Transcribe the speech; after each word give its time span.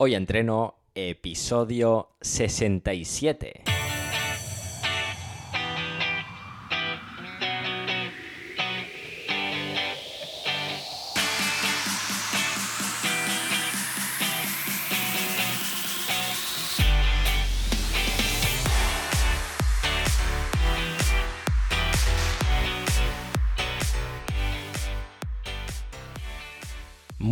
Hoy 0.00 0.14
entreno 0.14 0.76
episodio 0.94 2.10
67. 2.20 3.67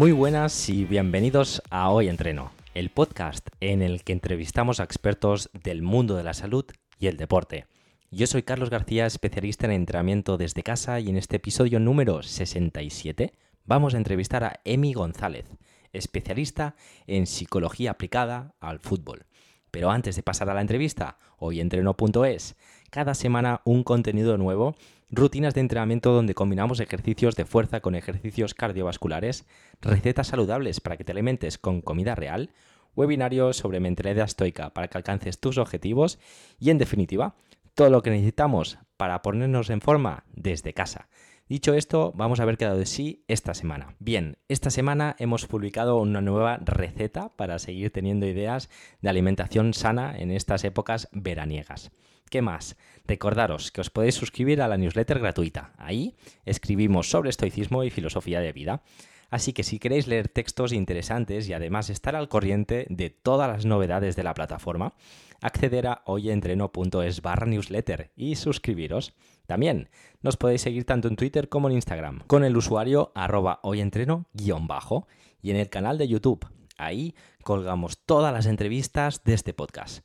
Muy 0.07 0.13
buenas 0.13 0.69
y 0.69 0.85
bienvenidos 0.85 1.61
a 1.69 1.91
Hoy 1.91 2.09
Entreno, 2.09 2.53
el 2.75 2.91
podcast 2.91 3.49
en 3.59 3.83
el 3.83 4.05
que 4.05 4.13
entrevistamos 4.13 4.79
a 4.79 4.85
expertos 4.85 5.51
del 5.53 5.83
mundo 5.83 6.15
de 6.15 6.23
la 6.23 6.33
salud 6.33 6.65
y 7.01 7.09
el 7.09 7.17
deporte. 7.17 7.67
Yo 8.13 8.29
soy 8.29 8.45
Carlos 8.45 8.71
García, 8.71 9.07
especialista 9.07 9.67
en 9.67 9.73
entrenamiento 9.73 10.37
desde 10.37 10.63
casa 10.63 11.01
y 11.01 11.09
en 11.09 11.17
este 11.17 11.39
episodio 11.39 11.81
número 11.81 12.23
67 12.23 13.33
vamos 13.65 13.95
a 13.95 13.97
entrevistar 13.97 14.45
a 14.45 14.61
Emi 14.65 14.93
González, 14.93 15.47
especialista 15.93 16.77
en 17.09 17.27
psicología 17.27 17.91
aplicada 17.91 18.55
al 18.61 18.79
fútbol. 18.79 19.27
Pero 19.73 19.91
antes 19.91 20.15
de 20.15 20.23
pasar 20.23 20.49
a 20.49 20.55
la 20.55 20.61
entrevista, 20.61 21.19
hoyentreno.es, 21.39 22.55
cada 22.91 23.15
semana 23.15 23.61
un 23.65 23.83
contenido 23.83 24.39
nuevo 24.39 24.77
rutinas 25.11 25.55
de 25.55 25.61
entrenamiento 25.61 26.13
donde 26.13 26.35
combinamos 26.35 26.81
ejercicios 26.81 27.37
de 27.37 27.45
fuerza 27.45 27.81
con 27.81 27.95
ejercicios 27.95 28.55
cardiovasculares, 28.55 29.47
recetas 29.81 30.29
saludables 30.29 30.81
para 30.81 30.97
que 30.97 31.05
te 31.05 31.13
alimentes 31.13 31.59
con 31.59 31.81
comida 31.81 32.15
real, 32.15 32.51
webinarios 32.95 33.57
sobre 33.57 33.81
mentalidad 33.81 34.25
estoica 34.25 34.71
para 34.71 34.89
que 34.89 34.99
alcances 34.99 35.39
tus 35.39 35.59
objetivos 35.59 36.19
y, 36.59 36.71
en 36.71 36.79
definitiva, 36.79 37.37
todo 37.75 37.91
lo 37.91 38.03
que 38.03 38.11
necesitamos 38.11 38.79
para 38.97 39.23
ponernos 39.23 39.71
en 39.71 39.81
forma 39.81 40.25
desde 40.33 40.73
casa. 40.73 41.09
Dicho 41.49 41.75
esto, 41.75 42.13
vamos 42.17 42.41
a 42.41 42.45
ver 42.45 42.57
qué 42.57 42.67
de 42.67 42.87
sí 42.87 43.25
esta 43.29 43.55
semana. 43.55 43.95
Bien, 44.01 44.39
esta 44.49 44.71
semana 44.71 45.15
hemos 45.21 45.47
publicado 45.47 45.97
una 45.99 46.21
nueva 46.21 46.57
receta 46.57 47.29
para 47.37 47.61
seguir 47.61 47.93
teniendo 47.93 48.27
ideas 48.27 48.69
de 49.01 49.11
alimentación 49.11 49.73
sana 49.73 50.17
en 50.19 50.33
estas 50.33 50.65
épocas 50.65 51.09
veraniegas. 51.13 51.93
¿Qué 52.31 52.43
más? 52.43 52.77
Recordaros 53.07 53.71
que 53.71 53.81
os 53.81 53.91
podéis 53.91 54.15
suscribir 54.15 54.61
a 54.61 54.69
la 54.69 54.77
newsletter 54.77 55.19
gratuita. 55.19 55.73
Ahí 55.79 56.17
escribimos 56.45 57.09
sobre 57.11 57.31
estoicismo 57.31 57.85
y 57.85 57.91
filosofía 57.91 58.41
de 58.41 58.53
vida. 58.53 58.83
Así 59.31 59.53
que 59.53 59.65
si 59.65 59.79
queréis 59.79 60.07
leer 60.07 60.29
textos 60.29 60.73
interesantes 60.73 61.49
y 61.49 61.53
además 61.53 61.91
estar 61.91 62.15
al 62.15 62.29
corriente 62.29 62.87
de 62.91 63.11
todas 63.11 63.49
las 63.49 63.65
novedades 63.65 64.15
de 64.17 64.23
la 64.23 64.35
plataforma, 64.35 64.95
acceder 65.41 65.87
a 65.89 66.03
hoyentreno.es 66.07 67.23
barra 67.23 67.47
newsletter 67.47 68.13
y 68.17 68.37
suscribiros. 68.37 69.15
También 69.47 69.89
nos 70.23 70.37
podéis 70.37 70.63
seguir 70.63 70.85
tanto 70.85 71.09
en 71.09 71.17
Twitter 71.17 71.49
como 71.49 71.69
en 71.69 71.75
Instagram 71.75 72.21
con 72.27 72.45
el 72.45 72.57
usuario 72.57 73.13
arroba 73.15 73.61
hoyentreno-bajo 73.63 75.07
y 75.43 75.51
en 75.51 75.57
el 75.57 75.71
canal 75.71 75.99
de 75.99 76.09
YouTube. 76.09 76.47
Ahí 76.79 77.15
colgamos 77.43 77.99
todas 78.05 78.33
las 78.33 78.47
entrevistas 78.47 79.25
de 79.25 79.35
este 79.35 79.55
podcast. 79.55 80.05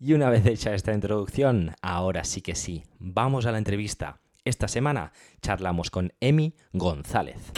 Y 0.00 0.12
una 0.12 0.30
vez 0.30 0.46
hecha 0.46 0.74
esta 0.74 0.92
introducción, 0.92 1.72
ahora 1.82 2.22
sí 2.22 2.40
que 2.40 2.54
sí, 2.54 2.84
vamos 3.00 3.46
a 3.46 3.52
la 3.52 3.58
entrevista. 3.58 4.20
Esta 4.44 4.68
semana 4.68 5.10
charlamos 5.40 5.90
con 5.90 6.12
Emi 6.20 6.54
González. 6.72 7.52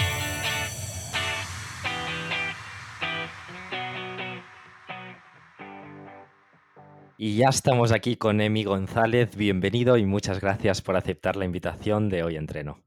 Y 7.18 7.36
ya 7.36 7.50
estamos 7.50 7.92
aquí 7.92 8.16
con 8.16 8.40
Emi 8.40 8.64
González. 8.64 9.36
Bienvenido 9.36 9.98
y 9.98 10.06
muchas 10.06 10.40
gracias 10.40 10.80
por 10.80 10.96
aceptar 10.96 11.36
la 11.36 11.44
invitación 11.44 12.08
de 12.08 12.22
Hoy 12.22 12.36
Entreno. 12.36 12.78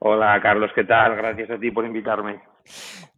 Hola 0.00 0.38
Carlos, 0.42 0.70
¿qué 0.74 0.84
tal? 0.84 1.16
Gracias 1.16 1.50
a 1.50 1.58
ti 1.58 1.70
por 1.70 1.86
invitarme. 1.86 2.49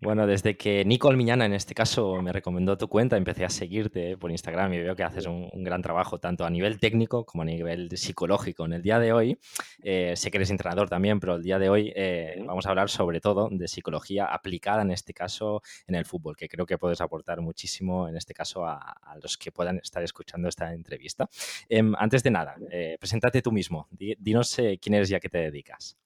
Bueno, 0.00 0.26
desde 0.26 0.56
que 0.56 0.84
Nico 0.84 1.08
Almiñana, 1.08 1.46
en 1.46 1.52
este 1.52 1.74
caso, 1.74 2.20
me 2.22 2.32
recomendó 2.32 2.76
tu 2.76 2.88
cuenta, 2.88 3.16
empecé 3.16 3.44
a 3.44 3.50
seguirte 3.50 4.16
por 4.16 4.30
Instagram 4.30 4.72
y 4.74 4.78
veo 4.78 4.96
que 4.96 5.04
haces 5.04 5.26
un, 5.26 5.50
gran 5.62 5.80
trabajo, 5.80 6.18
tanto 6.18 6.44
a 6.44 6.50
nivel 6.50 6.80
técnico 6.80 7.24
como 7.24 7.42
a 7.42 7.44
nivel 7.44 7.88
psicológico. 7.96 8.64
En 8.64 8.72
el 8.72 8.82
día 8.82 8.98
de 8.98 9.12
hoy, 9.12 9.38
eh, 9.82 10.14
sé 10.16 10.30
que 10.30 10.38
eres 10.38 10.50
entrenador 10.50 10.88
también, 10.88 11.20
pero 11.20 11.36
el 11.36 11.42
día 11.42 11.58
de 11.58 11.68
hoy 11.68 11.92
eh, 11.94 12.42
vamos 12.44 12.66
a 12.66 12.70
hablar 12.70 12.90
sobre 12.90 13.20
todo 13.20 13.48
de 13.52 13.68
psicología 13.68 14.26
aplicada, 14.26 14.82
en 14.82 14.90
este 14.90 15.14
caso, 15.14 15.62
en 15.86 15.94
el 15.94 16.04
fútbol, 16.04 16.36
que 16.36 16.48
creo 16.48 16.66
que 16.66 16.78
puedes 16.78 17.00
aportar 17.00 17.40
muchísimo, 17.40 18.08
en 18.08 18.16
este 18.16 18.34
caso, 18.34 18.66
a, 18.66 18.96
los 19.22 19.38
que 19.38 19.52
puedan 19.52 19.78
estar 19.78 20.02
escuchando 20.02 20.48
esta 20.48 20.72
entrevista. 20.72 21.28
Em, 21.68 21.94
antes 21.96 22.22
de 22.22 22.30
nada, 22.30 22.56
eh, 22.70 22.96
preséntate 22.98 23.40
tú 23.40 23.52
mismo, 23.52 23.88
dinos 23.90 24.56
quién 24.80 24.94
eres 24.94 25.10
y 25.10 25.14
a 25.14 25.20
qué 25.20 25.28
te 25.28 25.38
dedicas. 25.38 25.96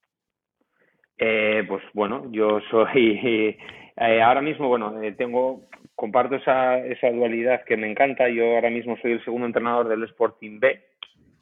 Eh, 1.19 1.65
pues 1.67 1.83
bueno, 1.95 2.27
yo 2.31 2.61
soy 2.71 3.19
eh, 3.97 4.23
ahora 4.23 4.43
mismo, 4.43 4.69
bueno, 4.69 5.01
eh, 5.03 5.13
tengo 5.13 5.63
comparto 5.95 6.37
esa, 6.37 6.79
esa 6.79 7.11
dualidad 7.11 7.65
que 7.65 7.77
me 7.77 7.91
encanta. 7.91 8.29
Yo 8.29 8.55
ahora 8.55 8.71
mismo 8.71 8.97
soy 8.99 9.13
el 9.13 9.25
segundo 9.25 9.47
entrenador 9.47 9.89
del 9.89 10.05
Sporting 10.05 10.61
B, 10.61 10.81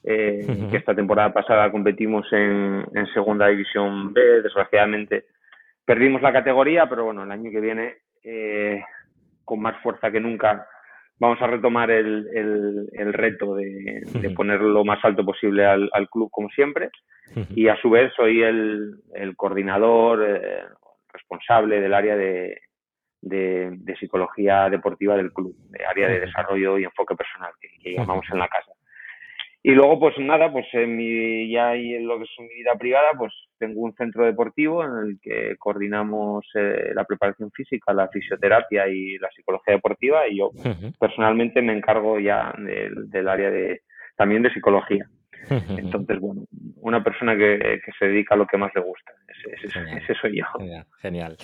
eh, 0.04 0.46
que 0.70 0.76
esta 0.76 0.94
temporada 0.94 1.32
pasada 1.32 1.70
competimos 1.70 2.26
en, 2.32 2.84
en 2.94 3.06
segunda 3.12 3.48
división 3.48 4.12
B. 4.12 4.42
Desgraciadamente 4.42 5.24
perdimos 5.84 6.22
la 6.22 6.32
categoría, 6.32 6.88
pero 6.88 7.04
bueno, 7.04 7.24
el 7.24 7.32
año 7.32 7.50
que 7.50 7.60
viene 7.60 7.94
eh, 8.22 8.82
con 9.44 9.60
más 9.60 9.80
fuerza 9.82 10.10
que 10.10 10.20
nunca 10.20 10.66
vamos 11.18 11.40
a 11.40 11.46
retomar 11.46 11.90
el, 11.90 12.28
el, 12.34 12.88
el 12.92 13.12
reto 13.12 13.54
de, 13.54 14.02
de, 14.12 14.30
poner 14.30 14.60
lo 14.60 14.84
más 14.84 15.04
alto 15.04 15.24
posible 15.24 15.64
al, 15.64 15.88
al 15.92 16.08
club 16.08 16.30
como 16.30 16.48
siempre. 16.50 16.90
Y 17.54 17.68
a 17.68 17.76
su 17.80 17.90
vez 17.90 18.12
soy 18.14 18.42
el, 18.42 18.96
el 19.14 19.34
coordinador 19.34 20.24
eh, 20.24 20.62
responsable 21.12 21.80
del 21.80 21.94
área 21.94 22.16
de, 22.16 22.60
de, 23.22 23.70
de, 23.72 23.96
psicología 23.96 24.68
deportiva 24.68 25.16
del 25.16 25.32
club, 25.32 25.56
de 25.70 25.84
área 25.84 26.08
de 26.08 26.20
desarrollo 26.20 26.78
y 26.78 26.84
enfoque 26.84 27.16
personal 27.16 27.50
que, 27.60 27.68
que 27.82 27.94
llamamos 27.94 28.26
en 28.30 28.38
la 28.38 28.48
casa. 28.48 28.72
Y 29.66 29.70
luego, 29.70 29.98
pues 29.98 30.14
nada, 30.18 30.52
pues 30.52 30.66
en 30.74 30.94
mi, 30.94 31.50
ya 31.50 31.74
en 31.74 32.06
lo 32.06 32.18
que 32.18 32.24
es 32.24 32.30
mi 32.38 32.54
vida 32.54 32.74
privada, 32.78 33.12
pues 33.16 33.32
tengo 33.58 33.80
un 33.80 33.94
centro 33.94 34.26
deportivo 34.26 34.84
en 34.84 34.90
el 34.90 35.18
que 35.22 35.56
coordinamos 35.56 36.44
eh, 36.54 36.92
la 36.94 37.04
preparación 37.04 37.50
física, 37.50 37.94
la 37.94 38.08
fisioterapia 38.08 38.86
y 38.88 39.16
la 39.16 39.30
psicología 39.30 39.72
deportiva 39.72 40.28
y 40.28 40.36
yo 40.36 40.50
personalmente 41.00 41.62
me 41.62 41.72
encargo 41.72 42.20
ya 42.20 42.52
del, 42.58 43.08
del 43.08 43.26
área 43.26 43.50
de 43.50 43.80
también 44.16 44.42
de 44.42 44.52
psicología. 44.52 45.08
Entonces, 45.78 46.20
bueno, 46.20 46.44
una 46.76 47.02
persona 47.02 47.36
que, 47.36 47.80
que, 47.84 47.92
se 47.98 48.06
dedica 48.06 48.34
a 48.34 48.38
lo 48.38 48.46
que 48.46 48.58
más 48.58 48.72
le 48.74 48.82
gusta. 48.82 49.12
Ese, 49.28 49.66
ese, 49.66 49.80
ese 49.96 50.14
soy 50.20 50.38
yo. 50.38 50.44
Genial, 50.58 50.86
genial, 51.00 51.36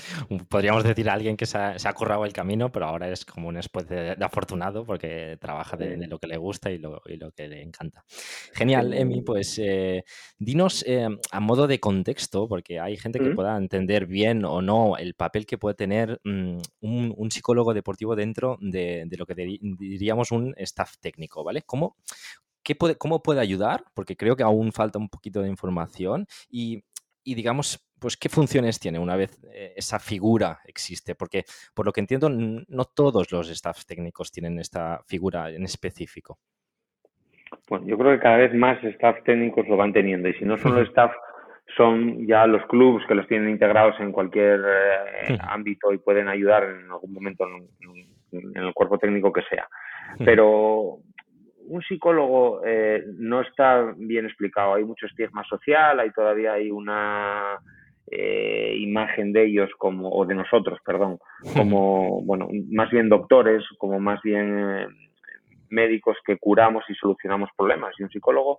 Podríamos 0.49 0.85
decir 0.85 1.09
a 1.09 1.15
alguien 1.15 1.37
que 1.37 1.47
se 1.47 1.59
ha, 1.59 1.79
se 1.79 1.89
ha, 1.89 1.93
currado 1.93 2.25
el 2.25 2.33
camino, 2.33 2.71
pero 2.71 2.87
ahora 2.87 3.09
es 3.09 3.25
como 3.25 3.49
un 3.49 3.57
especie 3.57 3.97
de, 3.97 4.25
afortunado 4.25 4.85
porque 4.85 5.37
trabaja 5.41 5.77
de, 5.77 5.97
de, 5.97 6.07
lo 6.07 6.19
que 6.19 6.27
le 6.27 6.37
gusta 6.37 6.71
y 6.71 6.79
lo, 6.79 7.03
y 7.07 7.17
lo 7.17 7.33
que 7.33 7.49
le 7.49 7.63
encanta. 7.63 8.05
Genial, 8.53 8.93
Emi, 8.93 9.23
pues 9.23 9.59
eh, 9.59 10.05
dinos 10.39 10.85
eh, 10.87 11.09
a 11.31 11.41
modo 11.41 11.67
de 11.67 11.81
contexto, 11.81 12.49
porque 12.49 12.81
hay 12.81 12.97
gente 12.97 13.19
que 13.19 13.31
¿Mm? 13.31 13.35
pueda 13.35 13.57
entender 13.57 14.07
bien 14.07 14.45
o 14.45 14.63
no 14.63 14.97
el 14.97 15.15
papel 15.15 15.47
que 15.47 15.59
puede 15.59 15.75
tener 15.75 16.21
un, 16.25 16.61
un, 16.81 17.31
psicólogo 17.31 17.75
deportivo 17.75 18.17
dentro 18.17 18.59
de, 18.61 19.05
de 19.07 19.17
lo 19.17 19.25
que 19.25 19.35
diríamos 19.35 20.33
un 20.33 20.55
staff 20.59 20.99
técnico, 20.99 21.45
¿vale? 21.45 21.63
¿Cómo, 21.63 21.97
puede, 22.75 22.97
¿Cómo 22.97 23.23
puede 23.23 23.41
ayudar? 23.41 23.85
Porque 23.95 24.17
creo 24.17 24.37
que 24.37 24.43
aún 24.43 24.73
falta 24.73 24.99
un 24.99 25.09
poquito 25.09 25.43
de 25.43 25.49
información 25.49 26.27
y, 26.49 26.85
y 27.25 27.35
digamos, 27.35 27.91
pues 28.01 28.17
qué 28.17 28.29
funciones 28.29 28.81
tiene 28.81 28.99
una 28.99 29.17
vez 29.17 29.39
eh, 29.53 29.75
esa 29.77 29.99
figura 29.99 30.61
existe, 30.65 31.15
porque 31.15 31.45
por 31.75 31.87
lo 31.87 31.93
que 31.93 32.01
entiendo 32.01 32.29
no 32.31 32.85
todos 32.85 33.31
los 33.31 33.51
staff 33.51 33.85
técnicos 33.85 34.33
tienen 34.33 34.59
esta 34.59 35.01
figura 35.07 35.51
en 35.51 35.65
específico. 35.65 36.39
Bueno, 37.69 37.87
yo 37.87 37.99
creo 37.99 38.13
que 38.13 38.23
cada 38.23 38.39
vez 38.39 38.55
más 38.55 38.83
staff 38.83 39.23
técnicos 39.25 39.69
lo 39.69 39.77
van 39.77 39.93
teniendo 39.93 40.29
y 40.29 40.35
si 40.35 40.45
no 40.45 40.57
son 40.57 40.75
los 40.75 40.89
staff 40.89 41.13
son 41.77 42.27
ya 42.27 42.47
los 42.47 42.65
clubes 42.67 43.07
que 43.07 43.15
los 43.15 43.29
tienen 43.29 43.51
integrados 43.51 43.95
en 44.01 44.13
cualquier 44.13 44.61
eh, 44.61 45.39
ámbito 45.41 45.93
y 45.93 45.99
pueden 45.99 46.29
ayudar 46.29 46.65
en 46.65 46.91
algún 46.91 47.13
momento 47.13 47.45
en, 47.47 47.69
en, 48.33 48.57
el 48.57 48.73
cuerpo 48.75 48.99
técnico 48.99 49.33
que 49.33 49.43
sea. 49.43 49.69
Pero 50.25 50.99
un 51.71 51.83
psicólogo 51.83 52.63
eh, 52.65 53.05
no 53.17 53.41
está 53.41 53.95
bien 53.97 54.27
explicado. 54.27 54.75
Hay 54.75 54.85
mucho 54.85 55.07
estigma 55.07 55.45
social, 55.45 56.01
hay 56.01 56.11
todavía 56.11 56.55
hay 56.55 56.71
una 56.71 57.59
eh, 58.11 58.75
imagen 58.77 59.33
de 59.33 59.45
ellos 59.47 59.71
como, 59.79 60.11
o 60.11 60.27
de 60.27 60.35
nosotros, 60.35 60.81
perdón, 60.85 61.19
como, 61.57 62.23
bueno, 62.23 62.49
más 62.73 62.91
bien 62.91 63.09
doctores, 63.09 63.65
como 63.79 64.01
más 64.01 64.21
bien 64.23 64.59
eh, 64.59 64.87
médicos 65.71 66.17
que 66.27 66.39
curamos 66.39 66.83
y 66.89 66.95
solucionamos 66.95 67.51
problemas. 67.57 67.95
Y 67.99 68.03
un 68.03 68.11
psicólogo, 68.11 68.59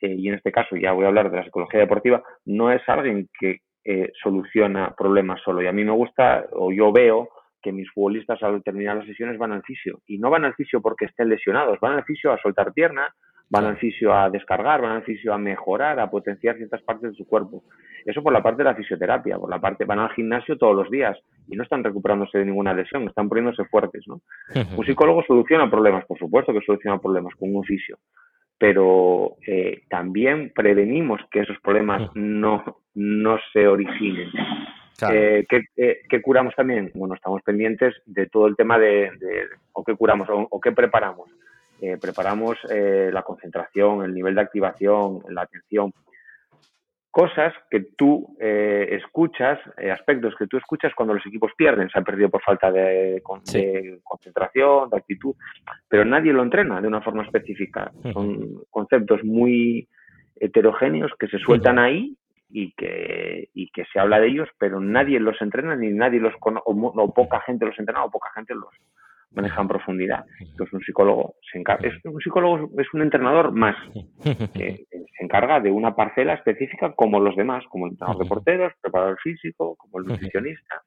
eh, 0.00 0.14
y 0.14 0.28
en 0.28 0.34
este 0.34 0.52
caso 0.52 0.76
ya 0.76 0.92
voy 0.92 1.06
a 1.06 1.08
hablar 1.08 1.30
de 1.30 1.38
la 1.38 1.44
psicología 1.44 1.80
deportiva, 1.80 2.22
no 2.44 2.70
es 2.70 2.86
alguien 2.88 3.30
que 3.40 3.60
eh, 3.84 4.12
soluciona 4.22 4.94
problemas 4.94 5.40
solo. 5.42 5.62
Y 5.62 5.66
a 5.66 5.72
mí 5.72 5.82
me 5.82 5.92
gusta, 5.92 6.44
o 6.52 6.70
yo 6.70 6.92
veo, 6.92 7.30
que 7.64 7.72
mis 7.72 7.90
futbolistas 7.90 8.42
al 8.42 8.62
terminar 8.62 8.98
las 8.98 9.06
sesiones 9.06 9.38
van 9.38 9.52
al 9.52 9.62
fisio. 9.62 10.00
Y 10.06 10.18
no 10.18 10.28
van 10.28 10.44
al 10.44 10.54
fisio 10.54 10.82
porque 10.82 11.06
estén 11.06 11.30
lesionados, 11.30 11.80
van 11.80 11.94
al 11.94 12.04
fisio 12.04 12.30
a 12.30 12.38
soltar 12.38 12.74
pierna, 12.74 13.08
van 13.48 13.64
al 13.64 13.78
fisio 13.78 14.12
a 14.12 14.28
descargar, 14.28 14.82
van 14.82 14.96
al 14.96 15.02
fisio 15.02 15.32
a 15.32 15.38
mejorar, 15.38 15.98
a 15.98 16.10
potenciar 16.10 16.56
ciertas 16.56 16.82
partes 16.82 17.10
de 17.10 17.16
su 17.16 17.26
cuerpo. 17.26 17.64
Eso 18.04 18.22
por 18.22 18.32
la 18.32 18.42
parte 18.42 18.58
de 18.58 18.64
la 18.64 18.74
fisioterapia, 18.74 19.38
por 19.38 19.48
la 19.48 19.60
parte 19.60 19.86
van 19.86 19.98
al 19.98 20.10
gimnasio 20.10 20.58
todos 20.58 20.76
los 20.76 20.90
días 20.90 21.18
y 21.48 21.56
no 21.56 21.62
están 21.62 21.82
recuperándose 21.82 22.38
de 22.38 22.44
ninguna 22.44 22.74
lesión, 22.74 23.04
están 23.04 23.28
poniéndose 23.28 23.64
fuertes, 23.64 24.04
¿no? 24.06 24.20
Un 24.76 24.84
psicólogo 24.84 25.24
soluciona 25.26 25.70
problemas, 25.70 26.04
por 26.04 26.18
supuesto 26.18 26.52
que 26.52 26.60
soluciona 26.60 27.00
problemas 27.00 27.34
con 27.36 27.54
un 27.54 27.64
fisio, 27.64 27.98
pero 28.58 29.36
eh, 29.46 29.84
también 29.88 30.52
prevenimos 30.54 31.20
que 31.30 31.40
esos 31.40 31.58
problemas 31.60 32.10
no, 32.14 32.62
no 32.94 33.38
se 33.52 33.66
originen. 33.66 34.30
Eh, 35.12 35.44
eh, 35.76 36.00
¿qué, 36.08 36.22
curamos 36.22 36.54
también? 36.54 36.90
Bueno, 36.94 37.14
estamos 37.14 37.42
pendientes 37.42 37.94
de 38.06 38.26
todo 38.26 38.46
el 38.46 38.56
tema 38.56 38.78
de, 38.78 39.10
o 39.72 39.84
qué 39.84 39.94
curamos 39.96 40.28
o 40.30 40.60
qué 40.60 40.72
preparamos 40.72 41.30
eh, 41.80 41.98
preparamos 42.00 42.56
la 42.68 43.22
concentración, 43.22 44.04
el 44.04 44.14
nivel 44.14 44.34
de 44.34 44.40
activación, 44.40 45.20
la 45.28 45.42
atención. 45.42 45.92
Cosas 47.10 47.52
que 47.70 47.80
tú 47.96 48.36
eh, 48.40 48.88
escuchas, 48.92 49.58
aspectos 49.92 50.34
que 50.36 50.46
tú 50.46 50.56
escuchas 50.56 50.92
cuando 50.96 51.14
los 51.14 51.26
equipos 51.26 51.52
pierden, 51.56 51.88
se 51.88 51.98
han 51.98 52.04
perdido 52.04 52.28
por 52.28 52.42
falta 52.42 52.72
de, 52.72 53.22
concentración, 53.22 54.90
de 54.90 54.96
actitud, 54.96 55.34
pero 55.88 56.04
nadie 56.04 56.32
lo 56.32 56.42
entrena 56.42 56.80
de 56.80 56.88
una 56.88 57.02
forma 57.02 57.24
específica. 57.24 57.92
Son 58.12 58.62
conceptos 58.70 59.22
muy 59.22 59.88
heterogéneos 60.36 61.12
que 61.18 61.28
se 61.28 61.38
sueltan 61.38 61.78
ahí 61.78 62.16
y 62.56 62.72
que, 62.74 63.48
y 63.52 63.68
que 63.70 63.84
se 63.92 63.98
habla 63.98 64.20
de 64.20 64.28
ellos, 64.28 64.48
pero 64.58 64.78
nadie 64.78 65.18
los 65.18 65.42
entrena 65.42 65.74
ni 65.74 65.88
nadie 65.88 66.20
los 66.20 66.36
conoce, 66.36 66.62
o, 66.64 67.12
poca 67.12 67.40
gente 67.40 67.66
los 67.66 67.76
entrena 67.80 68.04
o 68.04 68.10
poca 68.12 68.30
gente 68.32 68.54
los, 68.54 68.72
maneja 69.32 69.60
en 69.60 69.66
profundidad. 69.66 70.24
Entonces 70.38 70.72
un 70.72 70.80
psicólogo 70.82 71.34
se 71.50 71.58
encarga, 71.58 71.88
es, 71.88 71.94
un 72.04 72.20
psicólogo 72.20 72.70
es 72.80 72.86
un 72.94 73.02
entrenador 73.02 73.50
más 73.50 73.74
que 74.54 74.86
se 74.88 75.24
encarga 75.24 75.58
de 75.58 75.72
una 75.72 75.96
parcela 75.96 76.34
específica 76.34 76.92
como 76.92 77.18
los 77.18 77.34
demás, 77.34 77.64
como 77.70 77.86
el 77.86 77.94
entrenador 77.94 78.22
de 78.22 78.28
porteros, 78.28 78.72
preparador 78.80 79.18
físico, 79.20 79.74
como 79.74 79.98
el 79.98 80.04
nutricionista. 80.06 80.84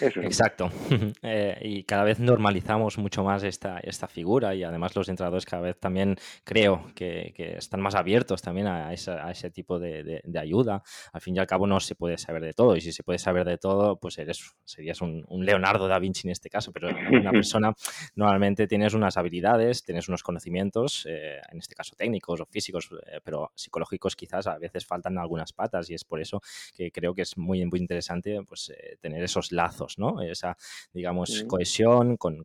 Exacto. 0.00 0.70
Eh, 1.24 1.58
y 1.62 1.84
cada 1.84 2.04
vez 2.04 2.18
normalizamos 2.18 2.98
mucho 2.98 3.22
más 3.22 3.42
esta, 3.44 3.78
esta 3.78 4.08
figura 4.08 4.54
y 4.54 4.64
además 4.64 4.94
los 4.96 5.08
entrenadores 5.08 5.46
cada 5.46 5.62
vez 5.62 5.78
también 5.78 6.16
creo 6.44 6.90
que, 6.94 7.32
están 7.36 7.80
más 7.80 7.94
abiertos 7.94 8.42
también 8.42 8.66
a, 8.66 8.92
ese 8.92 9.50
tipo 9.50 9.78
de, 9.78 10.22
ayuda. 10.38 10.82
Al 11.12 11.20
fin 11.20 11.36
y 11.36 11.38
al 11.38 11.46
cabo 11.46 11.66
no 11.66 11.80
se 11.80 11.94
puede 11.94 12.18
saber 12.18 12.42
de 12.42 12.52
todo 12.54 12.76
y 12.76 12.80
si 12.80 12.92
se 12.92 13.02
puede 13.02 13.18
saber 13.18 13.46
de 13.46 13.58
todo 13.58 13.96
pues 13.96 14.18
eres, 14.18 14.54
serías 14.64 15.00
un, 15.00 15.24
Leonardo 15.44 15.88
da 15.88 15.98
Vinci 15.98 16.28
en 16.28 16.32
este 16.32 16.50
caso, 16.50 16.72
pero 16.72 16.88
una 17.12 17.30
persona 17.30 17.72
normalmente 18.14 18.66
tienes 18.66 18.94
unas 18.94 19.16
habilidades, 19.16 19.84
tienes 19.84 20.08
unos 20.08 20.22
conocimientos, 20.22 21.06
eh, 21.08 21.40
en 21.50 21.58
este 21.58 21.74
caso 21.74 21.94
técnicos 21.96 22.40
o 22.40 22.46
físicos, 22.46 22.90
eh, 23.06 23.20
pero 23.22 23.52
psicológicos 23.54 24.16
quizás 24.16 24.46
a 24.46 24.58
veces 24.58 24.86
faltan 24.86 25.18
algunas 25.18 25.52
patas 25.52 25.88
y 25.90 25.94
es 25.94 26.04
por 26.04 26.20
eso 26.20 26.40
que 26.74 26.90
creo 26.90 27.14
que 27.14 27.22
es 27.22 27.36
muy, 27.36 27.64
muy 27.66 27.78
interesante 27.78 28.42
pues 28.46 28.72
tener 29.00 29.22
esos 29.22 29.52
lazos, 29.52 29.81
¿no? 29.98 30.20
Esa, 30.22 30.56
digamos, 30.92 31.44
cohesión 31.48 32.16
con, 32.16 32.44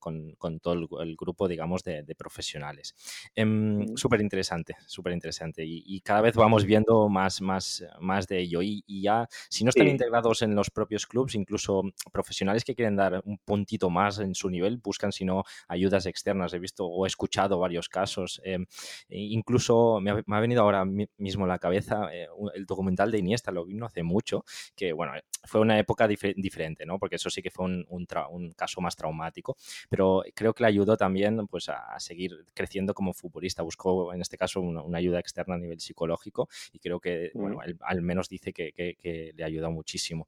todo 0.62 0.74
el, 1.02 1.16
grupo, 1.16 1.48
digamos, 1.48 1.84
de, 1.84 2.04
profesionales. 2.18 2.96
Em, 3.36 3.96
súper 3.96 4.22
interesante, 4.22 4.76
súper 4.86 5.14
interesante. 5.14 5.64
Y, 5.66 6.02
cada 6.02 6.22
vez 6.22 6.36
vamos 6.36 6.64
viendo 6.64 7.10
más, 7.10 7.42
más, 7.42 7.84
más 8.00 8.28
de 8.28 8.40
ello. 8.40 8.62
Y, 8.62 8.84
ya, 9.02 9.28
si 9.50 9.64
no 9.64 9.70
están 9.70 9.88
integrados 9.88 10.42
en 10.42 10.56
los 10.56 10.70
propios 10.70 11.06
clubs, 11.06 11.36
incluso 11.36 11.84
profesionales 12.12 12.64
que 12.64 12.76
quieren 12.76 12.96
dar 12.96 13.22
un 13.26 13.38
puntito 13.38 13.90
más 13.90 14.20
en 14.20 14.36
su 14.36 14.50
nivel, 14.50 14.78
buscan, 14.78 15.12
si 15.12 15.26
no, 15.26 15.44
ayudas 15.68 16.06
externas. 16.06 16.54
He 16.54 16.60
visto 16.60 16.86
o 16.86 17.06
he 17.06 17.08
escuchado 17.08 17.60
varios 17.60 17.90
casos. 17.90 18.42
Em, 18.44 18.66
e 19.10 19.20
incluso 19.20 20.00
me 20.02 20.12
ha, 20.12 20.40
venido 20.40 20.62
ahora 20.62 20.86
mismo 20.86 21.46
a 21.46 21.48
la 21.48 21.60
cabeza 21.60 22.10
eh, 22.14 22.28
el 22.54 22.66
documental 22.66 23.12
de 23.12 23.20
Iniesta, 23.20 23.52
lo 23.52 23.66
vino 23.66 23.86
hace 23.86 24.04
mucho, 24.04 24.46
que, 24.76 24.94
bueno, 24.94 25.14
fue 25.44 25.62
una 25.62 25.80
época 25.80 26.08
diferente, 26.08 26.86
¿no? 26.86 27.00
Porque 27.00 27.16
eso 27.16 27.27
sí 27.30 27.42
que 27.42 27.52
fue 27.52 27.66
un, 27.66 27.86
un, 27.90 28.52
caso 28.54 28.82
más 28.82 28.96
traumático, 28.96 29.58
pero 29.90 30.24
creo 30.34 30.54
que 30.54 30.64
le 30.64 30.70
ayudó 30.70 30.98
también 30.98 31.48
pues, 31.48 31.70
a, 31.70 32.00
seguir 32.00 32.46
creciendo 32.54 32.94
como 32.94 33.14
futbolista. 33.14 33.62
Buscó, 33.64 34.14
en 34.14 34.22
este 34.22 34.38
caso, 34.38 34.62
una, 34.62 34.98
ayuda 34.98 35.20
externa 35.20 35.56
a 35.56 35.58
nivel 35.58 35.80
psicológico 35.80 36.50
y 36.72 36.80
creo 36.80 37.00
que, 37.00 37.32
bueno, 37.34 37.60
al 37.82 38.02
menos 38.02 38.30
dice 38.30 38.54
que, 38.54 38.72
que, 38.72 38.96
que 38.96 39.34
le 39.36 39.44
ayudó 39.44 39.72
muchísimo. 39.72 40.28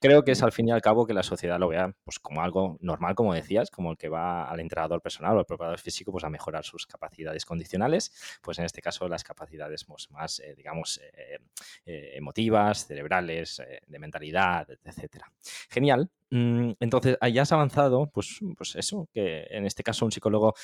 Creo 0.00 0.24
que 0.24 0.32
es 0.32 0.42
al 0.42 0.50
fin 0.50 0.68
y 0.68 0.72
al 0.72 0.82
cabo 0.82 1.06
que 1.06 1.14
la 1.14 1.22
sociedad 1.22 1.60
lo 1.60 1.68
vea 1.68 1.94
pues, 2.02 2.18
como 2.18 2.42
algo 2.42 2.76
normal, 2.80 3.14
como 3.14 3.34
decías, 3.34 3.70
como 3.70 3.92
el 3.92 3.96
que 3.96 4.08
va 4.08 4.50
al 4.50 4.58
entrenador 4.58 5.00
personal 5.00 5.36
o 5.36 5.38
al 5.38 5.46
preparador 5.46 5.78
físico 5.78 6.10
pues, 6.10 6.24
a 6.24 6.30
mejorar 6.30 6.64
sus 6.64 6.86
capacidades 6.86 7.44
condicionales, 7.44 8.12
pues 8.42 8.58
en 8.58 8.64
este 8.64 8.82
caso 8.82 9.08
las 9.08 9.22
capacidades 9.22 9.84
pues, 9.84 10.10
más, 10.10 10.40
eh, 10.40 10.54
digamos, 10.56 10.98
eh, 10.98 11.38
eh, 11.84 12.12
emotivas, 12.14 12.86
cerebrales, 12.86 13.62
de 13.86 13.98
mentalidad, 13.98 14.66
etcétera. 14.84 15.30
Genial. 15.70 16.10
Mm, 16.30 16.72
entonces, 16.80 17.16
ya 17.32 17.42
has 17.42 17.52
avanzado, 17.52 18.10
pues, 18.12 18.40
pues 18.56 18.74
eso, 18.74 19.08
que 19.12 19.46
en 19.50 19.66
este 19.66 19.84
caso 19.84 20.04
un 20.04 20.10
psicólogo 20.10 20.54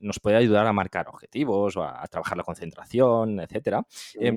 nos 0.00 0.18
puede 0.18 0.38
ayudar 0.38 0.66
a 0.66 0.72
marcar 0.72 1.08
objetivos 1.08 1.76
o 1.76 1.84
a, 1.84 2.06
trabajar 2.06 2.38
la 2.38 2.44
concentración, 2.44 3.40
etcétera. 3.40 3.84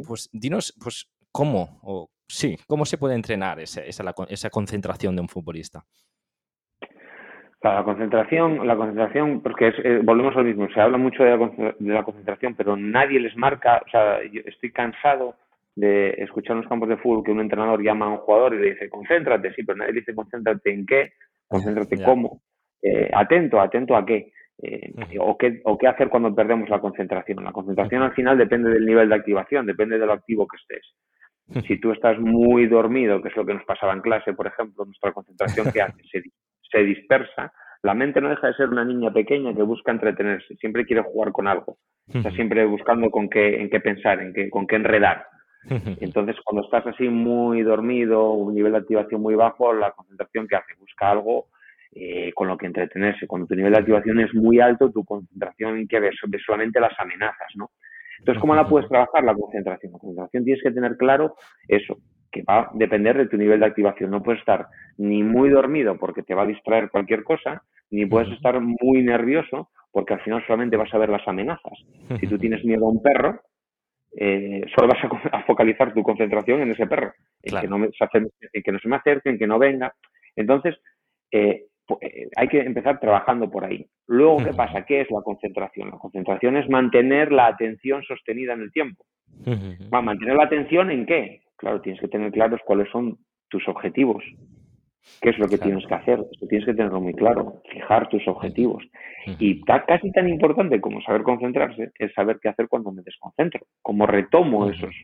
pues 0.05 0.29
dinos, 0.33 0.73
pues, 0.81 1.07
cómo 1.35 1.79
o 1.83 2.07
sí, 2.29 2.55
cómo 2.65 2.85
se 2.85 2.97
puede 2.97 3.13
entrenar 3.13 3.59
esa, 3.59 3.81
esa, 3.81 4.49
concentración 4.49 5.15
de 5.15 5.21
un 5.21 5.27
futbolista. 5.27 5.83
La 7.61 7.83
concentración, 7.83 8.65
la 8.65 8.77
concentración, 8.77 9.41
porque 9.41 9.73
eh, 9.83 9.99
volvemos 10.01 10.33
al 10.37 10.45
mismo, 10.45 10.69
se 10.73 10.79
habla 10.79 10.97
mucho 10.97 11.23
de 11.23 11.31
la, 11.79 12.03
concentración, 12.03 12.55
pero 12.55 12.77
nadie 12.77 13.19
les 13.19 13.35
marca, 13.35 13.81
o 13.85 13.89
sea, 13.89 14.19
yo 14.31 14.41
estoy 14.45 14.71
cansado 14.71 15.35
de 15.75 16.11
escuchar 16.19 16.55
en 16.55 16.61
los 16.61 16.69
campos 16.69 16.87
de 16.87 16.97
fútbol 16.97 17.25
que 17.25 17.31
un 17.31 17.41
entrenador 17.41 17.83
llama 17.83 18.05
a 18.05 18.09
un 18.09 18.17
jugador 18.19 18.53
y 18.53 18.59
le 18.59 18.71
dice, 18.71 18.89
concéntrate, 18.89 19.53
sí, 19.55 19.63
pero 19.63 19.77
nadie 19.77 19.91
le 19.91 19.99
dice, 19.99 20.15
concéntrate 20.15 20.71
en 20.71 20.85
qué, 20.85 21.13
concéntrate 21.49 21.97
cómo, 22.05 22.43
eh, 22.81 23.09
atento, 23.13 23.59
atento 23.59 23.97
a 23.97 24.05
qué, 24.05 24.31
eh, 24.63 24.93
o 25.19 25.37
qué, 25.37 25.59
o 25.65 25.77
qué 25.77 25.87
hacer 25.87 26.07
cuando 26.07 26.33
perdemos 26.33 26.69
la 26.69 26.79
concentración. 26.79 27.43
La 27.43 27.51
concentración 27.51 28.03
al 28.03 28.13
final 28.13 28.37
depende 28.37 28.69
del 28.69 28.85
nivel 28.85 29.09
de 29.09 29.15
activación, 29.15 29.65
depende 29.65 29.99
de 29.99 30.05
lo 30.05 30.13
activo 30.13 30.47
que 30.47 30.55
estés. 30.55 30.95
Si 31.67 31.79
tú 31.79 31.91
estás 31.91 32.19
muy 32.19 32.67
dormido, 32.67 33.21
que 33.21 33.29
es 33.29 33.35
lo 33.35 33.45
que 33.45 33.53
nos 33.53 33.63
pasaba 33.65 33.93
en 33.93 34.01
clase, 34.01 34.33
por 34.33 34.47
ejemplo, 34.47 34.83
nuestra 34.83 35.11
concentración 35.11 35.71
que 35.71 35.81
hace 35.81 36.01
se, 36.71 36.83
dispersa, 36.83 37.53
la 37.83 37.93
mente 37.93 38.19
no 38.19 38.29
deja 38.29 38.47
de 38.47 38.55
ser 38.55 38.69
una 38.69 38.83
niña 38.83 39.13
pequeña 39.13 39.53
que 39.53 39.61
busca 39.61 39.91
entretenerse, 39.91 40.55
siempre 40.55 40.85
quiere 40.85 41.03
jugar 41.03 41.31
con 41.31 41.47
algo, 41.47 41.77
está 42.11 42.31
siempre 42.31 42.65
buscando 42.65 43.11
con 43.11 43.29
qué, 43.29 43.61
en 43.61 43.69
qué 43.69 43.79
pensar, 43.79 44.19
en 44.21 44.33
qué, 44.33 44.49
con 44.49 44.65
qué 44.65 44.75
enredar. 44.75 45.27
Entonces, 45.69 46.35
cuando 46.43 46.65
estás 46.65 46.85
así 46.87 47.07
muy 47.09 47.61
dormido, 47.63 48.31
un 48.31 48.53
nivel 48.53 48.73
de 48.73 48.79
activación 48.79 49.21
muy 49.21 49.35
bajo, 49.35 49.73
la 49.73 49.91
concentración 49.91 50.47
que 50.47 50.55
hace 50.55 50.73
busca 50.79 51.09
algo 51.09 51.47
eh, 51.91 52.31
con 52.33 52.47
lo 52.47 52.57
que 52.57 52.67
entretenerse. 52.67 53.25
Cuando 53.25 53.47
tu 53.47 53.55
nivel 53.55 53.71
de 53.71 53.79
activación 53.79 54.19
es 54.19 54.33
muy 54.33 54.59
alto, 54.59 54.91
tu 54.91 55.03
concentración 55.03 55.87
que 55.87 55.99
ves, 55.99 56.15
solamente 56.45 56.79
las 56.79 56.93
amenazas, 56.99 57.47
¿no? 57.55 57.71
Entonces, 58.25 58.41
¿cómo 58.41 58.55
la 58.55 58.67
puedes 58.67 58.89
trabajar 58.89 59.23
la 59.23 59.35
concentración? 59.35 59.91
La 59.91 59.99
concentración 59.99 60.43
tienes 60.43 60.63
que 60.63 60.71
tener 60.71 60.97
claro 60.97 61.35
eso, 61.67 61.99
que 62.31 62.41
va 62.41 62.61
a 62.61 62.71
depender 62.73 63.15
de 63.15 63.27
tu 63.27 63.37
nivel 63.37 63.59
de 63.59 63.67
activación. 63.67 64.09
No 64.09 64.23
puedes 64.23 64.39
estar 64.39 64.65
ni 64.97 65.21
muy 65.21 65.49
dormido 65.49 65.95
porque 65.99 66.23
te 66.23 66.33
va 66.33 66.41
a 66.41 66.47
distraer 66.47 66.89
cualquier 66.89 67.23
cosa, 67.23 67.61
ni 67.91 68.07
puedes 68.07 68.31
estar 68.31 68.59
muy 68.59 69.03
nervioso 69.03 69.69
porque 69.91 70.15
al 70.15 70.21
final 70.21 70.43
solamente 70.47 70.75
vas 70.75 70.91
a 70.91 70.97
ver 70.97 71.09
las 71.09 71.27
amenazas. 71.27 71.77
Si 72.19 72.25
tú 72.25 72.39
tienes 72.39 72.65
miedo 72.65 72.87
a 72.87 72.89
un 72.89 73.03
perro, 73.03 73.41
eh, 74.17 74.63
solo 74.75 74.87
vas 74.87 75.03
a, 75.31 75.43
focalizar 75.43 75.93
tu 75.93 76.01
concentración 76.01 76.61
en 76.61 76.71
ese 76.71 76.87
perro, 76.87 77.13
en, 77.43 77.61
que 77.61 77.67
no 77.67 77.77
me, 77.77 77.89
en 77.91 78.63
que 78.63 78.71
no 78.71 78.79
se 78.79 78.87
me 78.87 78.95
acerque, 78.95 79.29
en 79.29 79.37
que 79.37 79.45
no 79.45 79.59
venga. 79.59 79.93
Entonces, 80.35 80.75
eh, 81.31 81.65
hay 82.35 82.47
que 82.47 82.59
empezar 82.59 82.99
trabajando 82.99 83.49
por 83.49 83.65
ahí. 83.65 83.85
Luego, 84.07 84.37
¿qué 84.37 84.53
pasa? 84.53 84.85
¿Qué 84.85 85.01
es 85.01 85.11
la 85.11 85.21
concentración? 85.21 85.89
La 85.89 85.97
concentración 85.97 86.57
es 86.57 86.69
mantener 86.69 87.31
la 87.31 87.47
atención 87.47 88.03
sostenida 88.03 88.53
en 88.53 88.61
el 88.61 88.71
tiempo. 88.71 89.05
¿Va 89.93 89.99
a 89.99 90.01
mantener 90.01 90.35
la 90.35 90.43
atención 90.43 90.91
en 90.91 91.05
qué? 91.05 91.41
Claro, 91.57 91.81
tienes 91.81 92.01
que 92.01 92.07
tener 92.07 92.31
claros 92.31 92.59
cuáles 92.65 92.89
son 92.89 93.17
tus 93.49 93.67
objetivos. 93.67 94.23
¿Qué 95.21 95.29
es 95.29 95.37
lo 95.37 95.47
que 95.47 95.59
tienes 95.59 95.85
que 95.85 95.93
hacer? 95.93 96.19
Esto 96.31 96.47
tienes 96.47 96.65
que 96.65 96.73
tenerlo 96.73 96.99
muy 96.99 97.13
claro, 97.13 97.61
fijar 97.71 98.09
tus 98.09 98.27
objetivos. 98.27 98.83
Y 99.39 99.61
casi 99.61 100.11
tan 100.11 100.27
importante 100.27 100.81
como 100.81 101.01
saber 101.01 101.21
concentrarse 101.21 101.91
es 101.99 102.11
saber 102.13 102.39
qué 102.41 102.49
hacer 102.49 102.67
cuando 102.67 102.91
me 102.91 103.03
desconcentro, 103.03 103.61
cómo 103.83 104.07
retomo 104.07 104.69
esos 104.69 104.95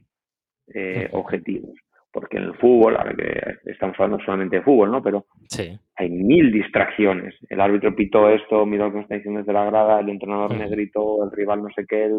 eh, 0.74 1.08
objetivos 1.12 1.76
porque 2.12 2.38
en 2.38 2.44
el 2.44 2.56
fútbol, 2.56 2.98
ahora 2.98 3.16
que 3.16 3.72
estamos 3.72 3.96
hablando 4.00 4.24
solamente 4.24 4.58
de 4.58 4.64
fútbol, 4.64 4.92
¿no? 4.92 5.02
Pero 5.02 5.26
hay 5.96 6.10
mil 6.10 6.52
distracciones. 6.52 7.36
El 7.50 7.62
árbitro 7.62 7.96
pitó 7.96 8.30
esto, 8.30 8.66
miró 8.66 8.86
lo 8.86 8.92
que 8.92 8.98
me 8.98 9.04
está 9.04 9.16
diciendo 9.16 9.40
desde 9.40 9.54
la 9.54 9.66
grada, 9.66 10.00
el 10.00 10.10
entrenador 10.10 10.56
me 10.56 10.68
gritó, 10.70 11.24
el 11.24 11.32
rival 11.32 11.64
no 11.64 11.70
sé 11.76 11.86
qué, 11.88 12.10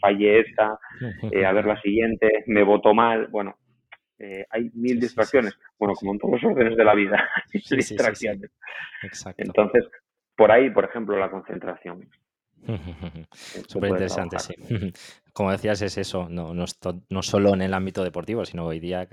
fallé 0.00 0.40
esta, 0.40 0.78
eh, 1.32 1.44
a 1.44 1.52
ver 1.52 1.64
la 1.64 1.80
siguiente, 1.80 2.44
me 2.46 2.62
votó 2.62 2.92
mal. 2.92 3.28
Bueno, 3.28 3.56
eh, 4.18 4.44
hay 4.50 4.70
mil 4.74 5.00
distracciones. 5.00 5.58
bueno, 5.78 5.94
como 5.94 6.12
en 6.12 6.18
todos 6.18 6.42
los 6.42 6.52
órdenes 6.52 6.76
de 6.76 6.84
la 6.84 6.94
vida, 6.94 7.28
distracciones. 7.52 8.50
Exacto. 9.02 9.42
Entonces, 9.42 9.86
por 10.36 10.52
ahí, 10.52 10.70
por 10.70 10.84
ejemplo, 10.84 11.18
la 11.18 11.30
concentración. 11.30 12.06
Súper 13.68 13.90
interesante, 13.90 14.38
sí. 14.38 14.54
Como 15.32 15.52
decías, 15.52 15.80
es 15.82 15.96
eso, 15.96 16.28
no, 16.28 16.52
no, 16.54 17.22
solo 17.22 17.54
en 17.54 17.62
el 17.62 17.72
ámbito 17.72 18.02
deportivo, 18.02 18.44
sino 18.44 18.66
hoy 18.66 18.80
día, 18.80 19.08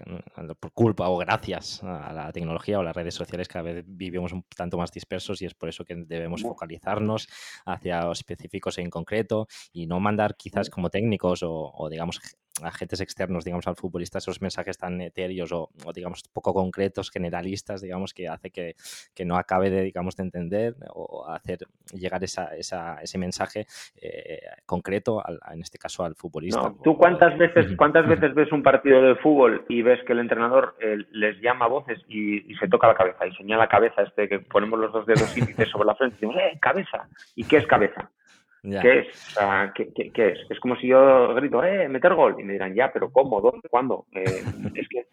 por 0.59 0.71
culpa 0.73 1.07
o 1.09 1.17
gracias 1.17 1.83
a 1.83 2.11
la 2.11 2.31
tecnología 2.31 2.79
o 2.79 2.83
las 2.83 2.95
redes 2.95 3.13
sociales, 3.13 3.47
cada 3.47 3.61
vez 3.61 3.85
vivimos 3.87 4.31
un 4.33 4.43
tanto 4.55 4.79
más 4.79 4.91
dispersos 4.91 5.41
y 5.43 5.45
es 5.45 5.53
por 5.53 5.69
eso 5.69 5.85
que 5.85 5.95
debemos 5.95 6.41
focalizarnos 6.41 7.27
hacia 7.65 8.11
específicos 8.11 8.79
en 8.79 8.89
concreto 8.89 9.47
y 9.71 9.85
no 9.85 9.99
mandar 9.99 10.35
quizás 10.35 10.71
como 10.71 10.89
técnicos 10.89 11.41
o 11.43 11.87
digamos 11.89 12.19
agentes 12.63 13.01
externos, 13.01 13.43
digamos, 13.43 13.67
al 13.67 13.75
futbolista 13.75 14.17
esos 14.17 14.41
mensajes 14.41 14.77
tan 14.77 15.01
etéreos 15.01 15.51
o, 15.51 15.69
digamos, 15.93 16.23
poco 16.33 16.53
concretos, 16.53 17.11
generalistas, 17.11 17.81
digamos, 17.81 18.13
que 18.13 18.27
hace 18.27 18.51
que, 18.51 18.75
no 19.25 19.37
acabe 19.37 19.69
de, 19.69 19.83
digamos, 19.83 20.15
de 20.15 20.23
entender 20.23 20.75
o 20.93 21.27
hacer 21.27 21.59
llegar 21.93 22.23
esa, 22.23 22.47
ese 22.55 23.17
mensaje 23.17 23.65
eh, 24.01 24.39
concreto, 24.65 25.21
en 25.51 25.61
este 25.61 25.77
caso, 25.77 26.03
al 26.03 26.15
futbolista. 26.15 26.73
¿Tú 26.83 26.97
cuántas 26.97 27.37
veces, 27.37 27.75
cuántas 27.77 28.07
veces 28.07 28.33
ves 28.33 28.51
un 28.51 28.63
partido 28.63 29.01
de 29.01 29.15
fútbol 29.15 29.65
y 29.69 29.81
ves 29.81 30.03
que 30.05 30.13
el 30.13 30.19
entrenador 30.19 30.75
eh, 30.79 30.97
les 31.11 31.39
llama 31.41 31.67
voces 31.67 31.99
y, 32.07 32.55
se 32.57 32.67
toca 32.67 32.87
la 32.87 32.95
cabeza 32.95 33.27
y 33.27 33.35
señala 33.35 33.63
la 33.63 33.69
cabeza 33.69 34.01
este 34.01 34.27
que 34.27 34.39
ponemos 34.39 34.79
los 34.79 34.91
dos 34.91 35.05
dedos 35.05 35.37
índices 35.37 35.69
sobre 35.69 35.85
la 35.85 35.95
frente 35.95 36.15
y 36.15 36.19
decimos, 36.19 36.35
¡eh, 36.37 36.57
cabeza! 36.59 37.07
¿Y 37.35 37.43
qué 37.43 37.57
es 37.57 37.67
cabeza? 37.67 38.09
¿Qué 38.63 38.99
es? 38.99 39.37
¿qué, 39.73 40.31
es? 40.31 40.39
Es 40.49 40.59
como 40.59 40.75
si 40.77 40.87
yo 40.87 41.33
grito, 41.35 41.63
¡eh, 41.63 41.87
meter 41.87 42.13
gol! 42.15 42.35
Y 42.39 42.43
me 42.43 42.53
dirán, 42.53 42.73
ya, 42.73 42.91
pero 42.91 43.11
¿cómo? 43.11 43.39
¿Dónde? 43.41 43.69
¿Cuándo? 43.69 44.05
Eh, 44.13 44.23
es 44.75 44.87
que 44.89 45.05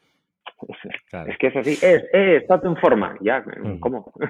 Es 1.26 1.38
que 1.38 1.46
es 1.48 1.56
así, 1.56 1.72
es, 1.72 2.04
eh, 2.12 2.36
estás 2.36 2.64
en 2.64 2.76
forma, 2.76 3.16
ya, 3.20 3.44
¿cómo? 3.80 4.12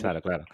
Claro, 0.00 0.22
claro. 0.22 0.44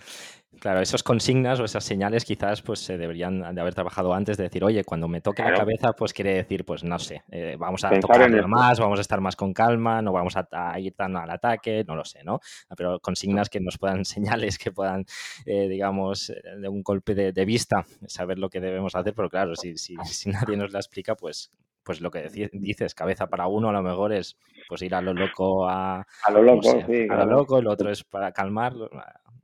Claro, 0.61 0.83
esas 0.83 1.03
consignas 1.03 1.59
o 1.59 1.65
esas 1.65 1.83
señales 1.85 2.27
quizás 2.27 2.61
pues 2.61 2.81
se 2.81 2.99
deberían 2.99 3.55
de 3.55 3.61
haber 3.63 3.75
trabajado 3.75 4.13
antes 4.13 4.37
de 4.37 4.45
decir, 4.45 4.63
oye, 4.63 4.85
cuando 4.85 5.09
me 5.09 5.23
toque 5.23 5.43
la 5.43 5.55
cabeza, 5.55 5.95
pues 5.95 6.13
quiere 6.13 6.35
decir, 6.35 6.67
pues 6.67 6.85
no 6.85 6.99
sé, 6.99 7.23
eh, 7.31 7.57
vamos 7.59 7.83
a 7.83 7.99
tocar 7.99 8.47
más, 8.47 8.79
vamos 8.79 8.99
a 8.99 9.03
estar 9.03 9.23
más 9.23 9.37
con 9.37 9.55
calma, 9.55 10.03
no 10.03 10.13
vamos 10.13 10.35
a, 10.37 10.79
ir 10.79 10.93
tan 10.93 11.17
al 11.17 11.31
ataque, 11.31 11.83
no 11.89 11.97
lo 11.97 12.05
sé, 12.05 12.23
¿no? 12.25 12.41
Pero 12.77 13.01
consignas 13.01 13.49
que 13.49 13.59
nos 13.59 13.79
puedan, 13.79 14.05
señales 14.05 14.59
que 14.59 14.71
puedan, 14.71 15.07
eh, 15.47 15.67
digamos, 15.67 16.29
eh, 16.29 16.43
de 16.61 16.69
un 16.69 16.83
golpe 16.83 17.15
de, 17.15 17.45
vista, 17.47 17.87
saber 18.07 18.39
lo 18.39 18.51
que 18.51 18.61
debemos 18.61 18.95
hacer, 18.95 19.15
pero 19.15 19.31
claro, 19.31 19.57
si, 19.57 19.79
si, 19.79 19.97
si 20.05 20.29
nadie 20.29 20.59
nos 20.59 20.73
la 20.73 20.79
explica, 20.79 21.15
pues 21.15 21.51
pues 21.83 22.01
lo 22.01 22.11
que 22.11 22.29
dices, 22.53 22.95
cabeza 22.95 23.29
para 23.29 23.47
uno 23.47 23.69
a 23.69 23.73
lo 23.73 23.83
mejor 23.83 24.13
es 24.13 24.37
pues 24.69 24.83
ir 24.83 24.95
a 24.95 25.01
lo 25.01 25.13
loco 25.13 25.69
a, 25.69 26.01
a 26.01 26.31
lo 26.31 26.43
loco, 26.43 26.83
sí, 26.87 27.07
a 27.09 27.17
lo 27.17 27.27
loco, 27.27 27.59
el 27.59 27.67
otro 27.67 27.91
es 27.91 28.05
para 28.05 28.33
calmarlo. 28.33 28.91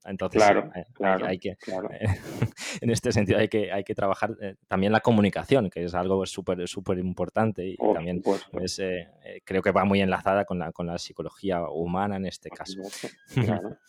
Entonces, 0.06 0.40
claro, 0.40 0.70
eh, 0.76 0.86
claro, 0.94 1.26
hay, 1.26 1.38
que, 1.38 1.50
eh, 1.50 1.56
en 2.80 2.90
este 2.90 3.10
sentido 3.10 3.40
hay 3.40 3.48
que, 3.48 3.72
hay 3.72 3.82
que 3.82 3.94
trabajar 3.94 4.36
eh, 4.40 4.54
también 4.68 4.92
la 4.92 5.00
comunicación, 5.00 5.68
que 5.68 5.82
es 5.82 5.94
algo 5.94 6.24
súper 6.26 6.66
súper 6.68 6.98
importante 6.98 7.66
y 7.66 7.76
también 7.76 8.22
pues, 8.22 8.80
creo 9.44 9.62
que 9.62 9.72
va 9.72 9.84
muy 9.84 10.00
enlazada 10.00 10.44
con 10.44 10.60
la, 10.60 10.70
con 10.70 10.86
la 10.86 10.98
psicología 10.98 11.68
humana 11.68 12.16
en 12.16 12.26
este 12.26 12.50
caso. 12.50 12.80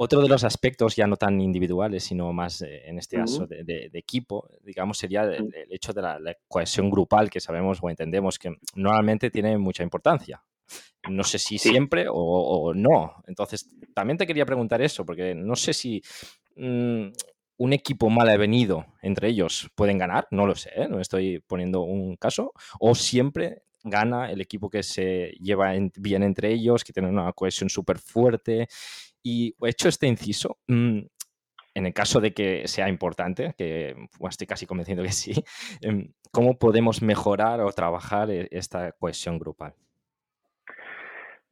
Otro 0.00 0.22
de 0.22 0.28
los 0.28 0.44
aspectos 0.44 0.94
ya 0.94 1.08
no 1.08 1.16
tan 1.16 1.40
individuales, 1.40 2.04
sino 2.04 2.32
más 2.32 2.62
en 2.62 3.00
este 3.00 3.16
caso 3.16 3.48
de, 3.48 3.90
equipo, 3.94 4.48
digamos, 4.62 4.96
sería 4.96 5.24
el, 5.24 5.52
hecho 5.70 5.92
de 5.92 6.02
la, 6.02 6.36
cohesión 6.46 6.88
grupal 6.88 7.28
que 7.28 7.40
sabemos 7.40 7.80
o 7.82 7.90
entendemos 7.90 8.38
que 8.38 8.54
normalmente 8.76 9.28
tiene 9.28 9.58
mucha 9.58 9.82
importancia. 9.82 10.40
No 11.10 11.24
sé 11.24 11.40
si 11.40 11.58
siempre 11.58 12.06
o, 12.08 12.72
no. 12.74 13.24
Entonces, 13.26 13.68
también 13.92 14.16
te 14.16 14.26
quería 14.26 14.46
preguntar 14.46 14.80
eso, 14.82 15.04
porque 15.04 15.34
no 15.34 15.56
sé 15.56 15.72
si 15.72 16.00
mm, 16.54 17.08
un 17.56 17.72
equipo 17.72 18.08
mal 18.08 18.28
avenido 18.28 18.86
entre 19.02 19.28
ellos 19.28 19.68
pueden 19.74 19.98
ganar, 19.98 20.28
no 20.30 20.46
lo 20.46 20.54
sé, 20.54 20.70
¿eh? 20.76 20.86
no 20.88 21.00
estoy 21.00 21.40
poniendo 21.40 21.80
un 21.80 22.14
caso, 22.14 22.52
o 22.78 22.94
siempre 22.94 23.64
gana 23.82 24.30
el 24.30 24.40
equipo 24.40 24.70
que 24.70 24.82
se 24.82 25.32
lleva 25.40 25.72
bien 25.96 26.22
entre 26.22 26.52
ellos, 26.52 26.84
que 26.84 26.92
tiene 26.92 27.08
una 27.08 27.32
cohesión 27.32 27.68
súper 27.68 27.98
fuerte. 27.98 28.68
Y 29.30 29.54
hecho 29.60 29.90
este 29.90 30.06
inciso, 30.06 30.56
mm, 30.68 31.00
en 31.74 31.86
el 31.86 31.92
caso 31.92 32.18
de 32.18 32.32
que 32.32 32.66
sea 32.66 32.88
importante, 32.88 33.52
que 33.58 33.94
estoy 34.26 34.46
casi 34.46 34.64
convencido 34.64 35.02
que 35.02 35.12
sí, 35.12 35.32
em, 35.82 36.08
¿cómo 36.32 36.58
podemos 36.58 37.02
mejorar 37.02 37.60
o 37.60 37.70
trabajar 37.72 38.30
e-, 38.30 38.48
esta 38.50 38.92
cohesión 38.92 39.38
grupal? 39.38 39.74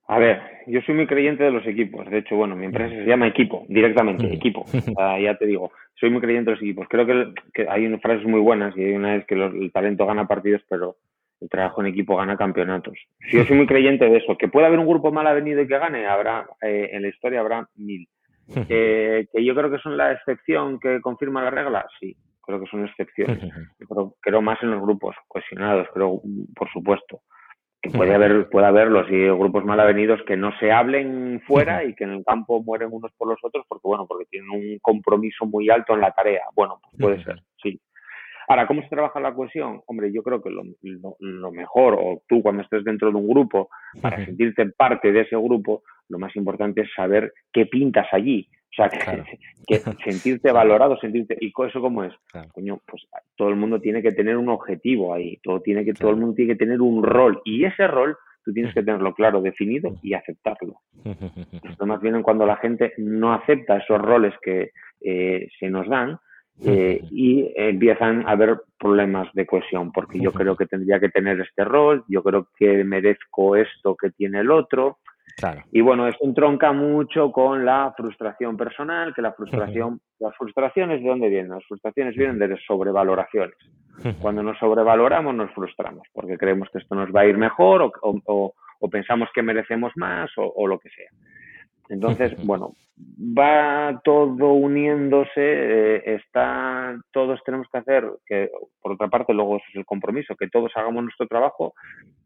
A 0.08 0.18
ver, 0.18 0.40
yo 0.68 0.80
soy 0.86 0.94
muy 0.94 1.06
creyente 1.06 1.44
de 1.44 1.50
los 1.50 1.66
equipos. 1.66 2.08
De 2.08 2.18
hecho, 2.18 2.36
bueno, 2.36 2.56
mi 2.56 2.64
empresa 2.64 2.94
se 2.94 3.04
llama 3.04 3.26
Equipo, 3.26 3.66
directamente, 3.68 4.32
Equipo. 4.32 4.64
ya 5.22 5.36
te 5.36 5.44
digo, 5.44 5.70
soy 6.00 6.08
muy 6.08 6.22
creyente 6.22 6.50
de 6.50 6.56
los 6.56 6.62
equipos. 6.62 6.86
Creo 6.88 7.06
que, 7.06 7.68
hay 7.68 7.84
unas 7.84 8.00
frases 8.00 8.24
muy 8.24 8.40
buenas 8.40 8.74
y 8.74 8.84
hay 8.84 8.92
una 8.94 9.16
vez 9.16 9.26
que 9.26 9.34
el 9.34 9.70
talento 9.70 10.06
gana 10.06 10.26
partidos, 10.26 10.62
pero 10.70 10.96
el 11.40 11.48
trabajo 11.48 11.80
en 11.80 11.88
equipo 11.88 12.16
gana 12.16 12.36
campeonatos. 12.36 12.98
yo 13.32 13.44
soy 13.44 13.56
muy 13.56 13.66
creyente 13.66 14.08
de 14.08 14.18
eso. 14.18 14.36
Que 14.36 14.48
puede 14.48 14.66
haber 14.66 14.78
un 14.78 14.86
grupo 14.86 15.12
mal 15.12 15.26
avenido 15.26 15.62
y 15.62 15.68
que 15.68 15.78
gane, 15.78 16.06
habrá 16.06 16.46
eh, 16.62 16.90
en 16.92 17.02
la 17.02 17.08
historia 17.08 17.40
habrá 17.40 17.68
mil. 17.76 18.08
que 18.68 19.44
yo 19.44 19.54
creo 19.54 19.70
que 19.70 19.78
son 19.78 19.96
la 19.96 20.12
excepción 20.12 20.78
que 20.78 21.00
confirma 21.00 21.42
la 21.42 21.50
regla, 21.50 21.84
sí, 21.98 22.16
creo 22.42 22.60
que 22.60 22.66
son 22.66 22.86
excepciones. 22.86 23.38
Pero 23.78 24.14
creo 24.20 24.40
más 24.40 24.62
en 24.62 24.70
los 24.70 24.80
grupos 24.80 25.16
cohesionados, 25.28 25.88
creo, 25.92 26.20
por 26.54 26.70
supuesto 26.70 27.22
puede 27.90 28.14
haber, 28.14 28.48
puede 28.48 28.66
haberlos 28.66 29.06
y 29.10 29.26
grupos 29.26 29.64
mal 29.64 29.80
avenidos 29.80 30.20
que 30.26 30.36
no 30.36 30.56
se 30.58 30.72
hablen 30.72 31.40
fuera 31.46 31.84
y 31.84 31.94
que 31.94 32.04
en 32.04 32.10
el 32.10 32.24
campo 32.24 32.62
mueren 32.62 32.88
unos 32.92 33.12
por 33.16 33.28
los 33.28 33.38
otros 33.42 33.64
porque, 33.68 33.86
bueno, 33.86 34.06
porque 34.06 34.26
tienen 34.26 34.50
un 34.50 34.78
compromiso 34.80 35.46
muy 35.46 35.68
alto 35.70 35.94
en 35.94 36.00
la 36.00 36.12
tarea. 36.12 36.42
Bueno, 36.54 36.78
pues 36.82 36.94
puede 37.00 37.24
ser, 37.24 37.42
sí. 37.62 37.80
Ahora, 38.48 38.66
¿cómo 38.66 38.82
se 38.82 38.88
trabaja 38.88 39.20
la 39.20 39.34
cohesión? 39.34 39.82
Hombre, 39.86 40.12
yo 40.12 40.22
creo 40.22 40.42
que 40.42 40.50
lo, 40.50 40.62
lo, 41.20 41.52
mejor, 41.52 41.96
o 41.98 42.22
tú 42.28 42.42
cuando 42.42 42.62
estés 42.62 42.84
dentro 42.84 43.10
de 43.10 43.16
un 43.16 43.28
grupo, 43.28 43.68
para 44.00 44.24
sentirte 44.24 44.66
parte 44.66 45.10
de 45.12 45.22
ese 45.22 45.36
grupo, 45.36 45.82
lo 46.08 46.18
más 46.18 46.34
importante 46.36 46.82
es 46.82 46.88
saber 46.94 47.32
qué 47.52 47.66
pintas 47.66 48.06
allí. 48.12 48.48
O 48.70 48.74
sea, 48.76 48.88
que, 48.88 49.78
sentirte 50.04 50.52
valorado, 50.52 50.96
sentirte... 50.98 51.36
¿Y 51.40 51.52
eso 51.66 51.80
cómo 51.80 52.04
es? 52.04 52.12
Coño, 52.52 52.80
pues 52.86 53.06
todo 53.34 53.48
el 53.48 53.56
mundo 53.56 53.80
tiene 53.80 54.02
que 54.02 54.12
tener 54.12 54.36
un 54.36 54.48
objetivo 54.48 55.12
ahí, 55.12 55.38
todo, 55.42 55.60
tiene 55.60 55.84
que, 55.84 55.94
todo 55.94 56.10
el 56.10 56.16
mundo 56.16 56.34
tiene 56.34 56.52
que 56.52 56.58
tener 56.58 56.80
un 56.80 57.02
rol. 57.02 57.40
Y 57.44 57.64
ese 57.64 57.86
rol 57.88 58.16
tú 58.44 58.52
tienes 58.52 58.72
que 58.72 58.82
tenerlo 58.82 59.12
claro, 59.12 59.40
definido 59.40 59.96
y 60.02 60.14
aceptarlo. 60.14 60.80
Los 61.78 61.88
más 61.88 62.00
vienen 62.00 62.22
cuando 62.22 62.46
la 62.46 62.56
gente 62.56 62.92
no 62.98 63.32
acepta 63.32 63.78
esos 63.78 64.00
roles 64.00 64.34
que 64.40 64.70
eh, 65.00 65.48
se 65.58 65.68
nos 65.68 65.88
dan 65.88 66.18
eh, 66.64 67.00
y 67.10 67.52
empiezan 67.54 68.26
a 68.26 68.32
haber 68.32 68.60
problemas 68.78 69.28
de 69.34 69.46
cohesión, 69.46 69.92
porque 69.92 70.18
yo 70.18 70.32
creo 70.32 70.56
que 70.56 70.66
tendría 70.66 70.98
que 70.98 71.10
tener 71.10 71.40
este 71.40 71.64
rol, 71.64 72.04
yo 72.08 72.22
creo 72.22 72.48
que 72.56 72.82
merezco 72.84 73.56
esto 73.56 73.94
que 73.94 74.10
tiene 74.10 74.40
el 74.40 74.50
otro, 74.50 74.98
y 75.70 75.82
bueno, 75.82 76.08
esto 76.08 76.24
entronca 76.24 76.72
mucho 76.72 77.30
con 77.30 77.64
la 77.64 77.92
frustración 77.94 78.56
personal, 78.56 79.12
que 79.14 79.20
la 79.20 79.32
frustración, 79.32 80.00
las 80.18 80.34
frustraciones 80.36 81.02
de 81.02 81.08
dónde 81.08 81.28
vienen? 81.28 81.50
Las 81.50 81.64
frustraciones 81.66 82.16
vienen 82.16 82.38
de 82.38 82.56
sobrevaloraciones. 82.66 83.56
Cuando 84.20 84.42
nos 84.42 84.58
sobrevaloramos 84.58 85.34
nos 85.34 85.50
frustramos, 85.52 86.06
porque 86.12 86.38
creemos 86.38 86.68
que 86.70 86.78
esto 86.78 86.94
nos 86.94 87.14
va 87.14 87.20
a 87.20 87.26
ir 87.26 87.36
mejor 87.36 87.82
o, 87.82 88.52
o, 88.80 88.90
pensamos 88.90 89.28
que 89.34 89.42
merecemos 89.42 89.92
más 89.96 90.30
o, 90.36 90.66
lo 90.66 90.78
que 90.78 90.88
sea. 90.90 91.10
Entonces, 91.88 92.34
bueno, 92.44 92.72
va 92.98 94.00
todo 94.04 94.52
uniéndose, 94.54 95.30
eh, 95.36 96.02
está, 96.16 96.96
todos 97.12 97.40
tenemos 97.44 97.66
que 97.70 97.78
hacer, 97.78 98.04
que 98.26 98.50
por 98.80 98.92
otra 98.92 99.08
parte 99.08 99.34
luego 99.34 99.56
es 99.56 99.62
el 99.74 99.84
compromiso, 99.84 100.34
que 100.34 100.48
todos 100.48 100.72
hagamos 100.74 101.04
nuestro 101.04 101.26
trabajo, 101.26 101.74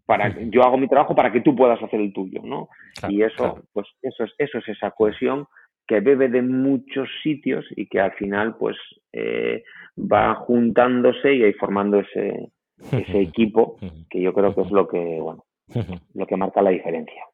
para 0.06 0.34
yo 0.50 0.62
hago 0.62 0.78
mi 0.78 0.88
trabajo 0.88 1.14
para 1.14 1.30
que 1.32 1.40
tú 1.40 1.54
puedas 1.54 1.82
hacer 1.82 2.00
el 2.00 2.12
tuyo, 2.12 2.40
¿no? 2.42 2.68
y 3.08 3.22
eso, 3.22 3.62
pues 3.72 3.86
eso 4.02 4.24
es, 4.24 4.32
eso 4.38 4.58
es 4.58 4.68
esa 4.68 4.90
cohesión 4.92 5.46
que 5.86 6.00
bebe 6.00 6.28
de 6.28 6.42
muchos 6.42 7.08
sitios 7.22 7.66
y 7.76 7.86
que 7.86 8.00
al 8.00 8.12
final, 8.12 8.56
pues, 8.56 8.76
eh, 9.12 9.64
va 9.98 10.36
juntándose 10.36 11.34
y 11.34 11.42
ahí 11.42 11.52
formando 11.54 11.98
ese, 11.98 12.50
ese 12.92 13.20
equipo 13.20 13.76
que 14.08 14.20
yo 14.22 14.32
creo 14.32 14.54
que 14.54 14.62
es 14.62 14.70
lo 14.70 14.86
que, 14.86 15.18
bueno, 15.20 15.44
lo 16.14 16.26
que 16.26 16.36
marca 16.36 16.62
la 16.62 16.70
diferencia 16.70 17.24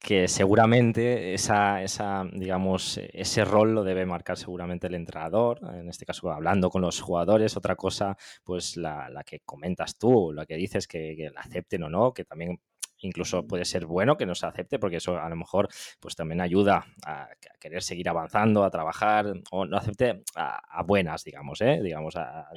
que 0.00 0.28
seguramente 0.28 1.34
esa, 1.34 1.82
esa, 1.82 2.24
digamos, 2.32 2.98
ese 3.12 3.44
rol 3.44 3.74
lo 3.74 3.84
debe 3.84 4.06
marcar 4.06 4.38
seguramente 4.38 4.86
el 4.86 4.94
entrenador, 4.94 5.60
en 5.74 5.90
este 5.90 6.06
caso 6.06 6.32
hablando 6.32 6.70
con 6.70 6.80
los 6.80 7.00
jugadores, 7.00 7.56
otra 7.56 7.76
cosa, 7.76 8.16
pues 8.42 8.78
la, 8.78 9.10
la 9.10 9.22
que 9.24 9.40
comentas 9.40 9.98
tú, 9.98 10.32
la 10.32 10.46
que 10.46 10.56
dices 10.56 10.88
que, 10.88 11.30
la 11.34 11.42
acepten 11.42 11.82
o 11.82 11.90
no, 11.90 12.14
que 12.14 12.24
también 12.24 12.58
incluso 13.00 13.46
puede 13.46 13.64
ser 13.64 13.86
bueno 13.86 14.16
que 14.16 14.26
nos 14.26 14.44
acepte, 14.44 14.78
porque 14.78 14.96
eso 14.96 15.18
a 15.18 15.28
lo 15.28 15.36
mejor 15.36 15.68
pues 16.00 16.14
también 16.16 16.40
ayuda 16.40 16.84
a, 17.04 17.28
querer 17.58 17.82
seguir 17.82 18.08
avanzando, 18.08 18.64
a 18.64 18.70
trabajar, 18.70 19.32
o 19.50 19.66
no 19.66 19.76
acepte 19.76 20.22
a, 20.34 20.82
buenas, 20.82 21.24
digamos, 21.24 21.60
¿eh? 21.60 21.80
digamos, 21.82 22.16
a, 22.16 22.48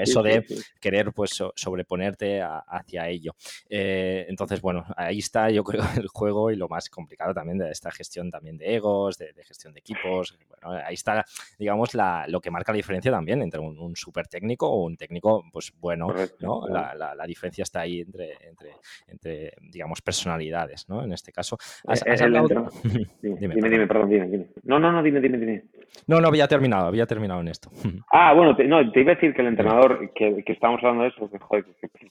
eso 0.00 0.22
de 0.22 0.44
querer 0.80 1.12
pues 1.12 1.42
sobreponerte 1.54 2.40
hacia 2.42 3.08
ello. 3.08 3.34
Eh, 3.68 4.26
entonces, 4.28 4.60
bueno, 4.60 4.84
ahí 4.96 5.18
está 5.18 5.50
yo 5.50 5.64
creo 5.64 5.82
el 5.96 6.08
juego 6.08 6.50
y 6.50 6.56
lo 6.56 6.68
más 6.68 6.88
complicado 6.88 7.34
también 7.34 7.58
de 7.58 7.70
esta 7.70 7.90
gestión 7.90 8.30
también 8.30 8.56
de 8.56 8.74
egos, 8.76 9.18
de, 9.18 9.32
gestión 9.44 9.72
de 9.72 9.80
equipos. 9.80 10.38
Bueno, 10.48 10.80
ahí 10.84 10.94
está, 10.94 11.24
digamos, 11.58 11.94
la, 11.94 12.26
lo 12.28 12.40
que 12.40 12.50
marca 12.50 12.72
la 12.72 12.76
diferencia 12.76 13.10
también 13.10 13.42
entre 13.42 13.60
un, 13.60 13.78
un 13.78 13.96
súper 13.96 14.28
técnico 14.28 14.68
o 14.68 14.84
un 14.84 14.96
técnico, 14.96 15.44
pues 15.52 15.72
bueno, 15.78 16.14
¿no? 16.40 16.68
La, 16.68 16.94
la, 16.94 17.26
diferencia 17.26 17.62
está 17.62 17.80
ahí 17.80 18.00
entre, 18.00 18.32
entre, 18.46 18.76
entre, 19.06 19.51
digamos, 19.60 20.00
personalidades, 20.02 20.88
¿no? 20.88 21.02
En 21.02 21.12
este 21.12 21.32
caso. 21.32 21.56
¿Has, 21.86 22.02
dime, 23.22 23.70
dime, 23.70 23.86
perdón, 23.86 24.10
dime, 24.10 24.26
dime. 24.28 24.46
No, 24.64 24.78
no, 24.78 24.92
no, 24.92 25.02
dime, 25.02 25.20
dime, 25.20 25.38
dime. 25.38 25.62
No, 26.06 26.20
no, 26.20 26.28
había 26.28 26.48
terminado, 26.48 26.86
había 26.86 27.06
terminado 27.06 27.40
en 27.40 27.48
esto. 27.48 27.70
Ah, 28.14 28.34
bueno, 28.34 28.54
te, 28.54 28.64
no, 28.64 28.90
te 28.92 29.00
iba 29.00 29.12
a 29.12 29.14
decir 29.14 29.34
que 29.34 29.40
el 29.42 29.48
entrenador, 29.48 30.12
que, 30.14 30.44
que 30.44 30.52
estábamos 30.52 30.82
hablando 30.82 31.04
de 31.04 31.08
eso, 31.10 31.30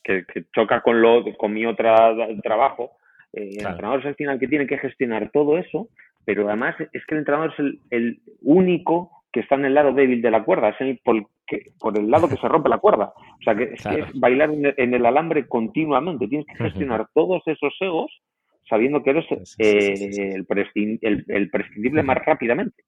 que, 0.03 0.25
que, 0.25 0.45
choca 0.53 0.81
con, 0.81 1.01
lo, 1.01 1.23
con 1.37 1.53
mi 1.53 1.65
otro 1.65 1.93
trabajo, 2.41 2.97
eh, 3.33 3.57
el 3.59 3.65
entrenador 3.67 3.99
es 3.99 4.05
el 4.07 4.15
final 4.15 4.39
que 4.39 4.47
tiene 4.47 4.67
que 4.67 4.77
gestionar 4.77 5.29
todo 5.31 5.57
eso, 5.57 5.89
pero 6.25 6.47
además 6.47 6.75
es 6.79 7.05
que 7.05 7.15
el 7.15 7.19
entrenador 7.19 7.53
es 7.53 7.59
el, 7.59 7.79
el 7.91 8.19
único 8.41 9.20
que 9.31 9.39
está 9.41 9.55
en 9.55 9.65
el 9.65 9.73
lado 9.73 9.93
débil 9.93 10.21
de 10.21 10.31
la 10.31 10.43
cuerda, 10.43 10.69
es 10.69 10.81
el, 10.81 10.99
por, 11.03 11.27
por 11.79 11.97
el 11.97 12.09
lado 12.09 12.27
que 12.27 12.37
se 12.37 12.47
rompe 12.47 12.69
la 12.69 12.79
cuerda. 12.79 13.13
O 13.15 13.43
sea, 13.43 13.55
que 13.55 13.73
es, 13.73 13.83
bailar 14.15 14.51
en 14.51 14.93
el, 14.93 15.05
alambre 15.05 15.47
continuamente. 15.47 16.27
Tienes 16.27 16.47
que 16.47 16.63
gestionar 16.63 17.07
todos 17.13 17.41
esos 17.45 17.73
egos 17.79 18.11
sabiendo 18.67 19.03
que 19.03 19.09
eres 19.11 19.25
eh, 19.57 20.35
el, 20.35 20.45
prescindible 21.49 22.03
más 22.03 22.17
rápidamente. 22.25 22.83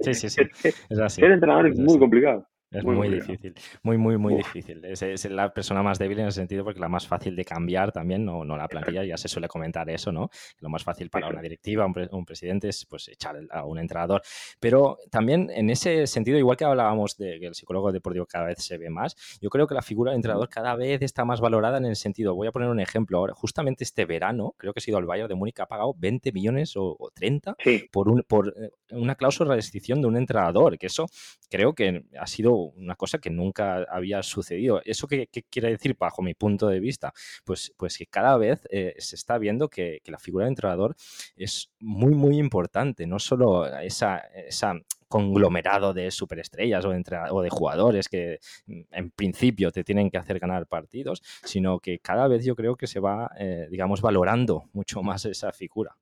sí, 0.00 0.14
sí, 0.14 0.28
sí. 0.28 0.42
Es 0.90 0.98
así. 0.98 1.20
Ser 1.20 1.32
entrenador 1.32 1.68
es 1.68 1.78
muy 1.78 1.98
complicado. 1.98 2.46
Es 2.70 2.84
muy, 2.84 3.08
difícil, 3.08 3.54
muy, 3.82 3.98
muy, 3.98 4.16
muy 4.16 4.36
difícil. 4.36 4.84
Es, 4.84 5.24
la 5.24 5.52
persona 5.52 5.82
más 5.82 5.98
débil 5.98 6.20
en 6.20 6.28
ese 6.28 6.36
sentido 6.36 6.62
porque 6.62 6.78
la 6.78 6.88
más 6.88 7.06
fácil 7.06 7.34
de 7.34 7.44
cambiar 7.44 7.90
también, 7.90 8.24
no, 8.24 8.44
no 8.44 8.56
la 8.56 8.68
plantilla, 8.68 9.04
ya 9.04 9.16
se 9.16 9.26
suele 9.26 9.48
comentar 9.48 9.90
eso, 9.90 10.12
¿no? 10.12 10.30
Lo 10.60 10.68
más 10.68 10.84
fácil 10.84 11.10
para 11.10 11.28
una 11.28 11.42
directiva, 11.42 11.84
un, 11.84 12.08
un 12.12 12.24
presidente 12.24 12.68
es 12.68 12.86
pues 12.86 13.08
echar 13.08 13.40
a 13.50 13.64
un 13.64 13.78
entrenador. 13.78 14.22
Pero 14.60 14.98
también 15.10 15.50
en 15.52 15.68
ese 15.68 16.06
sentido, 16.06 16.38
igual 16.38 16.56
que 16.56 16.64
hablábamos 16.64 17.16
de 17.16 17.40
que 17.40 17.46
el 17.46 17.54
psicólogo 17.54 17.90
deportivo 17.90 18.26
cada 18.26 18.46
vez 18.46 18.58
se 18.62 18.78
ve 18.78 18.88
más, 18.88 19.16
yo 19.40 19.50
creo 19.50 19.66
que 19.66 19.74
la 19.74 19.82
figura 19.82 20.12
del 20.12 20.18
entrenador 20.18 20.48
cada 20.48 20.76
vez 20.76 21.02
está 21.02 21.24
más 21.24 21.40
valorada 21.40 21.78
en 21.78 21.86
el 21.86 21.96
sentido, 21.96 22.36
voy 22.36 22.46
a 22.46 22.52
poner 22.52 22.68
un 22.68 22.78
ejemplo 22.78 23.18
ahora, 23.18 23.34
justamente 23.34 23.82
este 23.82 24.04
verano, 24.04 24.54
creo 24.56 24.72
que 24.72 24.78
ha 24.78 24.82
sido 24.82 24.98
el 24.98 25.06
Bayern 25.06 25.28
de 25.28 25.34
Múnich, 25.34 25.58
ha 25.58 25.66
pagado 25.66 25.94
20 25.98 26.32
millones 26.32 26.74
o, 26.76 26.96
30 27.14 27.56
por, 27.90 28.08
un, 28.08 28.22
por 28.22 28.54
eh, 28.56 28.70
una 28.92 29.14
cláusula 29.14 29.50
de 29.50 29.56
restricción 29.56 30.00
de 30.00 30.08
un 30.08 30.16
entrenador, 30.16 30.78
que 30.78 30.86
eso 30.86 31.06
creo 31.48 31.74
que 31.74 32.04
ha 32.18 32.26
sido 32.26 32.54
una 32.54 32.94
cosa 32.96 33.18
que 33.18 33.30
nunca 33.30 33.84
había 33.90 34.22
sucedido. 34.22 34.80
¿Eso 34.84 35.06
qué, 35.06 35.28
quiere 35.50 35.70
decir, 35.70 35.96
bajo 35.98 36.22
mi 36.22 36.34
punto 36.34 36.68
de 36.68 36.80
vista? 36.80 37.12
Pues, 37.44 37.72
pues 37.76 37.98
que 37.98 38.06
cada 38.06 38.36
vez 38.36 38.66
eh, 38.70 38.94
se 38.98 39.16
está 39.16 39.38
viendo 39.38 39.68
que, 39.68 40.00
la 40.10 40.18
figura 40.18 40.46
de 40.46 40.50
entrenador 40.50 40.96
es 41.36 41.70
muy, 41.78 42.14
muy 42.14 42.36
importante, 42.38 43.06
no 43.06 43.20
solo 43.20 43.64
esa, 43.78 44.18
esa 44.18 44.74
conglomerado 45.10 45.92
de 45.92 46.10
superestrellas 46.12 46.84
o 46.84 46.90
de, 46.90 47.02
o 47.30 47.42
de 47.42 47.50
jugadores 47.50 48.08
que 48.08 48.38
mm, 48.66 48.80
en 48.92 49.10
principio 49.10 49.72
te 49.72 49.82
tienen 49.82 50.08
que 50.08 50.18
hacer 50.18 50.38
ganar 50.38 50.66
partidos, 50.66 51.20
sino 51.44 51.80
que 51.80 51.98
cada 51.98 52.28
vez 52.28 52.44
yo 52.44 52.54
creo 52.54 52.76
que 52.76 52.86
se 52.86 53.00
va, 53.00 53.30
eh, 53.38 53.66
digamos, 53.70 54.00
valorando 54.00 54.64
mucho 54.72 55.02
más 55.02 55.24
esa 55.24 55.50
figura. 55.52 55.96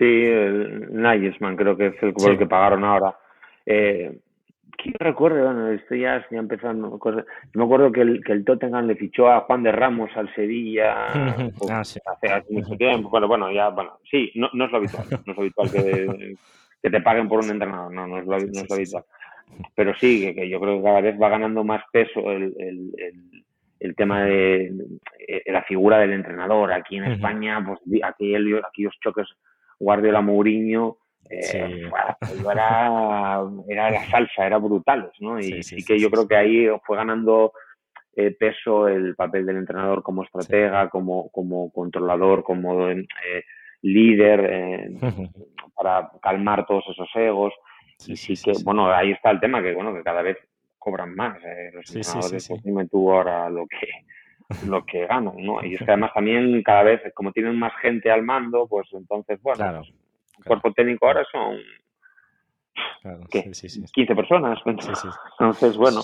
Sí, 0.00 0.06
el 0.06 0.94
Nagelsmann 0.94 1.56
creo 1.56 1.76
que 1.76 1.88
es 1.88 2.02
el, 2.02 2.38
que 2.38 2.46
pagaron 2.46 2.84
ahora. 2.84 3.14
Eh, 3.66 4.18
¿Quién 4.78 4.94
recuerdo? 4.98 5.44
Bueno, 5.44 5.68
estoy 5.72 6.00
ya, 6.00 6.26
ya 6.30 6.38
empezando 6.38 6.98
cosas. 6.98 7.26
Me 7.52 7.64
acuerdo 7.64 7.92
que 7.92 8.00
el, 8.00 8.24
que 8.24 8.32
el 8.32 8.42
Tottenham 8.42 8.86
le 8.86 8.94
fichó 8.94 9.30
a 9.30 9.40
Juan 9.40 9.62
de 9.62 9.72
Ramos 9.72 10.08
al 10.16 10.34
Sevilla 10.34 11.08
ah, 11.70 11.80
hace, 11.80 12.00
mucho 12.48 12.78
tiempo. 12.78 13.10
Bueno, 13.10 13.28
bueno, 13.28 13.52
ya, 13.52 13.68
bueno, 13.68 13.98
sí, 14.10 14.32
no, 14.36 14.48
no 14.54 14.64
es 14.64 14.70
lo 14.70 14.78
habitual. 14.78 15.04
No 15.10 15.32
es 15.32 15.36
lo 15.36 15.42
habitual 15.42 15.70
que, 15.70 16.34
que 16.82 16.90
te 16.90 17.00
paguen 17.02 17.28
por 17.28 17.44
un 17.44 17.50
entrenador, 17.50 17.92
no, 17.92 18.06
no 18.06 18.20
es 18.20 18.24
lo, 18.24 18.38
no 18.38 18.60
es 18.62 18.70
lo 18.70 18.74
habitual. 18.74 19.04
Pero 19.74 19.94
sí, 19.96 20.34
que, 20.34 20.48
yo 20.48 20.58
creo 20.60 20.78
que 20.78 20.84
cada 20.84 21.02
vez 21.02 21.20
va 21.20 21.28
ganando 21.28 21.62
más 21.62 21.84
peso 21.92 22.30
el, 22.30 22.54
el, 22.58 22.90
el, 22.96 23.44
el 23.80 23.94
tema 23.94 24.24
de, 24.24 24.72
la 25.44 25.62
figura 25.64 25.98
del 25.98 26.14
entrenador. 26.14 26.72
Aquí 26.72 26.96
en 26.96 27.04
España, 27.04 27.62
pues 27.66 27.80
aquí 28.02 28.34
aquellos 28.34 28.94
choques 29.02 29.28
Guardiola-Mourinho 29.80 30.98
eh, 31.28 31.88
era, 32.50 33.42
era 33.68 33.90
la 33.90 34.06
salsa, 34.10 34.46
era 34.46 34.58
brutales, 34.58 35.10
¿no? 35.20 35.38
Y 35.38 35.62
sí, 35.62 35.84
que 35.84 35.98
yo 35.98 36.10
creo 36.10 36.28
que 36.28 36.36
ahí 36.36 36.66
fue 36.84 36.96
ganando 36.96 37.52
eh, 38.16 38.32
peso 38.32 38.88
el 38.88 39.14
papel 39.14 39.46
del 39.46 39.58
entrenador 39.58 40.02
como 40.02 40.24
estratega, 40.24 40.88
como, 40.90 41.30
como 41.30 41.70
controlador, 41.72 42.42
como 42.42 42.90
eh, 42.90 43.06
líder, 43.82 44.50
eh, 44.50 44.90
para 45.76 46.10
calmar 46.20 46.66
todos 46.66 46.84
esos 46.90 47.08
egos. 47.14 47.54
y 48.06 48.16
sí, 48.16 48.34
que, 48.34 48.52
bueno, 48.64 48.92
ahí 48.92 49.12
está 49.12 49.30
el 49.30 49.40
tema, 49.40 49.62
que 49.62 49.72
bueno, 49.74 49.94
que 49.94 50.02
cada 50.02 50.22
vez 50.22 50.36
cobran 50.78 51.14
más. 51.14 51.38
los 51.72 51.94
entrenadores, 51.94 52.48
pues 52.48 52.64
me 52.66 52.88
tuvo 52.88 53.14
ahora 53.14 53.48
lo 53.48 53.66
que 53.66 53.86
lo 54.66 54.84
que 54.84 55.06
ganan, 55.06 55.36
¿no? 55.38 55.64
Y 55.64 55.74
es 55.74 55.78
que 55.78 55.90
además 55.90 56.12
también 56.14 56.62
cada 56.62 56.82
vez, 56.82 57.00
como 57.14 57.32
tienen 57.32 57.58
más 57.58 57.72
gente 57.80 58.10
al 58.10 58.22
mando, 58.22 58.66
pues 58.66 58.88
entonces, 58.92 59.40
bueno, 59.42 59.58
claro 59.58 59.82
cuerpo 60.44 60.72
técnico 60.72 61.06
ahora 61.06 61.24
son 61.30 61.56
claro, 63.02 63.24
15 63.30 64.14
personas. 64.14 64.58
Entonces, 64.64 65.76
bueno, 65.76 66.00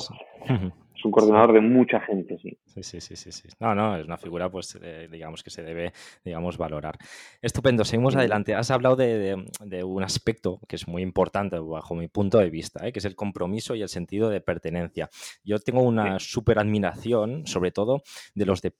un 1.06 1.12
coordinador 1.12 1.52
de 1.52 1.60
mucha 1.60 2.00
gente, 2.00 2.38
sí. 2.38 2.58
Sí, 2.66 3.00
sí, 3.00 3.16
sí, 3.16 3.32
sí. 3.32 3.48
No, 3.60 3.74
no, 3.74 3.96
es 3.96 4.04
una 4.04 4.18
figura, 4.18 4.50
pues, 4.50 4.78
eh, 4.82 5.08
digamos, 5.10 5.42
que 5.42 5.50
se 5.50 5.62
debe, 5.62 5.92
digamos, 6.24 6.58
valorar. 6.58 6.98
Estupendo, 7.40 7.84
seguimos 7.84 8.14
adelante. 8.16 8.54
Has 8.54 8.70
hablado 8.70 8.96
de, 8.96 9.44
de, 9.64 9.84
un 9.84 10.02
aspecto 10.02 10.60
que 10.68 10.76
es 10.76 10.86
muy 10.86 11.02
importante 11.02 11.58
bajo 11.58 11.94
mi 11.94 12.08
punto 12.08 12.38
de 12.38 12.50
vista, 12.50 12.86
¿eh? 12.86 12.92
que 12.92 12.98
es 12.98 13.04
el 13.04 13.16
compromiso 13.16 13.74
y 13.74 13.82
el 13.82 13.88
sentido 13.88 14.28
de 14.28 14.40
pertenencia. 14.40 15.08
Yo 15.44 15.58
tengo 15.58 15.82
una 15.82 16.18
súper 16.18 16.58
admiración, 16.58 17.46
sobre 17.46 17.70
todo, 17.70 18.02
de 18.34 18.46
los 18.46 18.60
de 18.62 18.74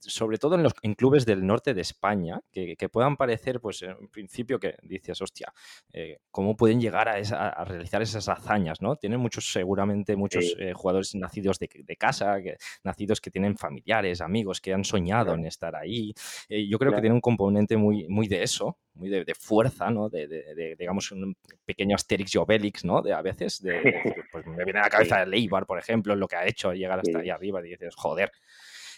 sobre 0.00 0.38
todo 0.38 0.54
en, 0.54 0.62
los, 0.62 0.72
en 0.82 0.94
clubes 0.94 1.26
del 1.26 1.46
norte 1.46 1.74
de 1.74 1.82
España, 1.82 2.40
que, 2.50 2.76
puedan 2.88 3.16
parecer, 3.16 3.60
pues 3.60 3.82
en 3.82 4.08
principio 4.08 4.58
que 4.58 4.76
dices, 4.82 5.20
hostia, 5.20 5.52
eh, 5.92 6.18
¿cómo 6.30 6.56
pueden 6.56 6.80
llegar 6.80 7.08
a, 7.08 7.64
realizar 7.64 8.00
esas 8.00 8.28
hazañas? 8.28 8.80
¿no? 8.80 8.96
Tienen 8.96 9.20
muchos, 9.20 9.52
seguramente, 9.52 10.16
muchos 10.16 10.54
eh, 10.58 10.72
jugadores 10.72 11.14
nacidos 11.14 11.58
de, 11.58 11.96
casa, 11.96 12.40
que, 12.42 12.56
nacidos 12.84 13.20
que 13.20 13.30
tienen 13.30 13.56
familiares, 13.56 14.20
amigos, 14.20 14.60
que 14.60 14.72
han 14.72 14.84
soñado 14.84 15.34
en 15.34 15.46
estar 15.46 15.76
ahí. 15.76 16.14
Eh, 16.48 16.66
yo 16.66 16.78
creo 16.78 16.92
que 16.92 17.00
tiene 17.00 17.14
un 17.14 17.20
componente 17.20 17.76
muy, 17.76 18.08
muy 18.08 18.28
de 18.28 18.42
eso, 18.42 18.78
muy 18.94 19.10
de, 19.10 19.34
fuerza, 19.34 19.90
¿no? 19.90 20.08
De, 20.08 20.74
digamos, 20.78 21.12
un 21.12 21.36
pequeño 21.64 21.96
Asterix 21.96 22.34
y 22.34 22.38
Obelix, 22.38 22.84
¿no? 22.84 23.02
De 23.02 23.12
a 23.12 23.20
veces, 23.20 23.62
de, 23.62 23.82
pues 24.32 24.46
me 24.46 24.64
viene 24.64 24.80
a 24.80 24.84
la 24.84 24.90
cabeza 24.90 25.22
el 25.22 25.30
Leibar, 25.30 25.66
por 25.66 25.78
ejemplo, 25.78 26.16
lo 26.16 26.26
que 26.26 26.36
ha 26.36 26.46
hecho 26.46 26.72
llegar 26.72 27.00
hasta 27.00 27.18
ahí 27.18 27.30
arriba 27.30 27.60
y 27.60 27.70
dices, 27.70 27.94
joder. 27.94 28.32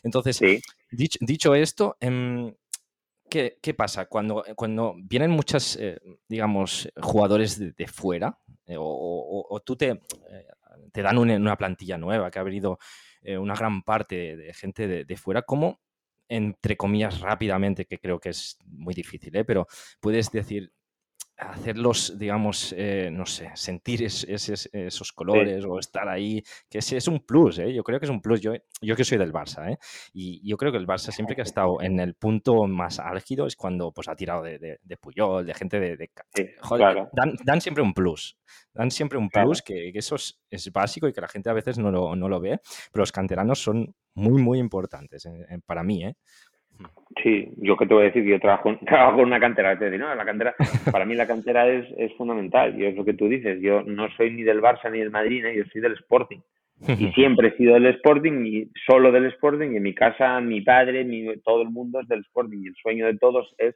Entonces, 0.03 0.41
dicho, 0.91 1.55
esto, 1.55 1.97
em, 2.01 2.53
¿qué, 3.29 3.75
pasa? 3.77 4.07
Cuando, 4.07 4.45
cuando 4.57 4.95
vienen 4.99 5.31
muchas, 5.31 5.77
eh, 5.77 6.01
digamos, 6.29 6.89
jugadores 7.01 7.59
de, 7.59 7.87
fuera, 7.87 8.39
eh, 8.67 8.77
o, 8.79 9.63
tú 9.65 9.77
te, 9.77 9.91
eh, 9.91 10.01
te 10.93 11.03
dan 11.03 11.19
una, 11.19 11.57
plantilla 11.57 11.99
nueva, 11.99 12.31
que 12.31 12.39
ha 12.39 12.43
venido 12.43 12.79
una 13.23 13.55
gran 13.55 13.83
parte 13.83 14.37
de, 14.37 14.55
gente 14.55 15.05
de, 15.05 15.17
fuera, 15.17 15.43
¿cómo, 15.43 15.81
entre 16.29 16.77
comillas, 16.77 17.21
rápidamente, 17.21 17.85
que 17.85 17.99
creo 17.99 18.19
que 18.19 18.31
es 18.31 18.57
muy 18.65 18.95
difícil, 18.95 19.45
pero 19.45 19.67
puedes 20.01 20.31
decir, 20.31 20.73
hacerlos, 21.39 22.19
digamos, 22.19 22.75
eh, 22.77 23.11
no 23.13 23.25
sé, 23.25 23.51
sentir 23.55 24.03
esos 24.03 25.13
colores 25.13 25.65
o 25.65 25.79
estar 25.79 26.09
ahí, 26.09 26.43
que 26.69 26.79
es, 26.79 26.93
es 26.93 27.07
un 27.07 27.21
plus, 27.21 27.59
¿eh? 27.61 27.73
yo 27.73 27.85
creo 27.85 28.01
que 28.01 28.07
es 28.07 28.11
un 28.11 28.21
plus. 28.21 28.41
Yo, 28.41 28.53
yo 28.81 28.97
que 28.97 29.05
soy 29.05 29.19
del 29.19 29.33
Barça, 29.33 29.73
¿eh? 29.73 29.79
y 30.13 30.47
yo 30.49 30.57
creo 30.57 30.73
que 30.73 30.79
el 30.79 30.87
Barça 30.87 31.13
siempre 31.13 31.35
que 31.35 31.43
ha 31.43 31.45
estado 31.59 31.81
en 31.81 32.01
el 32.01 32.15
punto 32.15 32.67
más 32.67 32.99
álgido 32.99 33.47
es 33.47 33.57
cuando 33.57 33.93
pues, 33.93 34.09
ha 34.09 34.17
tirado 34.17 34.43
de, 34.43 34.59
de, 34.59 34.97
Puyol, 34.97 35.47
de 35.47 35.55
gente 35.55 35.79
de... 35.79 36.11
joder, 36.61 37.09
dan, 37.13 37.61
siempre 37.61 37.83
un 37.83 37.95
plus, 37.95 38.37
dan 38.75 38.91
siempre 38.91 39.19
un 39.19 39.29
plus, 39.29 39.63
que, 39.63 39.91
eso 39.95 40.17
es, 40.17 40.41
es, 40.51 40.73
básico 40.73 41.09
y 41.09 41.13
que 41.13 41.21
la 41.21 41.29
gente 41.29 41.51
a 41.51 41.53
veces 41.53 41.79
no 41.79 41.91
lo, 41.91 42.17
no 42.17 42.29
lo 42.29 42.41
ve, 42.41 42.61
pero 42.93 43.03
los 43.03 43.13
canteranos 43.13 43.63
son 43.63 43.95
muy, 44.15 44.43
muy 44.43 44.59
importantes 44.59 45.29
para 45.65 45.83
mí. 45.83 46.05
¿eh? 46.05 46.17
Sí, 47.23 47.49
yo 47.57 47.77
que 47.77 47.87
te 47.87 47.95
voy 47.95 48.05
a 48.05 48.07
decir, 48.07 48.25
yo 48.25 48.39
trabajo, 48.39 48.77
trabajo 48.87 49.21
en 49.21 49.27
una 49.27 49.41
cantera. 49.41 49.79
Te 49.79 49.97
no, 49.99 50.15
la 50.15 50.25
cantera, 50.25 50.55
para 50.91 51.05
mí 51.05 51.15
la 51.15 51.27
cantera 51.27 51.69
es, 51.69 51.87
es 51.97 52.13
fundamental. 52.17 52.79
Y 52.79 52.87
es 52.87 52.97
lo 52.97 53.05
que 53.05 53.15
tú 53.15 53.29
dices. 53.29 53.61
Yo 53.61 53.83
no 53.83 54.09
soy 54.17 54.31
ni 54.31 54.43
del 54.43 54.61
Barça 54.61 54.91
ni 54.91 55.01
del 55.01 55.11
Madrid, 55.11 55.45
¿eh? 55.45 55.57
yo 55.57 55.65
soy 55.73 55.81
del 55.81 55.95
Sporting. 55.95 56.39
Y 56.87 57.09
siempre 57.15 57.49
he 57.49 57.57
sido 57.57 57.75
del 57.75 57.87
Sporting 57.87 58.45
y 58.45 58.71
solo 58.87 59.11
del 59.11 59.27
Sporting. 59.27 59.73
Y 59.73 59.77
en 59.77 59.83
mi 59.83 59.95
casa, 59.95 60.41
mi 60.41 60.61
padre, 60.61 61.05
mi, 61.05 61.37
todo 61.39 61.63
el 61.63 61.71
mundo 61.71 62.01
es 62.01 62.09
del 62.09 62.21
Sporting. 62.21 62.63
Y 62.63 62.69
el 62.69 62.75
sueño 62.77 63.07
de 63.07 63.17
todos 63.17 63.53
es, 63.59 63.75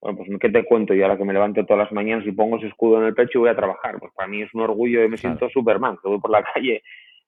bueno, 0.00 0.18
pues 0.18 0.30
¿qué 0.38 0.50
te 0.50 0.64
cuento? 0.64 0.94
Yo 0.94 1.04
ahora 1.04 1.16
que 1.16 1.24
me 1.24 1.32
levanto 1.32 1.64
todas 1.64 1.84
las 1.84 1.92
mañanas 1.92 2.26
y 2.26 2.32
pongo 2.32 2.58
ese 2.58 2.68
escudo 2.68 3.00
en 3.00 3.08
el 3.08 3.14
pecho 3.14 3.38
y 3.38 3.40
voy 3.40 3.50
a 3.50 3.56
trabajar. 3.56 3.98
Pues 3.98 4.12
para 4.14 4.28
mí 4.28 4.42
es 4.42 4.54
un 4.54 4.60
orgullo 4.60 5.02
y 5.02 5.08
me 5.08 5.16
siento 5.16 5.48
Superman, 5.48 5.96
que 6.00 6.08
voy 6.08 6.20
por 6.20 6.30
la 6.30 6.42
calle 6.42 6.82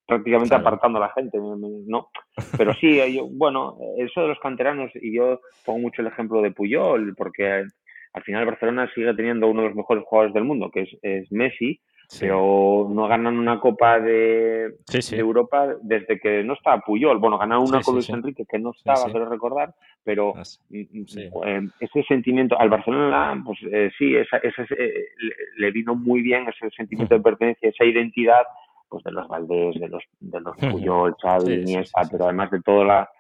prácticamente 0.07 0.55
apartando 0.55 0.99
a 0.99 1.03
la 1.03 1.12
gente, 1.12 1.38
¿no? 1.38 2.09
Pero 2.57 2.75
sí, 2.75 3.01
yo, 3.12 3.27
bueno, 3.29 3.77
eso 3.99 4.23
de 4.23 4.29
los 4.29 4.38
canteranos, 4.38 4.90
y 4.95 5.14
yo 5.14 5.40
pongo 5.64 5.81
mucho 5.81 6.03
el 6.03 6.09
ejemplo 6.09 6.40
de 6.40 6.53
Puyol, 6.53 7.14
porque 7.16 7.66
al 8.12 8.23
final 8.23 8.47
Barcelona 8.47 8.90
sigue 8.95 9.12
teniendo 9.14 9.49
uno 9.49 9.62
de 9.62 9.69
los 9.69 9.77
mejores 9.77 10.05
jugadores 10.05 10.33
del 10.33 10.45
mundo, 10.45 10.71
que 10.71 10.88
es, 11.03 11.33
Messi, 11.33 11.81
pero 12.21 12.88
no 12.88 13.09
ganan 13.09 13.37
una 13.37 13.59
Copa 13.59 13.99
de, 13.99 14.77
Europa 15.11 15.75
desde 15.83 16.21
que 16.21 16.45
no 16.45 16.55
estaba 16.55 16.81
Puyol. 16.81 17.19
Bueno, 17.19 17.37
ganaron 17.37 17.69
una 17.69 17.83
con 17.83 17.95
Luis 17.95 18.09
Enrique 18.09 18.45
que 18.49 18.61
no 18.61 18.71
estaba, 18.71 19.12
pero 19.12 19.29
recordar, 19.29 19.75
pero 20.05 20.35
mm, 20.71 20.79
mm, 20.79 21.05
eh, 21.45 21.69
ese 21.81 22.03
sentimiento 22.05 22.59
al 22.59 22.71
Barcelona, 22.71 23.42
pues 23.45 23.59
eh, 23.71 23.90
sí, 23.99 24.14
esa, 24.14 24.38
eh, 24.38 25.09
le 25.57 25.71
vino 25.73 25.97
muy 25.97 26.23
bien 26.23 26.47
ese 26.49 26.71
sentimiento 26.77 27.16
de 27.16 27.21
pertenencia, 27.21 27.69
esa 27.69 27.85
identidad 27.85 28.45
pues 28.88 29.05
de 29.05 29.12
los 29.12 29.29
Valdés, 29.29 29.79
de 29.81 29.88
los, 29.88 30.03
de 30.20 30.40
los 30.40 30.57
Puyol, 30.57 31.14
Xavi, 31.20 31.55
Iniesta, 31.55 32.03
pero 32.11 32.25
además 32.25 32.51
de 32.51 32.61
toda 32.62 32.85
la, 32.85 33.11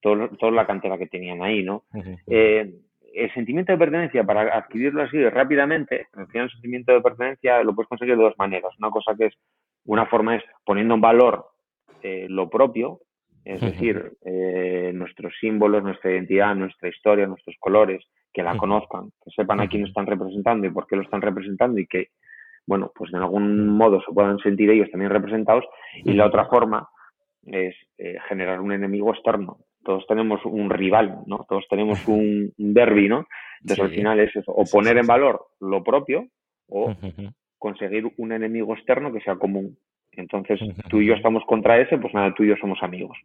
toda 0.00 0.50
la 0.50 0.66
cantera 0.66 0.98
que 0.98 1.06
tenían 1.06 1.42
ahí, 1.42 1.62
¿no? 1.62 1.84
Eh, 2.26 2.72
el 3.14 3.32
sentimiento 3.32 3.72
de 3.72 3.78
pertenencia, 3.78 4.24
para 4.24 4.56
adquirirlo 4.56 5.02
así 5.02 5.22
rápidamente, 5.28 6.08
el 6.34 6.50
sentimiento 6.50 6.92
de 6.92 7.00
pertenencia 7.00 7.62
lo 7.62 7.74
puedes 7.74 7.88
conseguir 7.88 8.16
de 8.16 8.22
dos 8.22 8.34
maneras. 8.38 8.72
Una 8.78 8.90
cosa 8.90 9.14
que 9.16 9.26
es, 9.26 9.34
una 9.86 10.06
forma 10.06 10.36
es 10.36 10.44
poniendo 10.64 10.94
en 10.94 11.00
valor 11.00 11.46
eh, 12.02 12.26
lo 12.28 12.50
propio, 12.50 13.00
es 13.44 13.60
decir, 13.60 14.12
eh, 14.24 14.90
nuestros 14.92 15.32
símbolos, 15.40 15.82
nuestra 15.82 16.10
identidad, 16.10 16.54
nuestra 16.56 16.88
historia, 16.88 17.26
nuestros 17.26 17.56
colores, 17.60 18.04
que 18.32 18.42
la 18.42 18.56
conozcan, 18.56 19.12
que 19.24 19.30
sepan 19.30 19.60
a 19.60 19.68
quién 19.68 19.86
están 19.86 20.04
representando 20.04 20.66
y 20.66 20.70
por 20.70 20.86
qué 20.86 20.96
lo 20.96 21.02
están 21.02 21.22
representando 21.22 21.80
y 21.80 21.86
que 21.86 22.08
bueno, 22.66 22.90
pues 22.94 23.12
en 23.12 23.20
algún 23.20 23.68
modo 23.68 24.00
se 24.00 24.12
puedan 24.12 24.38
sentir 24.38 24.70
ellos 24.70 24.90
también 24.90 25.10
representados. 25.10 25.64
Y 26.04 26.12
la 26.12 26.26
otra 26.26 26.46
forma 26.46 26.88
es 27.44 27.74
eh, 27.98 28.16
generar 28.28 28.60
un 28.60 28.72
enemigo 28.72 29.12
externo. 29.12 29.58
Todos 29.84 30.04
tenemos 30.06 30.44
un 30.44 30.68
rival, 30.68 31.20
¿no? 31.26 31.46
Todos 31.48 31.64
tenemos 31.70 32.06
un, 32.08 32.52
derby, 32.56 33.08
¿no? 33.08 33.26
Entonces 33.60 33.84
al 33.84 33.90
final 33.90 34.20
es 34.20 34.34
eso, 34.34 34.52
o 34.52 34.64
poner 34.64 34.98
en 34.98 35.06
valor 35.06 35.46
lo 35.60 35.82
propio 35.82 36.26
o 36.68 36.92
conseguir 37.58 38.12
un 38.16 38.32
enemigo 38.32 38.74
externo 38.74 39.12
que 39.12 39.20
sea 39.20 39.36
común. 39.36 39.78
Entonces, 40.12 40.58
tú 40.88 41.00
y 41.00 41.06
yo 41.06 41.14
estamos 41.14 41.44
contra 41.46 41.78
ese, 41.78 41.98
pues 41.98 42.12
nada, 42.14 42.32
tú 42.34 42.42
y 42.42 42.48
yo 42.48 42.54
somos 42.60 42.82
amigos. 42.82 43.18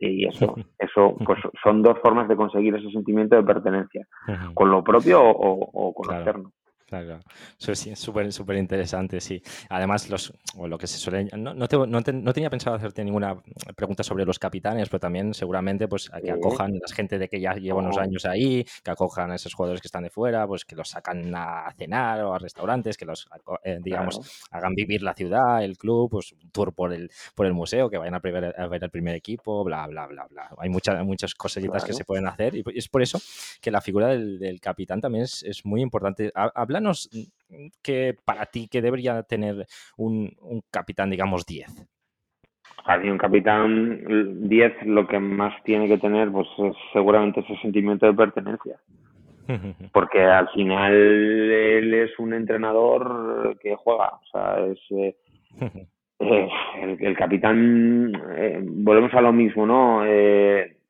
Y 0.00 0.26
eso, 0.28 0.54
eso, 0.78 1.16
pues 1.24 1.40
son 1.62 1.82
dos 1.82 1.98
formas 2.00 2.28
de 2.28 2.36
conseguir 2.36 2.74
ese 2.74 2.90
sentimiento 2.90 3.36
de 3.36 3.42
pertenencia, 3.42 4.06
con 4.54 4.70
lo 4.70 4.82
propio 4.82 5.20
o, 5.22 5.92
con 5.92 6.08
lo 6.08 6.14
externo. 6.14 6.52
Claro, 6.92 7.20
súper 7.56 8.32
súper 8.34 8.56
interesante, 8.58 9.18
sí. 9.18 9.42
Además, 9.70 10.10
los, 10.10 10.34
lo 10.62 10.76
que 10.76 10.86
se 10.86 10.98
suele... 10.98 11.24
No, 11.34 11.54
no, 11.54 11.66
no, 11.86 12.32
tenía 12.32 12.50
pensado 12.50 12.76
hacerte 12.76 13.02
ninguna 13.02 13.34
pregunta 13.74 14.02
sobre 14.02 14.26
los 14.26 14.38
capitanes, 14.38 14.90
pero 14.90 15.00
también 15.00 15.32
seguramente 15.32 15.88
pues 15.88 16.10
que 16.22 16.30
acojan 16.30 16.72
la 16.74 16.94
gente 16.94 17.18
de 17.18 17.28
que 17.28 17.40
ya 17.40 17.54
lleva 17.54 17.78
unos 17.78 17.96
oh. 17.96 18.00
años 18.00 18.26
ahí, 18.26 18.66
que 18.84 18.90
acojan 18.90 19.30
a 19.30 19.36
esos 19.36 19.54
jugadores 19.54 19.80
que 19.80 19.88
están 19.88 20.02
de 20.02 20.10
fuera, 20.10 20.46
pues 20.46 20.66
que 20.66 20.76
los 20.76 20.90
sacan 20.90 21.34
a 21.34 21.72
cenar 21.78 22.20
o 22.24 22.34
a 22.34 22.38
restaurantes, 22.38 22.98
que 22.98 23.06
los, 23.06 23.26
eh, 23.64 23.78
digamos, 23.82 24.46
hagan 24.50 24.74
vivir 24.74 25.02
la 25.02 25.14
ciudad, 25.14 25.64
el 25.64 25.78
club, 25.78 26.10
pues 26.10 26.32
un 26.32 26.50
tour 26.50 26.74
por 26.74 26.92
el, 26.92 27.10
por 27.34 27.46
el 27.46 27.54
museo, 27.54 27.88
que 27.88 27.96
vayan 27.96 28.14
a, 28.14 28.18
a 28.18 28.66
ver 28.68 28.84
el 28.84 28.90
primer 28.90 29.14
equipo, 29.14 29.64
bla, 29.64 29.86
bla, 29.86 30.06
bla, 30.08 30.26
bla. 30.26 30.50
Hay 30.58 30.68
muchas 30.68 31.02
muchas 31.06 31.34
cositas 31.34 31.84
que 31.84 31.94
se 31.94 32.04
pueden 32.04 32.26
hacer 32.26 32.54
y 32.54 32.62
es 32.74 32.88
por 32.88 33.00
eso 33.00 33.18
que 33.62 33.70
la 33.70 33.80
figura 33.80 34.08
del, 34.08 34.60
capitán 34.60 35.00
también 35.00 35.24
es, 35.24 35.42
es 35.42 35.64
muy 35.64 35.80
importante. 35.80 36.30
Habla 36.34 36.81
Mm, 36.82 37.66
que 37.82 38.16
para 38.24 38.46
ti 38.46 38.68
que 38.68 38.80
debería 38.80 39.22
tener 39.22 39.66
un, 39.96 40.30
capitán, 40.70 41.10
digamos, 41.10 41.44
10? 41.46 41.88
un 43.04 43.18
capitán 43.18 44.48
10 44.48 44.86
lo 44.86 45.06
que 45.06 45.18
más 45.20 45.54
tiene 45.62 45.86
que 45.86 45.98
tener 45.98 46.32
pues 46.32 46.48
es 46.58 46.74
seguramente 46.92 47.40
ese 47.40 47.56
sentimiento 47.58 48.06
de 48.06 48.14
pertenencia. 48.14 48.76
Porque 49.92 50.22
al 50.22 50.48
final 50.50 50.92
él 50.92 51.94
es 51.94 52.18
un 52.18 52.32
entrenador 52.32 53.58
que 53.60 53.74
juega, 53.76 54.14
o 54.14 54.26
sea, 54.32 54.66
es 54.66 54.78
eh, 54.90 55.16
eh, 56.20 56.48
el, 57.00 57.16
capitán, 57.16 58.12
eh, 58.36 58.60
volvemos 58.62 59.12
a 59.14 59.20
lo 59.20 59.32
mismo, 59.32 59.66
¿no? 59.66 60.02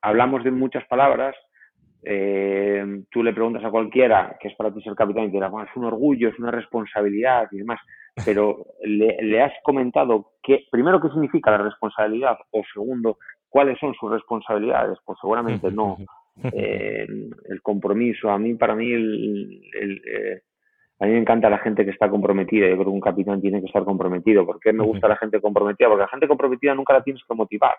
hablamos 0.03 0.45
de 0.45 0.51
muchas 0.51 0.85
palabras, 0.87 1.35
eh, 2.05 3.05
tú 3.11 3.23
le 3.23 3.33
preguntas 3.33 3.65
a 3.65 3.71
cualquiera 3.71 4.37
que 4.41 4.49
es 4.49 4.55
para 4.57 4.73
ti 4.73 4.83
ser 4.83 4.95
capitán 4.95 5.25
y 5.25 5.27
te 5.29 5.33
dirá, 5.35 5.49
bueno, 5.49 5.69
es 5.71 5.77
un 5.77 5.85
orgullo, 5.85 6.29
es 6.29 6.39
una 6.39 6.51
responsabilidad 6.51 7.49
y 7.53 7.59
demás, 7.59 7.81
pero 8.25 8.67
le, 8.83 9.43
has 9.43 9.53
comentado 9.63 10.33
que, 10.43 10.67
primero, 10.71 11.01
qué 11.01 11.09
significa 11.09 11.53
la 11.53 11.59
responsabilidad 11.59 12.37
o 12.51 12.63
segundo, 12.73 13.19
cuáles 13.49 13.79
son 13.79 13.95
sus 13.95 14.11
responsabilidades, 14.11 14.99
pues 15.05 15.19
seguramente 15.21 15.71
no. 15.71 15.99
Eh, 16.45 17.07
el 17.51 17.61
compromiso, 17.61 18.31
a 18.31 18.39
mí, 18.39 18.55
para 18.55 18.75
mí, 18.75 18.91
eh, 18.91 20.41
a 20.99 21.05
mí 21.05 21.13
me 21.13 21.19
encanta 21.19 21.51
la 21.51 21.59
gente 21.59 21.85
que 21.85 21.91
está 21.91 22.09
comprometida. 22.09 22.67
Yo 22.69 22.73
creo 22.73 22.85
que 22.87 22.91
un 22.91 23.01
capitán 23.03 23.43
tiene 23.43 23.61
que 23.61 23.67
estar 23.67 23.85
comprometido. 23.85 24.47
¿Por 24.47 24.59
qué 24.59 24.73
me 24.73 24.83
gusta 24.83 25.09
la 25.09 25.17
gente 25.17 25.43
comprometida? 25.43 25.89
Porque 25.91 26.05
la 26.05 26.09
gente 26.09 26.27
comprometida 26.27 26.75
nunca 26.75 26.95
la 26.95 27.03
tienes 27.03 27.23
que 27.29 27.35
motivar 27.35 27.75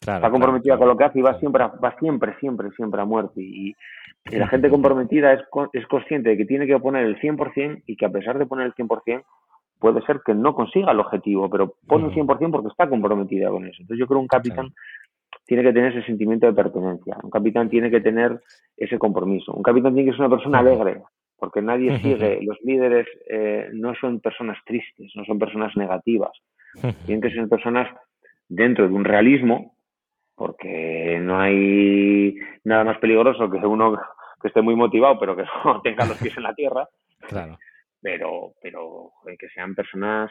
está 0.00 0.30
comprometida 0.30 0.78
con 0.78 0.88
lo 0.88 0.96
que 0.96 1.04
hace 1.04 1.18
y 1.18 1.22
va 1.22 1.38
siempre, 1.38 1.64
va 1.64 1.96
siempre, 1.98 2.34
siempre, 2.40 2.70
siempre 2.72 3.00
a 3.00 3.04
muerte. 3.04 3.40
Y, 3.42 3.74
la 4.30 4.46
gente 4.46 4.68
comprometida 4.68 5.32
es, 5.32 5.40
es 5.72 5.86
consciente 5.86 6.30
de 6.30 6.36
que 6.36 6.44
tiene 6.44 6.66
que 6.66 6.78
poner 6.78 7.06
el 7.06 7.18
100% 7.18 7.84
y 7.86 7.96
que 7.96 8.04
a 8.04 8.10
pesar 8.10 8.38
de 8.38 8.44
poner 8.44 8.66
el 8.66 8.74
100%, 8.74 9.24
puede 9.78 10.02
ser 10.02 10.20
que 10.24 10.34
no 10.34 10.54
consiga 10.54 10.92
el 10.92 11.00
objetivo, 11.00 11.48
pero 11.48 11.74
pone 11.86 12.08
el 12.08 12.12
100% 12.12 12.50
porque 12.50 12.68
está 12.68 12.88
comprometida 12.88 13.48
con 13.48 13.64
eso. 13.64 13.80
Entonces 13.80 13.98
yo 13.98 14.06
creo 14.06 14.18
que 14.18 14.22
un 14.22 14.28
capitán 14.28 14.74
tiene 15.46 15.62
que 15.62 15.72
tener 15.72 15.96
ese 15.96 16.06
sentimiento 16.06 16.46
de 16.46 16.52
pertenencia, 16.52 17.16
un 17.22 17.30
capitán 17.30 17.70
tiene 17.70 17.90
que 17.90 18.00
tener 18.00 18.40
ese 18.76 18.98
compromiso, 18.98 19.52
un 19.52 19.62
capitán 19.62 19.94
tiene 19.94 20.10
que 20.10 20.16
ser 20.16 20.26
una 20.26 20.36
persona 20.36 20.58
alegre, 20.58 21.02
porque 21.38 21.62
nadie 21.62 21.98
sigue, 22.02 22.40
los 22.42 22.58
líderes 22.62 23.06
eh, 23.30 23.68
no 23.72 23.94
son 23.94 24.20
personas 24.20 24.58
tristes, 24.66 25.10
no 25.14 25.24
son 25.24 25.38
personas 25.38 25.74
negativas, 25.76 26.32
tienen 27.06 27.22
que 27.22 27.30
ser 27.30 27.48
personas 27.48 27.88
dentro 28.48 28.86
de 28.86 28.94
un 28.94 29.04
realismo, 29.04 29.74
porque 30.38 31.18
no 31.20 31.40
hay 31.40 32.38
nada 32.64 32.84
más 32.84 32.98
peligroso 32.98 33.50
que 33.50 33.58
uno 33.58 33.98
que 34.40 34.48
esté 34.48 34.62
muy 34.62 34.76
motivado 34.76 35.18
pero 35.18 35.36
que 35.36 35.42
no 35.64 35.82
tenga 35.82 36.06
los 36.06 36.16
pies 36.18 36.36
en 36.36 36.44
la 36.44 36.54
tierra. 36.54 36.88
Claro. 37.28 37.58
Pero, 38.00 38.52
pero 38.62 39.10
que 39.38 39.48
sean 39.48 39.74
personas 39.74 40.30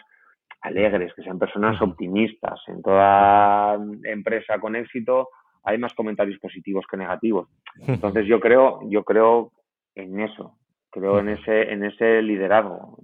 alegres, 0.62 1.14
que 1.14 1.24
sean 1.24 1.38
personas 1.38 1.82
optimistas. 1.82 2.60
En 2.68 2.82
toda 2.82 3.78
empresa 4.04 4.58
con 4.60 4.76
éxito 4.76 5.30
hay 5.64 5.78
más 5.78 5.94
comentarios 5.94 6.40
positivos 6.40 6.86
que 6.90 6.98
negativos. 6.98 7.50
Entonces 7.86 8.26
yo 8.26 8.40
creo, 8.40 8.80
yo 8.90 9.04
creo 9.04 9.52
en 9.96 10.22
eso, 10.22 10.58
creo 10.90 11.20
en 11.20 11.30
ese, 11.30 11.74
en 11.74 11.84
ese 11.84 12.22
liderazgo. 12.22 12.98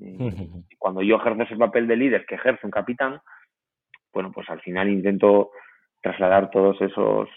Cuando 0.79 1.01
yo 1.01 1.17
ejerzo 1.17 1.43
ese 1.43 1.57
papel 1.57 1.87
de 1.87 1.97
líder 1.97 2.25
que 2.25 2.35
ejerce 2.35 2.65
un 2.65 2.71
capitán, 2.71 3.19
bueno, 4.13 4.31
pues 4.31 4.49
al 4.49 4.61
final 4.61 4.89
intento 4.89 5.51
trasladar 6.03 6.51
todos 6.51 6.79
esos 6.81 7.29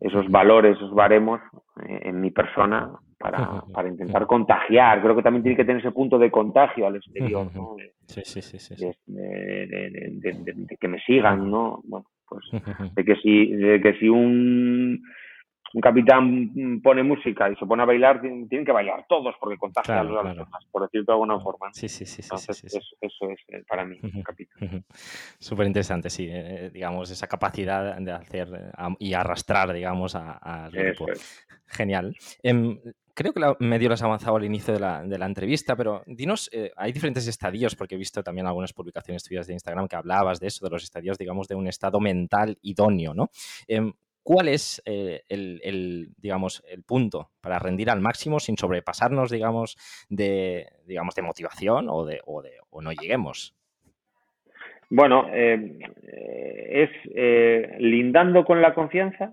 esos 0.00 0.30
valores, 0.30 0.76
esos 0.76 0.94
baremos 0.94 1.40
eh, 1.88 2.00
en 2.04 2.20
mi 2.20 2.30
persona 2.30 2.90
para, 3.18 3.62
para, 3.72 3.88
intentar 3.88 4.26
contagiar. 4.26 5.02
Creo 5.02 5.16
que 5.16 5.22
también 5.22 5.42
tiene 5.42 5.56
que 5.56 5.64
tener 5.64 5.80
ese 5.80 5.90
punto 5.90 6.18
de 6.18 6.30
contagio 6.30 6.86
al 6.86 6.96
exterior, 6.96 7.48
¿no? 7.54 7.76
sí, 8.06 8.22
sí, 8.24 8.40
sí, 8.42 8.74
de, 9.06 10.76
que 10.80 10.88
me 10.88 11.00
sigan, 11.00 11.50
¿no? 11.50 11.80
Bueno, 11.84 12.06
pues 12.28 12.44
de 12.94 13.04
que 13.04 13.16
si, 13.16 13.46
de 13.48 13.80
que 13.80 13.94
si 13.94 14.08
un 14.08 15.02
un 15.74 15.80
capitán 15.80 16.80
pone 16.82 17.02
música 17.02 17.50
y 17.50 17.56
se 17.56 17.66
pone 17.66 17.82
a 17.82 17.86
bailar, 17.86 18.20
tienen 18.20 18.64
que 18.64 18.72
bailar 18.72 19.04
todos 19.08 19.34
porque 19.38 19.56
contagia 19.58 20.00
a 20.00 20.02
los 20.02 20.24
demás, 20.24 20.64
por 20.70 20.82
decirlo 20.82 21.06
de 21.06 21.12
alguna 21.12 21.40
forma. 21.40 21.68
Sí, 21.72 21.88
sí, 21.88 22.06
sí. 22.06 22.22
eso 22.22 23.30
es 23.30 23.40
eh, 23.48 23.64
para 23.68 23.84
mí 23.84 23.98
un 24.02 24.22
capitán. 24.22 24.84
Súper 25.38 25.66
interesante, 25.66 26.10
sí. 26.10 26.26
Eh, 26.26 26.66
eh, 26.66 26.70
digamos, 26.70 27.10
esa 27.10 27.26
capacidad 27.26 27.98
de 27.98 28.12
hacer 28.12 28.72
y 28.98 29.12
arrastrar, 29.12 29.72
digamos, 29.72 30.14
al 30.14 30.70
grupo. 30.70 31.06
Genial. 31.66 32.16
Em, 32.42 32.78
creo 33.12 33.34
que 33.34 33.42
medio 33.58 33.88
lo 33.88 33.94
has 33.94 34.02
avanzado 34.02 34.36
al 34.36 34.44
inicio 34.44 34.72
de 34.72 34.80
la, 34.80 35.02
de 35.02 35.18
la 35.18 35.26
entrevista, 35.26 35.76
pero 35.76 36.02
dinos, 36.06 36.50
hay 36.76 36.92
diferentes 36.92 37.26
estadios, 37.26 37.76
porque 37.76 37.96
he 37.96 37.98
visto 37.98 38.22
también 38.22 38.46
algunas 38.46 38.72
publicaciones 38.72 39.22
tuyas 39.22 39.46
de 39.46 39.52
Instagram 39.52 39.86
que 39.86 39.96
hablabas 39.96 40.40
de 40.40 40.46
eso, 40.46 40.64
de 40.64 40.70
los 40.70 40.82
estadios, 40.82 41.18
digamos, 41.18 41.46
de 41.46 41.56
un 41.56 41.66
estado 41.66 42.00
mental 42.00 42.56
idóneo, 42.62 43.12
¿no? 43.12 43.28
Em, 43.66 43.92
cuál 44.28 44.48
es 44.48 44.82
eh, 44.84 45.22
el, 45.30 46.10
digamos, 46.18 46.62
el 46.68 46.82
punto 46.82 47.30
para 47.40 47.58
rendir 47.58 47.88
al 47.88 48.02
máximo 48.02 48.38
sin 48.40 48.58
sobrepasarnos, 48.58 49.30
digamos, 49.30 49.78
de, 50.10 50.66
digamos, 50.84 51.14
de 51.14 51.22
motivación 51.22 51.86
o, 51.88 52.04
de, 52.04 52.20
o, 52.26 52.42
de, 52.42 52.50
o 52.68 52.82
no 52.82 52.92
lleguemos. 52.92 53.56
Bueno, 54.90 55.30
eh, 55.32 55.78
es 56.68 56.90
eh, 57.14 57.76
lindando 57.78 58.44
con 58.44 58.60
la 58.60 58.74
confianza, 58.74 59.32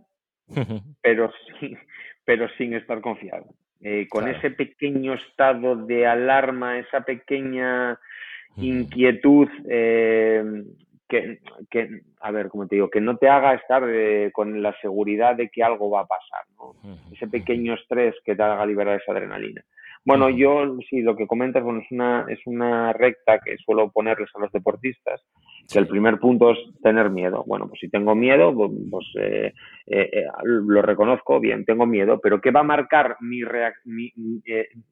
pero 1.01 1.29
sin, 1.59 1.77
pero 2.23 2.47
sin 2.57 2.73
estar 2.73 3.01
confiado. 3.01 3.47
Eh, 3.81 4.07
con 4.09 4.29
ese 4.29 4.51
pequeño 4.51 5.15
estado 5.15 5.75
de 5.75 6.07
alarma, 6.07 6.79
esa 6.79 7.01
pequeña 7.01 7.99
inquietud 8.55 9.49
que, 11.07 11.39
que, 11.69 12.01
a 12.21 12.31
ver, 12.31 12.49
como 12.49 12.67
te 12.67 12.75
digo, 12.75 12.89
que 12.89 13.01
no 13.01 13.17
te 13.17 13.29
haga 13.29 13.53
estar 13.53 13.83
con 14.31 14.61
la 14.61 14.75
seguridad 14.81 15.35
de 15.35 15.49
que 15.49 15.63
algo 15.63 15.89
va 15.89 16.01
a 16.01 16.07
pasar, 16.07 16.43
¿no? 16.57 16.75
Ese 17.11 17.27
pequeño 17.27 17.75
estrés 17.75 18.15
que 18.23 18.35
te 18.35 18.43
haga 18.43 18.65
liberar 18.65 18.99
esa 18.99 19.11
adrenalina. 19.11 19.63
Bueno, 20.05 20.29
yo 20.29 20.77
sí, 20.87 21.01
lo 21.01 21.15
que 21.15 21.25
comentas, 21.25 21.63
bueno, 21.63 21.79
es 21.79 21.91
una, 21.91 22.25
es 22.29 22.39
una 22.45 22.93
recta 22.93 23.39
que 23.39 23.57
suelo 23.57 23.89
ponerles 23.89 24.29
a 24.35 24.39
los 24.39 24.51
deportistas, 24.51 25.19
que 25.67 25.79
el 25.79 25.87
primer 25.87 26.19
punto 26.19 26.51
es 26.51 26.59
tener 26.83 27.09
miedo. 27.09 27.43
Bueno, 27.47 27.67
pues 27.67 27.79
si 27.79 27.89
tengo 27.89 28.13
miedo, 28.13 28.53
pues, 28.55 29.07
eh, 29.19 29.51
eh, 29.87 30.09
eh, 30.13 30.25
lo 30.43 30.83
reconozco, 30.83 31.39
bien, 31.39 31.65
tengo 31.65 31.87
miedo, 31.87 32.19
pero 32.21 32.39
¿qué 32.39 32.51
va 32.51 32.59
a 32.59 32.63
marcar 32.63 33.17
mi, 33.19 33.41
mi, 33.85 34.13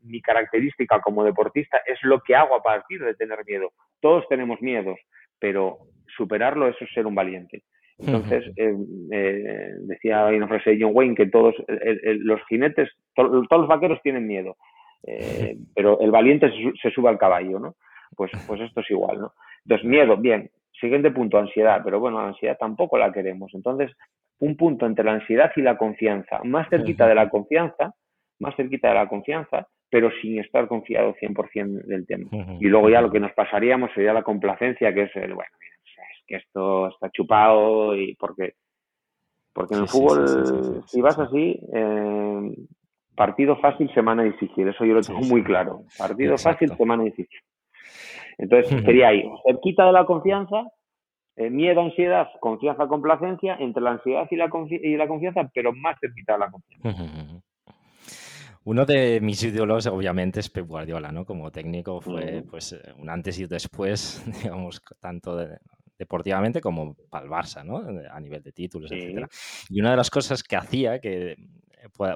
mi, 0.01 0.21
característica 0.21 0.99
como 0.99 1.23
deportista? 1.23 1.77
Es 1.85 1.99
lo 2.01 2.19
que 2.21 2.35
hago 2.35 2.55
a 2.55 2.63
partir 2.63 3.03
de 3.03 3.13
tener 3.13 3.45
miedo. 3.45 3.71
Todos 3.99 4.27
tenemos 4.27 4.63
miedos, 4.63 4.97
pero 5.43 5.79
superarlo 6.15 6.69
eso 6.69 6.85
es 6.85 6.93
ser 6.93 7.05
un 7.05 7.15
valiente. 7.15 7.63
Entonces, 7.99 8.45
decía 8.55 10.25
hay 10.25 10.37
una 10.37 10.47
frase 10.47 10.69
de 10.69 10.81
John 10.81 10.93
Wayne 10.95 11.15
que 11.15 11.25
todos 11.25 11.53
los 11.67 12.39
jinetes, 12.47 12.89
todos 13.13 13.45
los 13.49 13.67
vaqueros 13.67 13.99
tienen 14.01 14.25
miedo, 14.25 14.55
eh, 15.05 15.57
pero 15.75 15.99
el 15.99 16.11
valiente 16.11 16.49
se, 16.81 16.91
sube 16.91 17.09
al 17.09 17.17
caballo, 17.17 17.59
¿no? 17.59 17.75
Pues, 18.15 18.31
pues 18.47 18.61
esto 18.61 18.79
es 18.79 18.89
igual, 18.89 19.19
¿no? 19.19 19.33
Entonces, 19.65 19.85
miedo, 19.85 20.15
bien. 20.15 20.49
Siguiente 20.79 21.11
punto, 21.11 21.37
ansiedad, 21.37 21.81
pero 21.83 21.99
bueno, 21.99 22.21
la 22.21 22.29
ansiedad 22.29 22.57
tampoco 22.57 22.97
la 22.97 23.11
queremos. 23.11 23.51
Entonces, 23.53 23.91
un 24.39 24.55
punto 24.55 24.85
entre 24.85 25.03
la 25.03 25.15
ansiedad 25.15 25.51
y 25.57 25.61
la 25.61 25.77
confianza, 25.77 26.39
más 26.45 26.69
cerquita 26.69 27.05
de 27.05 27.15
la 27.15 27.29
confianza, 27.29 27.93
más 28.39 28.55
cerquita 28.55 28.87
de 28.87 28.95
la 28.95 29.09
confianza, 29.09 29.67
pero 29.93 30.09
sin 30.23 30.39
estar 30.39 30.67
confiado 30.67 31.13
100% 31.21 31.83
del 31.83 32.07
tema. 32.07 32.27
Y 32.59 32.65
luego 32.65 32.89
ya 32.89 32.99
lo 32.99 33.11
que 33.11 33.19
nos 33.19 33.31
pasaríamos 33.33 33.91
sería 33.93 34.11
la 34.11 34.23
complacencia, 34.23 34.91
que 34.91 35.03
es 35.03 35.15
el, 35.15 35.35
bueno, 35.35 35.51
es 35.61 36.25
que 36.25 36.37
esto 36.37 36.87
está 36.87 37.11
chupado 37.11 37.95
y 37.95 38.15
porque 38.15 38.55
porque 39.53 39.75
en 39.75 39.81
el 39.81 39.87
fútbol, 39.87 40.81
si 40.87 40.99
vas 40.99 41.19
así, 41.19 41.59
eh, 41.71 42.55
partido 43.15 43.55
fácil, 43.57 43.93
semana 43.93 44.23
difícil. 44.23 44.67
Eso 44.67 44.83
yo 44.83 44.95
lo 44.95 45.01
tengo 45.01 45.19
muy 45.19 45.43
claro. 45.43 45.83
Partido 45.95 46.39
fácil, 46.39 46.75
semana 46.75 47.03
difícil. 47.03 47.39
Entonces, 48.39 48.83
sería 48.83 49.09
ahí, 49.09 49.23
cerquita 49.45 49.85
de 49.85 49.91
la 49.91 50.07
confianza, 50.07 50.71
eh, 51.35 51.51
miedo, 51.51 51.81
ansiedad, 51.81 52.29
confianza, 52.39 52.87
complacencia, 52.87 53.57
entre 53.59 53.83
la 53.83 53.91
ansiedad 53.91 54.27
y 54.31 54.37
la, 54.37 54.49
y 54.69 54.97
la 54.97 55.07
confianza, 55.07 55.47
pero 55.53 55.71
más 55.71 55.99
cerquita 55.99 56.33
de 56.33 56.39
la 56.39 56.49
confianza. 56.49 57.42
Uno 58.65 58.85
de 58.85 59.19
mis 59.21 59.43
ídolos, 59.43 59.87
obviamente, 59.87 60.39
es 60.39 60.49
Pep 60.49 60.65
Guardiola, 60.65 61.11
¿no? 61.11 61.25
Como 61.25 61.51
técnico 61.51 61.99
fue 61.99 62.43
pues 62.49 62.73
eh, 62.73 62.93
un 62.97 63.09
antes 63.09 63.37
y 63.39 63.43
un 63.43 63.49
después, 63.49 64.23
digamos, 64.43 64.81
tanto 64.99 65.37
deportivamente 65.97 66.61
como 66.61 66.95
para 67.09 67.25
el 67.25 67.31
Barça, 67.31 67.63
¿no? 67.63 67.83
A 68.09 68.19
nivel 68.19 68.41
de 68.41 68.51
títulos, 68.51 68.91
etcétera. 68.91 69.27
Y 69.69 69.79
una 69.81 69.91
de 69.91 69.97
las 69.97 70.09
cosas 70.09 70.43
que 70.43 70.55
hacía, 70.55 70.99
que 70.99 71.35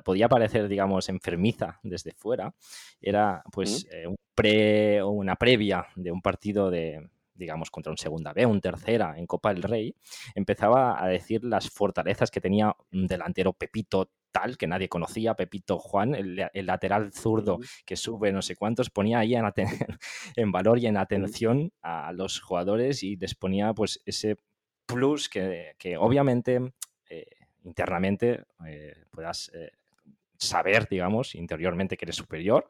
podía 0.03 0.29
parecer, 0.29 0.67
digamos, 0.67 1.09
enfermiza 1.09 1.79
desde 1.83 2.13
fuera, 2.13 2.53
era 3.01 3.43
pues 3.51 3.85
eh, 3.91 4.07
un 4.07 4.15
pre, 4.33 5.03
una 5.03 5.35
previa 5.35 5.85
de 5.95 6.11
un 6.11 6.21
partido 6.21 6.69
de, 6.69 7.09
digamos, 7.37 7.71
contra 7.71 7.91
un 7.91 7.97
segunda 7.97 8.33
B, 8.33 8.45
un 8.45 8.61
tercera 8.61 9.15
en 9.17 9.25
Copa 9.25 9.53
del 9.53 9.63
Rey, 9.63 9.95
empezaba 10.35 11.01
a 11.01 11.07
decir 11.07 11.43
las 11.43 11.69
fortalezas 11.69 12.31
que 12.31 12.41
tenía 12.41 12.75
un 12.91 13.07
delantero 13.07 13.53
Pepito 13.53 14.11
tal 14.31 14.57
que 14.57 14.67
nadie 14.67 14.89
conocía, 14.89 15.35
Pepito 15.35 15.79
Juan, 15.79 16.13
el, 16.13 16.49
lateral 16.65 17.11
zurdo 17.13 17.59
que 17.85 17.95
sube 17.95 18.31
no 18.31 18.41
sé 18.41 18.55
cuántos, 18.55 18.89
ponía 18.89 19.19
ahí 19.19 19.35
en, 19.35 19.45
en 20.35 20.51
valor 20.51 20.79
y 20.79 20.87
en 20.87 20.97
atención 20.97 21.71
a 21.81 22.11
los 22.11 22.41
jugadores 22.41 23.03
y 23.03 23.15
les 23.15 23.35
ponía 23.35 23.73
pues 23.73 24.01
ese 24.05 24.37
plus 24.85 25.29
que, 25.29 25.73
que 25.77 25.97
obviamente 25.97 26.73
eh, 27.09 27.25
internamente 27.63 28.45
eh, 28.65 28.95
puedas 29.11 29.51
eh, 29.53 29.71
saber, 30.37 30.87
digamos, 30.87 31.35
interiormente 31.35 31.97
que 31.97 32.05
eres 32.05 32.15
superior, 32.15 32.67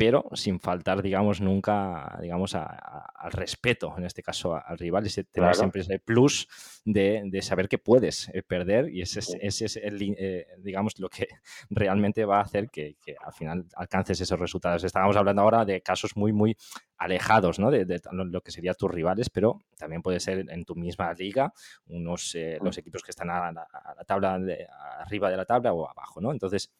pero 0.00 0.24
sin 0.32 0.60
faltar, 0.60 1.02
digamos, 1.02 1.42
nunca, 1.42 2.18
digamos, 2.22 2.54
al 2.54 3.32
respeto, 3.32 3.92
en 3.98 4.06
este 4.06 4.22
caso 4.22 4.54
al 4.54 4.78
rival, 4.78 5.06
y 5.06 5.24
tener 5.24 5.54
siempre 5.54 5.82
ese 5.82 5.98
plus 5.98 6.48
de, 6.86 7.38
saber 7.42 7.68
que 7.68 7.76
puedes 7.76 8.30
eh, 8.30 8.42
perder 8.42 8.88
y 8.88 9.02
ese, 9.02 9.20
es, 9.20 9.76
el, 9.76 10.16
eh, 10.16 10.46
digamos, 10.56 10.98
lo 11.00 11.10
que 11.10 11.28
realmente 11.68 12.24
va 12.24 12.38
a 12.38 12.44
hacer 12.44 12.70
que, 12.70 12.96
al 13.22 13.34
final 13.34 13.66
alcances 13.76 14.18
esos 14.18 14.40
resultados. 14.40 14.84
Estábamos 14.84 15.18
hablando 15.18 15.42
ahora 15.42 15.66
de 15.66 15.82
casos 15.82 16.16
muy, 16.16 16.32
muy 16.32 16.56
alejados 16.96 17.58
¿no? 17.58 17.70
de, 17.70 18.00
lo 18.10 18.40
que 18.40 18.52
serían 18.52 18.76
tus 18.76 18.90
rivales, 18.90 19.28
pero 19.28 19.60
también 19.76 20.00
puede 20.00 20.18
ser 20.18 20.46
en 20.48 20.64
tu 20.64 20.76
misma 20.76 21.12
liga, 21.12 21.52
unos, 21.88 22.34
eh, 22.36 22.56
los 22.62 22.74
mm. 22.74 22.80
equipos 22.80 23.02
que 23.02 23.10
están 23.10 23.28
a 23.28 23.52
la, 23.52 23.66
tabla, 24.06 24.40
arriba 24.98 25.30
de 25.30 25.36
la 25.36 25.44
tabla 25.44 25.74
o 25.74 25.86
abajo, 25.86 26.22
¿no? 26.22 26.32
Entonces, 26.32 26.72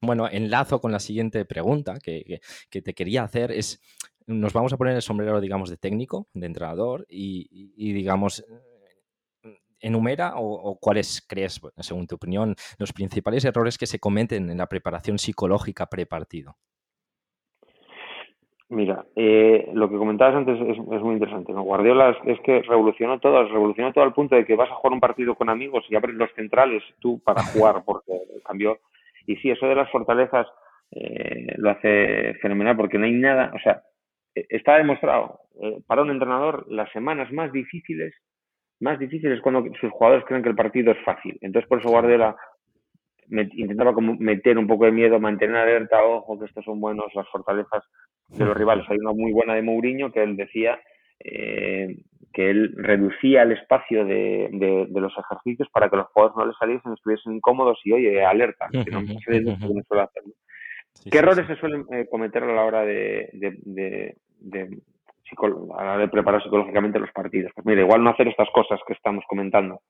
bueno, 0.00 0.28
enlazo 0.30 0.80
con 0.80 0.92
la 0.92 1.00
siguiente 1.00 1.44
pregunta 1.44 1.98
que, 2.02 2.40
te 2.70 2.94
quería 2.94 3.24
hacer 3.24 3.50
es, 3.50 3.82
nos 4.26 4.52
vamos 4.52 4.72
a 4.72 4.76
poner 4.76 4.94
el 4.94 5.02
sombrero, 5.02 5.40
digamos, 5.40 5.70
de 5.70 5.76
técnico, 5.76 6.28
de 6.34 6.46
entrenador 6.46 7.06
y, 7.08 7.92
digamos, 7.92 8.44
enumera 9.80 10.34
o, 10.36 10.78
cuáles 10.80 11.24
crees, 11.28 11.60
según 11.78 12.06
tu 12.06 12.16
opinión, 12.16 12.54
los 12.78 12.92
principales 12.92 13.44
errores 13.44 13.78
que 13.78 13.86
se 13.86 13.98
cometen 13.98 14.50
en 14.50 14.58
la 14.58 14.66
preparación 14.66 15.18
psicológica 15.18 15.86
prepartido. 15.86 16.56
Mira, 18.70 19.06
eh, 19.16 19.70
lo 19.72 19.88
que 19.88 19.96
comentabas 19.96 20.34
antes 20.34 20.60
es, 20.60 20.76
muy 20.78 21.14
interesante. 21.14 21.52
¿no? 21.54 21.62
Guardiola 21.62 22.14
es, 22.26 22.38
que 22.40 22.60
revolucionó 22.60 23.18
todo, 23.18 23.42
revolucionó 23.48 23.94
todo 23.94 24.04
al 24.04 24.12
punto 24.12 24.36
de 24.36 24.44
que 24.44 24.56
vas 24.56 24.70
a 24.70 24.74
jugar 24.74 24.92
un 24.92 25.00
partido 25.00 25.34
con 25.34 25.48
amigos 25.48 25.86
y 25.88 25.96
abres 25.96 26.14
los 26.14 26.30
centrales 26.34 26.82
tú 26.98 27.18
para 27.20 27.42
jugar, 27.44 27.82
porque 27.86 28.12
cambió 28.44 28.78
y 29.28 29.36
sí, 29.36 29.50
eso 29.50 29.68
de 29.68 29.74
las 29.74 29.90
fortalezas 29.90 30.46
eh, 30.90 31.54
lo 31.58 31.70
hace 31.70 32.34
fenomenal 32.40 32.76
porque 32.76 32.98
no 32.98 33.04
hay 33.04 33.12
nada, 33.12 33.52
o 33.54 33.58
sea, 33.58 33.82
e, 34.34 34.46
está 34.48 34.78
demostrado 34.78 35.40
eh, 35.62 35.82
para 35.86 36.00
un 36.02 36.10
entrenador 36.10 36.64
las 36.70 36.90
semanas 36.92 37.30
más 37.30 37.52
difíciles, 37.52 38.14
más 38.80 38.98
difíciles 38.98 39.42
cuando 39.42 39.64
sus 39.78 39.92
jugadores 39.92 40.24
creen 40.24 40.42
que 40.42 40.48
el 40.48 40.56
partido 40.56 40.92
es 40.92 40.98
fácil. 41.04 41.36
Entonces 41.42 41.68
por 41.68 41.80
eso 41.80 41.90
Guardiola 41.90 42.36
intentaba 43.30 43.92
como 43.92 44.16
meter 44.16 44.56
un 44.56 44.66
poco 44.66 44.86
de 44.86 44.92
miedo, 44.92 45.20
mantener 45.20 45.56
alerta, 45.56 46.02
ojo 46.02 46.38
que 46.38 46.46
estos 46.46 46.64
son 46.64 46.80
buenos, 46.80 47.14
las 47.14 47.28
fortalezas 47.28 47.84
de 48.28 48.46
los 48.46 48.56
rivales. 48.56 48.86
Hay 48.88 48.96
una 48.96 49.12
muy 49.12 49.32
buena 49.32 49.54
de 49.54 49.62
Mourinho 49.62 50.10
que 50.10 50.22
él 50.22 50.36
decía 50.38 50.80
eh, 51.20 51.96
que 52.32 52.50
él 52.50 52.74
reducía 52.76 53.42
el 53.42 53.52
espacio 53.52 54.04
de, 54.04 54.48
de, 54.52 55.00
los 55.00 55.12
ejercicios 55.18 55.68
para 55.72 55.88
que 55.88 55.96
los 55.96 56.06
jugadores 56.08 56.36
no 56.36 56.46
les 56.46 56.56
saliesen, 56.56 56.92
estuviesen 56.92 57.34
incómodos 57.34 57.80
y, 57.84 57.92
oye, 57.92 58.24
alerta, 58.24 58.68
que 58.70 58.90
no, 58.90 59.00
suele 59.24 59.56
hacerlo. 60.02 60.34
¿Qué 61.10 61.18
errores 61.18 61.46
se 61.46 61.56
suelen 61.56 61.84
eh, 61.92 62.06
cometer 62.10 62.42
a 62.42 62.54
la 62.54 62.64
hora 62.64 62.82
de, 62.82 63.30
de, 63.32 64.16
a 65.42 65.84
la 65.84 65.92
hora 65.92 65.98
de 65.98 66.08
preparar 66.08 66.42
psicológicamente 66.42 66.98
los 66.98 67.10
partidos? 67.12 67.52
Pues 67.54 67.66
mira, 67.66 67.80
igual 67.80 68.04
no 68.04 68.10
hacer 68.10 68.28
estas 68.28 68.48
cosas 68.50 68.80
que 68.86 68.92
estamos 68.92 69.24
comentando, 69.28 69.80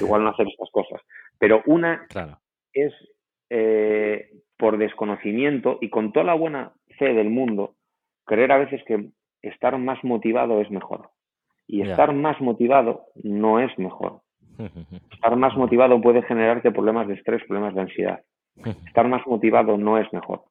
igual 0.00 0.24
no 0.24 0.30
hacer 0.30 0.46
estas 0.48 0.70
cosas, 0.70 1.00
pero 1.38 1.62
una 1.66 2.06
es 2.72 2.92
eh, 3.50 4.30
por 4.56 4.78
desconocimiento 4.78 5.78
y 5.80 5.90
con 5.90 6.12
toda 6.12 6.26
la 6.26 6.34
buena 6.34 6.72
fe 6.98 7.12
del 7.12 7.30
mundo, 7.30 7.74
creer 8.24 8.52
a 8.52 8.58
veces 8.58 8.82
que 8.86 9.10
estar 9.48 9.76
más 9.78 10.02
motivado 10.04 10.60
es 10.60 10.70
mejor. 10.70 11.10
Y 11.66 11.82
estar 11.82 12.14
más 12.14 12.40
motivado 12.40 13.06
no 13.22 13.60
es 13.60 13.76
mejor. 13.78 14.20
Estar 15.12 15.36
más 15.36 15.54
motivado 15.56 16.00
puede 16.00 16.22
generarte 16.22 16.70
problemas 16.70 17.08
de 17.08 17.14
estrés, 17.14 17.42
problemas 17.46 17.74
de 17.74 17.80
ansiedad. 17.82 18.20
Estar 18.86 19.08
más 19.08 19.26
motivado 19.26 19.76
no 19.76 19.98
es 19.98 20.10
mejor. 20.12 20.44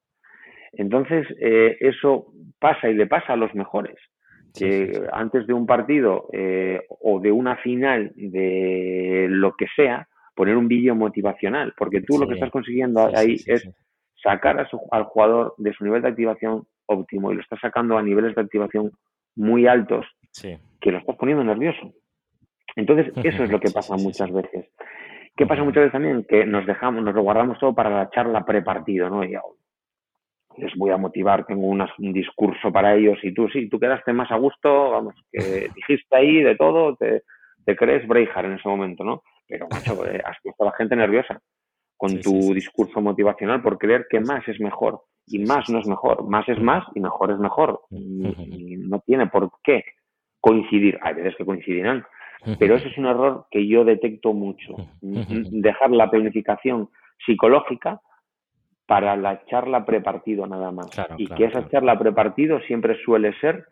Entonces, 0.74 1.26
eh, 1.40 1.78
eso 1.80 2.28
pasa 2.60 2.90
y 2.90 2.94
le 2.94 3.08
pasa 3.08 3.34
a 3.34 3.38
los 3.38 3.54
mejores. 3.56 3.96
Que 4.58 5.02
antes 5.12 5.48
de 5.48 5.54
un 5.54 5.66
partido 5.66 6.30
eh, 6.32 6.82
o 6.88 7.20
de 7.20 7.30
una 7.32 7.58
final 7.58 8.14
de 8.16 9.28
lo 9.30 9.54
que 9.56 9.66
sea, 9.76 10.08
poner 10.34 10.56
un 10.56 10.70
vídeo 10.70 10.96
motivacional, 10.96 11.74
porque 11.78 12.02
tú 12.02 12.18
lo 12.18 12.28
que 12.28 12.36
estás 12.36 12.52
consiguiendo 12.52 13.10
ahí 13.14 13.36
es 13.48 13.70
sacar 14.24 14.66
al 14.92 15.04
jugador 15.04 15.56
de 15.58 15.74
su 15.74 15.84
nivel 15.84 16.02
de 16.02 16.08
activación 16.08 16.66
óptimo 16.88 17.32
y 17.32 17.36
lo 17.36 17.42
estás 17.42 17.60
sacando 17.60 17.98
a 17.98 18.04
niveles 18.04 18.36
de 18.36 18.42
activación 18.42 18.92
muy 19.36 19.68
altos 19.68 20.06
que 20.42 20.92
lo 20.92 20.98
estás 20.98 21.16
poniendo 21.16 21.44
nervioso. 21.44 21.94
Entonces, 22.76 23.12
eso 23.24 23.44
es 23.44 23.52
lo 23.52 23.60
que 23.60 23.72
pasa 23.72 23.96
muchas 23.96 24.32
veces. 24.32 24.70
¿Qué 25.36 25.46
pasa 25.46 25.64
muchas 25.64 25.82
veces 25.82 25.92
también? 25.94 26.26
Que 26.28 26.46
nos 26.46 26.66
dejamos, 26.66 27.04
nos 27.04 27.14
lo 27.14 27.22
guardamos 27.22 27.60
todo 27.60 27.74
para 27.74 27.90
la 27.90 28.10
charla 28.10 28.46
prepartido, 28.46 29.10
¿no? 29.10 29.24
Y 29.24 29.36
les 30.58 30.74
voy 30.76 30.92
a 30.92 30.98
motivar, 30.98 31.46
tengo 31.46 31.68
un 31.68 32.14
discurso 32.14 32.72
para 32.72 32.96
ellos 32.96 33.18
y 33.24 33.34
tú 33.34 33.50
sí, 33.50 33.70
tú 33.70 33.78
quedaste 33.78 34.14
más 34.14 34.32
a 34.32 34.38
gusto, 34.38 34.92
vamos, 34.92 35.16
que 35.32 35.70
dijiste 35.76 36.16
ahí 36.16 36.42
de 36.42 36.56
todo, 36.56 36.96
te, 36.96 37.24
crees 37.76 38.08
Breihard 38.08 38.46
en 38.46 38.54
ese 38.54 38.70
momento, 38.70 39.04
¿no? 39.04 39.24
Pero, 39.48 39.68
macho, 39.70 40.06
eh, 40.08 40.22
has 40.24 40.38
puesto 40.42 40.64
a 40.64 40.68
la 40.68 40.78
gente 40.78 40.96
nerviosa 40.96 41.40
con 41.98 42.20
tu 42.22 42.54
discurso 42.54 43.02
motivacional 43.02 43.62
por 43.62 43.78
creer 43.78 44.06
que 44.10 44.20
más 44.20 44.46
es 44.48 44.60
mejor 44.60 45.02
y 45.28 45.40
más 45.40 45.70
no 45.70 45.80
es 45.80 45.88
mejor, 45.88 46.28
más 46.28 46.48
es 46.50 46.60
más 46.60 46.86
y 46.94 47.00
mejor 47.00 47.32
es 47.32 47.40
mejor. 47.40 47.82
Y, 47.90 48.78
no 48.78 49.00
tiene 49.00 49.28
por 49.28 49.50
qué 49.64 49.84
coincidir, 50.40 51.00
hay 51.02 51.16
veces 51.16 51.36
que 51.36 51.46
coincidirán, 51.46 52.06
pero 52.60 52.76
eso 52.76 52.88
es 52.88 52.98
un 52.98 53.08
error 53.08 53.48
que 53.50 53.68
yo 53.68 53.84
detecto 53.84 54.34
mucho, 54.34 54.76
dejar 55.02 55.90
la 55.92 56.10
planificación 56.12 56.90
psicológica 57.26 58.00
para 58.86 59.16
la 59.16 59.44
charla 59.46 59.84
prepartido 59.86 60.46
nada 60.46 60.72
más. 60.72 60.92
y 61.18 61.28
que 61.28 61.46
esa 61.46 61.68
charla 61.70 61.98
prepartido 61.98 62.60
siempre 62.62 62.96
suele 63.04 63.34
ser 63.40 63.66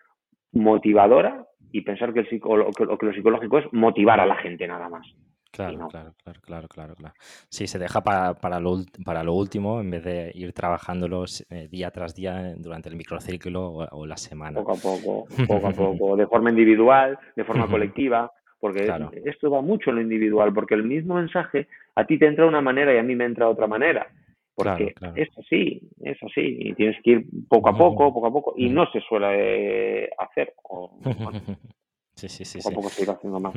motivadora 0.51 1.45
y 1.71 1.81
pensar 1.81 2.13
que, 2.13 2.21
el 2.21 2.27
que 2.27 3.05
lo 3.05 3.13
psicológico 3.13 3.59
es 3.59 3.65
motivar 3.73 4.19
a 4.19 4.25
la 4.25 4.35
gente 4.35 4.67
nada 4.67 4.89
más. 4.89 5.05
Claro, 5.53 5.87
claro, 5.87 6.15
claro, 6.23 6.41
claro, 6.41 6.67
claro, 6.67 6.95
claro. 6.95 7.15
Sí, 7.47 7.67
se 7.67 7.77
deja 7.77 8.01
para, 8.01 8.33
para, 8.33 8.59
lo, 8.59 8.77
para 9.05 9.23
lo 9.23 9.33
último 9.35 9.79
en 9.79 9.91
vez 9.91 10.03
de 10.03 10.31
ir 10.33 10.51
trabajándolo 10.51 11.25
eh, 11.51 11.67
día 11.69 11.91
tras 11.91 12.15
día 12.15 12.55
durante 12.57 12.89
el 12.89 12.95
microciclo 12.95 13.67
o, 13.91 14.05
la 14.07 14.17
semana. 14.17 14.63
Poco 14.63 14.71
a 14.71 14.81
poco, 14.81 15.25
poco 15.47 15.67
a 15.67 15.71
poco, 15.71 16.15
de 16.15 16.25
forma 16.25 16.49
individual, 16.49 17.19
de 17.35 17.43
forma 17.43 17.67
colectiva, 17.67 18.31
porque 18.59 18.91
esto 19.25 19.51
va 19.51 19.61
mucho 19.61 19.91
en 19.91 19.97
lo 19.97 20.01
individual, 20.01 20.51
porque 20.55 20.73
el 20.73 20.85
mismo 20.85 21.15
mensaje 21.15 21.67
a 21.93 22.03
ti 22.05 22.17
te 22.17 22.25
entra 22.25 22.45
de 22.45 22.49
una 22.49 22.61
manera 22.61 22.91
y 22.91 22.97
a 22.97 23.03
mí 23.03 23.15
me 23.15 23.25
entra 23.25 23.45
de 23.45 23.51
otra 23.51 23.67
manera. 23.67 24.07
Porque 24.55 24.95
es 25.15 25.29
así, 25.37 25.87
es 26.01 26.17
así, 26.23 26.41
y 26.61 26.73
tienes 26.73 26.97
que 27.03 27.11
ir 27.11 27.25
poco 27.47 27.69
a 27.69 27.77
poco, 27.77 28.11
poco 28.11 28.27
a 28.27 28.31
poco, 28.31 28.53
y 28.57 28.69
no 28.69 28.91
se 28.91 29.01
suele 29.01 30.09
hacer. 30.17 30.55
sí, 32.15 32.27
sí, 32.27 32.43
sí. 32.43 32.57
Poco 32.57 32.69
a 32.69 32.75
poco 32.75 32.89
se 32.89 33.03
irá 33.03 33.13
haciendo 33.13 33.39
más 33.39 33.53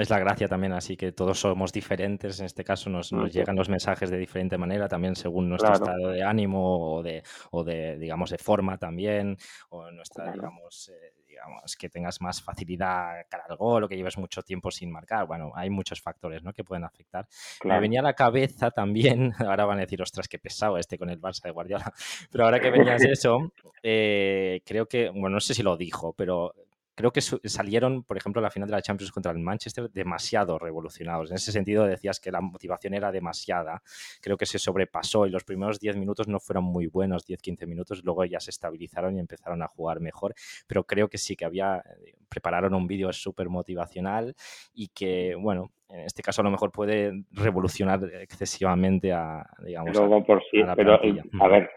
es 0.00 0.10
la 0.10 0.18
gracia 0.18 0.48
también, 0.48 0.72
así 0.72 0.96
que 0.96 1.12
todos 1.12 1.40
somos 1.40 1.72
diferentes. 1.72 2.40
En 2.40 2.46
este 2.46 2.64
caso 2.64 2.90
nos, 2.90 3.12
nos 3.12 3.32
llegan 3.32 3.56
los 3.56 3.68
mensajes 3.68 4.10
de 4.10 4.18
diferente 4.18 4.58
manera, 4.58 4.88
también 4.88 5.16
según 5.16 5.48
nuestro 5.48 5.72
estado 5.72 6.10
de 6.10 6.22
ánimo 6.22 6.96
o 6.96 7.02
de, 7.02 7.22
o 7.50 7.64
de, 7.64 7.98
digamos, 7.98 8.30
de 8.30 8.38
forma 8.38 8.78
también, 8.78 9.36
o 9.70 9.90
nuestra, 9.90 10.32
digamos, 10.32 10.90
eh, 10.90 11.14
digamos, 11.36 11.76
que 11.76 11.88
tengas 11.88 12.20
más 12.20 12.42
facilidad 12.42 13.26
cara 13.28 13.44
al 13.48 13.56
gol 13.56 13.84
o 13.84 13.88
que 13.88 13.96
lleves 13.96 14.16
mucho 14.16 14.42
tiempo 14.42 14.70
sin 14.70 14.90
marcar. 14.90 15.26
Bueno, 15.26 15.52
hay 15.54 15.70
muchos 15.70 16.00
factores 16.00 16.42
¿no? 16.42 16.52
que 16.52 16.64
pueden 16.64 16.84
afectar. 16.84 17.26
Me 17.64 17.78
venía 17.78 18.00
a 18.00 18.02
la 18.02 18.14
cabeza 18.14 18.70
también, 18.70 19.32
ahora 19.38 19.66
van 19.66 19.78
a 19.78 19.82
decir, 19.82 20.00
ostras, 20.00 20.28
qué 20.28 20.38
pesado 20.38 20.78
este 20.78 20.98
con 20.98 21.10
el 21.10 21.20
Barça 21.20 21.42
de 21.44 21.50
Guardiola, 21.50 21.92
pero 22.30 22.44
ahora 22.44 22.60
que 22.60 22.70
venías 22.70 23.02
eso, 23.04 23.52
eh, 23.82 24.62
creo 24.64 24.86
que, 24.86 25.10
bueno, 25.10 25.30
no 25.30 25.40
sé 25.40 25.54
si 25.54 25.62
lo 25.62 25.76
dijo, 25.76 26.12
pero 26.14 26.54
creo 26.96 27.12
que 27.12 27.20
salieron, 27.20 28.02
por 28.04 28.16
ejemplo, 28.16 28.40
la 28.40 28.50
final 28.50 28.68
de 28.68 28.74
la 28.74 28.82
Champions 28.82 29.12
contra 29.12 29.30
el 29.30 29.38
Manchester 29.38 29.90
demasiado 29.90 30.58
revolucionados. 30.58 31.30
En 31.30 31.36
ese 31.36 31.52
sentido 31.52 31.84
decías 31.84 32.18
que 32.18 32.32
la 32.32 32.40
motivación 32.40 32.94
era 32.94 33.12
demasiada. 33.12 33.82
Creo 34.22 34.38
que 34.38 34.46
se 34.46 34.58
sobrepasó 34.58 35.26
y 35.26 35.30
los 35.30 35.44
primeros 35.44 35.78
10 35.78 35.96
minutos 35.98 36.26
no 36.26 36.40
fueron 36.40 36.64
muy 36.64 36.86
buenos, 36.86 37.28
10-15 37.28 37.66
minutos. 37.66 38.02
Luego 38.02 38.24
ya 38.24 38.40
se 38.40 38.50
estabilizaron 38.50 39.14
y 39.16 39.20
empezaron 39.20 39.62
a 39.62 39.68
jugar 39.68 40.00
mejor. 40.00 40.34
Pero 40.66 40.84
creo 40.84 41.08
que 41.08 41.18
sí 41.18 41.36
que 41.36 41.44
había, 41.44 41.76
eh, 41.76 42.14
prepararon 42.30 42.72
un 42.72 42.86
vídeo 42.86 43.12
súper 43.12 43.50
motivacional 43.50 44.34
y 44.72 44.88
que, 44.88 45.34
bueno, 45.38 45.72
en 45.90 46.00
este 46.00 46.22
caso 46.22 46.40
a 46.40 46.44
lo 46.44 46.50
mejor 46.50 46.72
puede 46.72 47.24
revolucionar 47.30 48.02
excesivamente 48.22 49.12
a, 49.12 49.46
digamos, 49.62 49.94
Luego 49.94 50.24
por 50.24 50.42
sí, 50.50 50.62
pero 50.74 50.94
a 50.94 51.48
ver, 51.48 51.70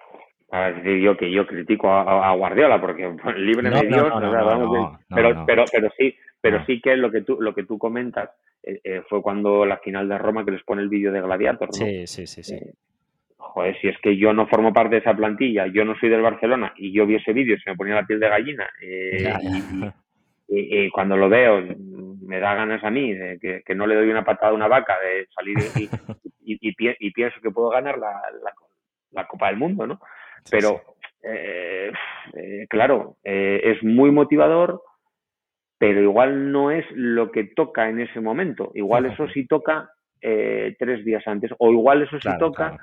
a 0.51 0.71
decir 0.71 0.99
yo 0.99 1.15
que 1.15 1.31
yo 1.31 1.45
critico 1.45 1.91
a, 1.91 2.33
Guardiola 2.33 2.81
porque 2.81 3.15
libre 3.37 3.69
de 3.69 3.87
Dios, 3.87 4.11
pero, 5.09 5.45
pero, 5.45 5.65
pero 5.71 5.89
sí, 5.97 6.15
pero 6.41 6.65
sí 6.65 6.81
que 6.81 6.95
lo 6.95 7.11
que 7.11 7.21
tú, 7.21 7.37
lo 7.39 7.53
que 7.53 7.65
tú 7.65 7.77
comentas 7.77 8.29
eh, 8.63 8.79
eh, 8.83 9.01
fue 9.07 9.21
cuando 9.21 9.65
la 9.65 9.77
final 9.77 10.09
de 10.09 10.17
Roma 10.17 10.43
que 10.43 10.51
les 10.51 10.63
pone 10.63 10.81
el 10.81 10.89
vídeo 10.89 11.11
de 11.11 11.21
Gladiator, 11.21 11.67
¿no? 11.67 11.73
Sí, 11.73 12.07
sí, 12.07 12.25
sí, 12.25 12.43
sí. 12.43 12.55
Eh, 12.55 12.73
joder, 13.37 13.79
si 13.79 13.87
es 13.87 13.97
que 14.01 14.17
yo 14.17 14.33
no 14.33 14.47
formo 14.47 14.73
parte 14.73 14.95
de 14.95 15.01
esa 15.01 15.13
plantilla, 15.13 15.67
yo 15.67 15.85
no 15.85 15.97
soy 15.99 16.09
del 16.09 16.21
Barcelona 16.21 16.73
y 16.77 16.91
yo 16.91 17.05
vi 17.05 17.15
ese 17.15 17.33
vídeo 17.33 17.57
se 17.63 17.69
me 17.69 17.77
ponía 17.77 17.95
la 17.95 18.05
piel 18.05 18.19
de 18.19 18.29
gallina 18.29 18.69
y, 20.47 20.89
cuando 20.89 21.15
lo 21.15 21.29
veo 21.29 21.63
me 22.25 22.39
da 22.39 22.55
ganas 22.55 22.83
a 22.83 22.89
mí 22.89 23.13
de 23.13 23.39
que, 23.65 23.75
no 23.75 23.87
le 23.87 23.95
doy 23.95 24.09
una 24.09 24.25
patada 24.25 24.51
a 24.51 24.55
una 24.55 24.67
vaca 24.67 24.97
de 24.99 25.27
salir 25.33 25.57
y, 26.43 26.59
y 26.59 27.11
pienso 27.11 27.39
que 27.41 27.51
puedo 27.51 27.69
ganar 27.69 27.97
la, 27.97 28.21
la 29.11 29.27
Copa 29.27 29.47
del 29.47 29.57
Mundo, 29.57 29.87
¿no? 29.87 29.99
Pero, 30.49 30.81
eh, 31.23 31.91
eh, 32.33 32.67
claro, 32.69 33.17
eh, 33.23 33.61
es 33.63 33.83
muy 33.83 34.11
motivador, 34.11 34.81
pero 35.77 36.01
igual 36.01 36.51
no 36.51 36.71
es 36.71 36.85
lo 36.91 37.31
que 37.31 37.45
toca 37.55 37.89
en 37.89 37.99
ese 37.99 38.19
momento. 38.19 38.71
Igual 38.73 39.05
eso 39.05 39.27
sí 39.29 39.47
toca 39.47 39.89
tres 40.21 41.05
días 41.05 41.25
antes, 41.27 41.51
o 41.59 41.71
igual 41.71 42.01
eso 42.01 42.19
sí 42.19 42.29
toca 42.37 42.77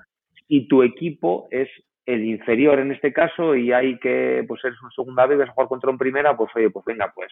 y 0.49 0.69
tu 0.69 0.83
equipo 0.83 1.49
es 1.51 1.69
el 2.07 2.25
inferior 2.25 2.79
en 2.79 2.93
este 2.93 3.13
caso 3.13 3.55
y 3.55 3.73
hay 3.73 3.99
que, 3.99 4.45
pues 4.47 4.65
eres 4.65 4.81
un 4.81 4.91
segunda 4.93 5.27
vez, 5.27 5.39
vas 5.39 5.49
a 5.49 5.53
jugar 5.53 5.69
contra 5.69 5.91
un 5.91 5.99
primera, 5.99 6.37
pues 6.37 6.51
oye, 6.55 6.71
pues 6.71 6.85
venga, 6.87 7.13
pues 7.15 7.31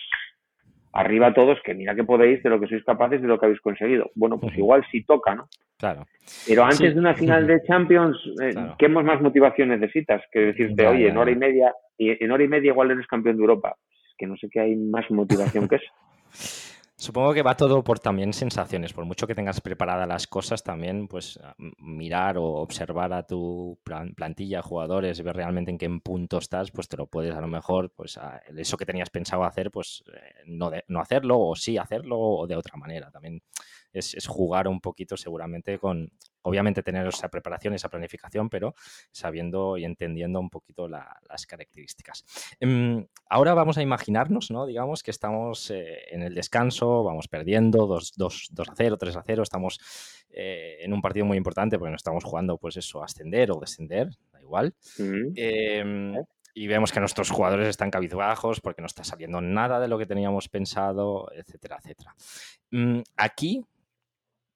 arriba 0.94 1.34
todos, 1.34 1.58
que 1.64 1.74
mira 1.74 1.94
que 1.94 2.04
podéis 2.04 2.42
de 2.42 2.50
lo 2.50 2.60
que 2.60 2.68
sois 2.68 2.84
capaces 2.84 3.20
de 3.20 3.28
lo 3.28 3.38
que 3.38 3.46
habéis 3.46 3.60
conseguido. 3.60 4.10
Bueno, 4.14 4.38
pues 4.38 4.56
igual 4.56 4.84
sí 4.90 5.02
toca, 5.02 5.34
¿no? 5.34 5.48
Claro. 5.76 6.06
Pero 6.46 6.64
antes 6.64 6.94
de 6.94 7.00
una 7.00 7.14
final 7.14 7.46
de 7.46 7.62
Champions, 7.66 8.16
eh, 8.40 8.54
¿qué 8.78 8.88
más 8.88 9.20
motivación 9.20 9.70
necesitas? 9.70 10.22
Que 10.30 10.40
decirte, 10.40 10.86
oye, 10.86 11.08
en 11.08 11.16
hora 11.16 11.32
y 11.32 11.36
media, 11.36 11.74
en 11.98 12.30
hora 12.30 12.44
y 12.44 12.48
media 12.48 12.70
igual 12.70 12.92
eres 12.92 13.06
campeón 13.08 13.36
de 13.36 13.42
Europa. 13.42 13.76
Es 13.90 14.14
que 14.16 14.26
no 14.26 14.36
sé 14.36 14.48
qué 14.48 14.60
hay 14.60 14.76
más 14.76 15.10
motivación 15.10 15.68
que 15.68 15.76
eso. 15.76 15.92
Supongo 17.04 17.34
que 17.34 17.42
va 17.42 17.54
todo 17.54 17.84
por 17.84 17.98
también 17.98 18.32
sensaciones. 18.32 18.94
Por 18.94 19.04
mucho 19.04 19.26
que 19.26 19.34
tengas 19.34 19.60
preparadas 19.60 20.08
las 20.08 20.26
cosas, 20.26 20.62
también 20.64 21.06
pues 21.06 21.38
mirar 21.76 22.38
o 22.38 22.44
observar 22.44 23.12
a 23.12 23.26
tu 23.26 23.78
plantilla, 24.16 24.62
jugadores, 24.62 25.22
ver 25.22 25.36
realmente 25.36 25.70
en 25.70 25.76
qué 25.76 25.90
punto 26.02 26.38
estás, 26.38 26.70
pues 26.70 26.88
te 26.88 26.96
lo 26.96 27.06
puedes 27.06 27.34
a 27.34 27.42
lo 27.42 27.46
mejor, 27.46 27.92
pues 27.94 28.18
eso 28.56 28.78
que 28.78 28.86
tenías 28.86 29.10
pensado 29.10 29.44
hacer, 29.44 29.70
pues 29.70 30.02
eh, 30.14 30.44
no, 30.46 30.70
no 30.88 31.00
hacerlo 31.00 31.38
o 31.40 31.54
sí 31.54 31.76
hacerlo 31.76 32.18
o 32.18 32.46
de 32.46 32.56
otra 32.56 32.78
manera. 32.78 33.10
También 33.10 33.42
es, 33.94 34.26
jugar 34.26 34.68
un 34.68 34.80
poquito 34.80 35.16
seguramente 35.16 35.78
con, 35.78 36.10
obviamente 36.42 36.82
tener 36.82 37.06
esa 37.06 37.28
preparación, 37.28 37.74
esa 37.74 37.88
planificación, 37.88 38.50
pero 38.50 38.74
sabiendo 39.12 39.78
y 39.78 39.84
entendiendo 39.84 40.40
un 40.40 40.50
poquito 40.50 40.88
las 40.88 41.46
características. 41.46 42.24
Em, 42.60 43.06
ahora 43.28 43.54
vamos 43.54 43.78
a 43.78 43.82
imaginarnos, 43.82 44.50
¿no? 44.50 44.66
Digamos 44.66 45.02
que 45.02 45.10
estamos 45.10 45.70
eh, 45.70 45.98
en 46.10 46.22
el 46.22 46.34
descanso, 46.34 47.04
vamos 47.04 47.28
perdiendo 47.28 47.86
2, 47.86 48.12
2, 48.16 48.48
2 48.50 48.68
a 48.68 48.74
0, 48.76 48.96
3 48.98 49.16
a 49.16 49.22
0, 49.24 49.42
estamos 49.42 49.80
eh, 50.30 50.78
en 50.80 50.92
un 50.92 51.00
partido 51.00 51.24
muy 51.24 51.36
importante 51.36 51.78
porque 51.78 51.90
no 51.90 51.96
estamos 51.96 52.24
jugando, 52.24 52.58
pues 52.58 52.76
eso, 52.76 53.02
ascender 53.02 53.52
o 53.52 53.60
descender, 53.60 54.10
da 54.32 54.42
igual. 54.42 54.74
Em, 55.36 56.14
y 56.56 56.68
vemos 56.68 56.92
que 56.92 57.00
nuestros 57.00 57.30
jugadores 57.30 57.68
están 57.68 57.90
cabizbajos 57.90 58.60
porque 58.60 58.80
no 58.80 58.86
está 58.86 59.02
saliendo 59.02 59.40
nada 59.40 59.80
de 59.80 59.88
lo 59.88 59.98
que 59.98 60.06
teníamos 60.06 60.48
pensado, 60.48 61.28
etcétera, 61.32 61.78
etcétera. 61.80 62.14
Mm, 62.70 63.00
aquí 63.16 63.64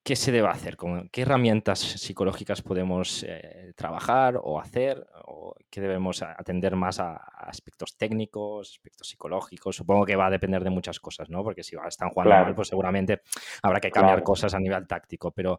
¿qué 0.08 0.16
se 0.16 0.32
debe 0.32 0.48
hacer? 0.48 0.78
¿Qué 1.12 1.20
herramientas 1.20 1.80
psicológicas 1.80 2.62
podemos 2.62 3.26
eh, 3.28 3.74
trabajar 3.76 4.40
o 4.42 4.58
hacer? 4.58 5.06
¿O 5.26 5.54
¿Qué 5.68 5.82
debemos 5.82 6.22
atender 6.22 6.76
más 6.76 6.98
a, 6.98 7.16
aspectos 7.16 7.94
técnicos, 7.98 8.70
aspectos 8.70 9.06
psicológicos? 9.06 9.76
Supongo 9.76 10.06
que 10.06 10.16
va 10.16 10.28
a 10.28 10.30
depender 10.30 10.64
de 10.64 10.70
muchas 10.70 10.98
cosas, 10.98 11.28
¿no? 11.28 11.44
Porque 11.44 11.62
si 11.62 11.76
están 11.86 12.08
jugando 12.08 12.34
mal, 12.34 12.54
pues 12.54 12.68
seguramente 12.68 13.20
habrá 13.62 13.80
que 13.80 13.90
cambiar 13.90 14.22
cosas 14.22 14.54
a 14.54 14.58
nivel 14.58 14.86
táctico. 14.86 15.30
Pero, 15.30 15.58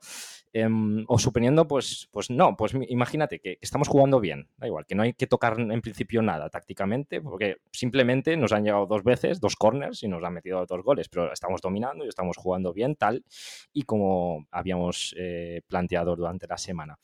em, 0.52 1.06
o 1.08 1.20
suponiendo, 1.20 1.68
pues, 1.68 2.10
pues 2.12 2.32
no, 2.32 2.58
pues 2.58 2.74
imagínate 2.88 3.40
que 3.40 3.60
estamos 3.62 3.88
jugando 3.88 4.20
bien, 4.20 4.50
da 4.58 4.66
igual, 4.66 4.88
que 4.88 4.96
no 4.96 5.04
hay 5.04 5.14
que 5.14 5.28
tocar 5.28 5.60
en 5.60 5.82
principio 5.82 6.24
nada 6.24 6.50
tácticamente, 6.50 7.22
porque 7.22 7.58
simplemente 7.72 8.36
nos 8.36 8.52
han 8.52 8.64
llegado 8.64 8.88
dos 8.88 9.04
veces, 9.04 9.40
dos 9.40 9.56
corners 9.56 10.02
y 10.02 10.08
nos 10.08 10.24
han 10.24 10.34
metido 10.34 10.66
dos 10.66 10.84
goles, 10.84 11.08
pero 11.08 11.32
estamos 11.32 11.62
dominando 11.62 12.04
y 12.04 12.08
estamos 12.08 12.36
jugando 12.36 12.74
bien, 12.74 12.96
tal, 12.96 13.24
y 13.74 13.84
como 13.84 14.39
habíamos 14.52 15.16
eh, 15.18 15.62
planteado 15.68 16.16
durante 16.16 16.48
la 16.48 16.58
semana. 16.58 16.96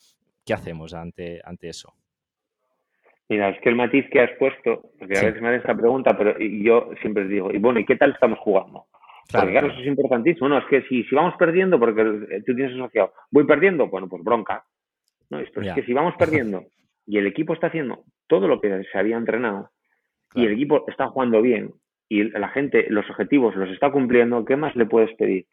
¿Qué 0.46 0.54
hacemos 0.54 0.94
ante, 0.94 1.42
ante 1.44 1.70
eso? 1.70 1.94
Mira, 3.28 3.50
es 3.50 3.60
que 3.62 3.70
el 3.70 3.76
matiz 3.76 4.06
que 4.12 4.22
has 4.22 4.32
puesto, 4.38 4.92
porque 5.00 5.18
a 5.18 5.24
veces 5.24 5.42
me 5.42 5.48
hacen 5.48 5.62
esta 5.62 5.76
pregunta, 5.76 6.16
pero 6.16 6.38
yo 6.40 6.92
siempre 7.02 7.28
digo, 7.28 7.52
y 7.52 7.58
bueno, 7.58 7.80
¿y 7.80 7.86
qué 7.86 7.96
tal 7.96 8.12
estamos 8.12 8.38
jugando? 8.40 8.86
Claro, 9.28 9.48
porque 9.48 9.52
claro, 9.54 9.68
eso 9.74 9.82
es 9.82 9.88
importantísimo. 9.88 10.48
No, 10.48 10.60
es 10.60 10.66
que 10.66 10.84
si, 10.84 11.04
si 11.04 11.16
vamos 11.16 11.34
perdiendo, 11.38 11.80
porque 11.80 12.04
tú 12.46 12.56
tienes 12.56 12.76
asociado, 12.76 13.14
voy 13.32 13.46
perdiendo, 13.46 13.88
bueno, 13.88 14.08
pues 14.08 14.24
bronca. 14.24 14.64
No, 15.32 15.40
es 15.40 15.50
que 15.50 15.84
si 15.84 15.94
vamos 15.94 16.14
perdiendo 16.20 16.64
y 17.08 17.18
el 17.18 17.26
equipo 17.26 17.54
está 17.54 17.68
haciendo 17.68 18.04
todo 18.28 18.48
lo 18.48 18.62
que 18.62 18.84
se 18.92 18.98
había 18.98 19.18
entrenado 19.18 19.72
y 20.36 20.46
el 20.46 20.54
equipo 20.54 20.86
está 20.88 21.08
jugando 21.08 21.42
bien 21.42 21.72
y 22.08 22.24
la 22.24 22.50
gente, 22.50 22.86
los 22.90 23.10
objetivos 23.10 23.56
los 23.56 23.70
está 23.72 23.92
cumpliendo, 23.92 24.46
¿qué 24.46 24.56
más 24.56 24.76
le 24.76 24.86
puedes 24.86 25.16
pedir? 25.16 25.46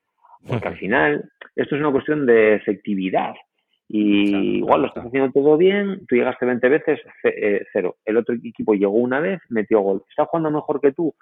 Porque 0.47 0.69
al 0.69 0.77
final, 0.79 1.31
esto 1.57 1.75
es 1.75 1.81
una 1.81 1.93
cuestión 1.93 2.27
de 2.27 2.55
efectividad. 2.55 3.35
Y 3.89 4.59
igual 4.59 4.83
lo 4.83 4.89
estás 4.89 5.05
haciendo 5.05 5.31
todo 5.33 5.59
bien, 5.59 6.07
tú 6.07 6.17
llegaste 6.17 6.47
20 6.47 6.69
veces, 6.69 7.01
eh, 7.25 7.63
cero. 7.75 7.97
El 8.07 8.17
otro 8.17 8.35
equipo 8.35 8.73
llegó 8.73 8.93
una 8.93 9.21
vez, 9.21 9.41
metió 9.51 9.81
gol. 9.81 10.03
¿Está 10.09 10.25
jugando 10.25 10.51
mejor 10.51 10.81
que 10.81 10.93
tú? 10.93 11.15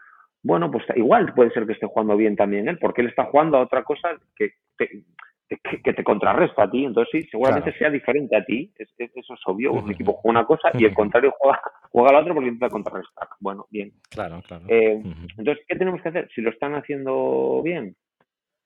Bueno, 0.43 0.71
pues 0.71 0.85
igual 0.95 1.35
puede 1.35 1.51
ser 1.51 1.67
que 1.67 1.73
esté 1.73 1.87
jugando 1.87 2.17
bien 2.17 2.37
también 2.37 2.69
él, 2.69 2.79
porque 2.79 3.03
él 3.03 3.09
está 3.09 3.25
jugando 3.25 3.59
a 3.59 3.63
otra 3.63 3.83
cosa 3.83 4.11
que, 4.37 4.53
que, 4.79 5.93
te 5.93 6.05
contrarresta 6.05 6.63
a 6.63 6.71
ti. 6.71 6.85
Entonces, 6.85 7.25
sí, 7.25 7.29
seguramente 7.29 7.77
sea 7.77 7.91
diferente 7.91 8.37
a 8.37 8.45
ti. 8.45 8.73
eso 8.77 9.35
es 9.35 9.41
obvio. 9.47 9.73
Un 9.73 9.91
equipo 9.91 10.13
juega 10.13 10.39
una 10.39 10.47
cosa 10.47 10.71
y 10.75 10.85
el 10.85 10.95
contrario 10.95 11.35
juega, 11.39 11.61
juega 11.91 12.13
la 12.13 12.21
otra 12.21 12.35
porque 12.35 12.49
intenta 12.49 12.71
contrarrestar. 12.71 13.29
Bueno, 13.41 13.67
bien. 13.71 13.93
Claro, 14.11 14.41
claro. 14.47 14.65
Eh, 14.69 15.03
entonces, 15.37 15.65
¿qué 15.67 15.77
tenemos 15.77 16.01
que 16.03 16.09
hacer? 16.09 16.29
Si 16.35 16.41
lo 16.41 16.51
están 16.51 16.75
haciendo 16.75 17.61
bien, 17.63 17.97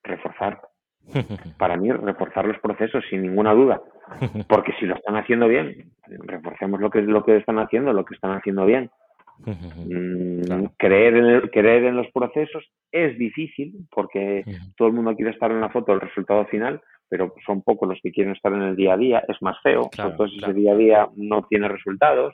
reforzar. 0.05 0.61
Para 1.57 1.77
mí, 1.77 1.91
reforzar 1.91 2.45
los 2.45 2.59
procesos 2.59 3.03
sin 3.09 3.21
ninguna 3.21 3.53
duda. 3.53 3.81
Porque 4.47 4.73
si 4.79 4.85
lo 4.85 4.95
están 4.95 5.15
haciendo 5.17 5.47
bien, 5.47 5.91
reforcemos 6.07 6.79
lo 6.79 6.89
que, 6.89 7.01
lo 7.01 7.23
que 7.23 7.37
están 7.37 7.59
haciendo, 7.59 7.93
lo 7.93 8.05
que 8.05 8.15
están 8.15 8.31
haciendo 8.31 8.65
bien. 8.65 8.89
Mm, 9.37 10.65
creer, 10.77 11.15
en 11.17 11.41
creer 11.49 11.83
en 11.83 11.97
los 11.97 12.07
procesos 12.13 12.63
es 12.91 13.17
difícil 13.17 13.85
porque 13.91 14.45
todo 14.77 14.87
el 14.87 14.93
mundo 14.93 15.13
quiere 15.13 15.31
estar 15.31 15.51
en 15.51 15.59
la 15.59 15.69
foto 15.69 15.91
del 15.91 16.01
resultado 16.01 16.45
final, 16.45 16.81
pero 17.09 17.33
son 17.45 17.61
pocos 17.61 17.89
los 17.89 17.99
que 18.01 18.11
quieren 18.11 18.33
estar 18.33 18.53
en 18.53 18.61
el 18.61 18.75
día 18.75 18.93
a 18.93 18.97
día. 18.97 19.23
Es 19.27 19.41
más 19.41 19.57
feo, 19.61 19.89
entonces 19.97 20.41
ese 20.41 20.53
día 20.53 20.71
a 20.71 20.77
día 20.77 21.09
no 21.15 21.45
tiene 21.49 21.67
resultados, 21.67 22.33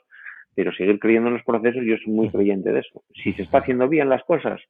pero 0.55 0.72
seguir 0.74 0.99
creyendo 0.99 1.30
en 1.30 1.36
los 1.36 1.43
procesos, 1.43 1.82
yo 1.84 1.95
soy 1.97 2.13
muy 2.13 2.30
creyente 2.30 2.72
de 2.72 2.82
eso. 2.82 3.01
Si 3.24 3.34
se 3.34 3.43
está 3.43 3.59
haciendo 3.59 3.88
bien 3.88 4.09
las 4.09 4.24
cosas, 4.24 4.61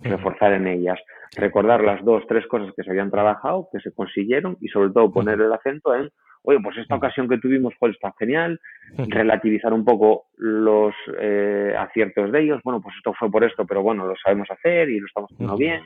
reforzar 0.00 0.52
en 0.52 0.66
ellas, 0.66 0.98
recordar 1.36 1.82
las 1.82 2.04
dos, 2.04 2.24
tres 2.28 2.46
cosas 2.46 2.72
que 2.76 2.82
se 2.82 2.90
habían 2.90 3.10
trabajado, 3.10 3.68
que 3.72 3.80
se 3.80 3.92
consiguieron 3.92 4.56
y 4.60 4.68
sobre 4.68 4.90
todo 4.90 5.12
poner 5.12 5.40
el 5.40 5.52
acento 5.52 5.94
en 5.94 6.10
oye, 6.44 6.60
pues 6.62 6.76
esta 6.76 6.96
ocasión 6.96 7.28
que 7.28 7.38
tuvimos 7.38 7.74
fue 7.78 7.90
está 7.90 8.14
genial, 8.18 8.60
relativizar 8.96 9.72
un 9.72 9.84
poco 9.84 10.26
los 10.36 10.94
eh, 11.18 11.74
aciertos 11.76 12.30
de 12.32 12.42
ellos, 12.42 12.60
bueno, 12.62 12.80
pues 12.82 12.94
esto 12.96 13.14
fue 13.18 13.30
por 13.30 13.44
esto, 13.44 13.66
pero 13.66 13.82
bueno, 13.82 14.06
lo 14.06 14.14
sabemos 14.22 14.50
hacer 14.50 14.90
y 14.90 15.00
lo 15.00 15.06
estamos 15.06 15.32
haciendo 15.32 15.56
bien, 15.56 15.82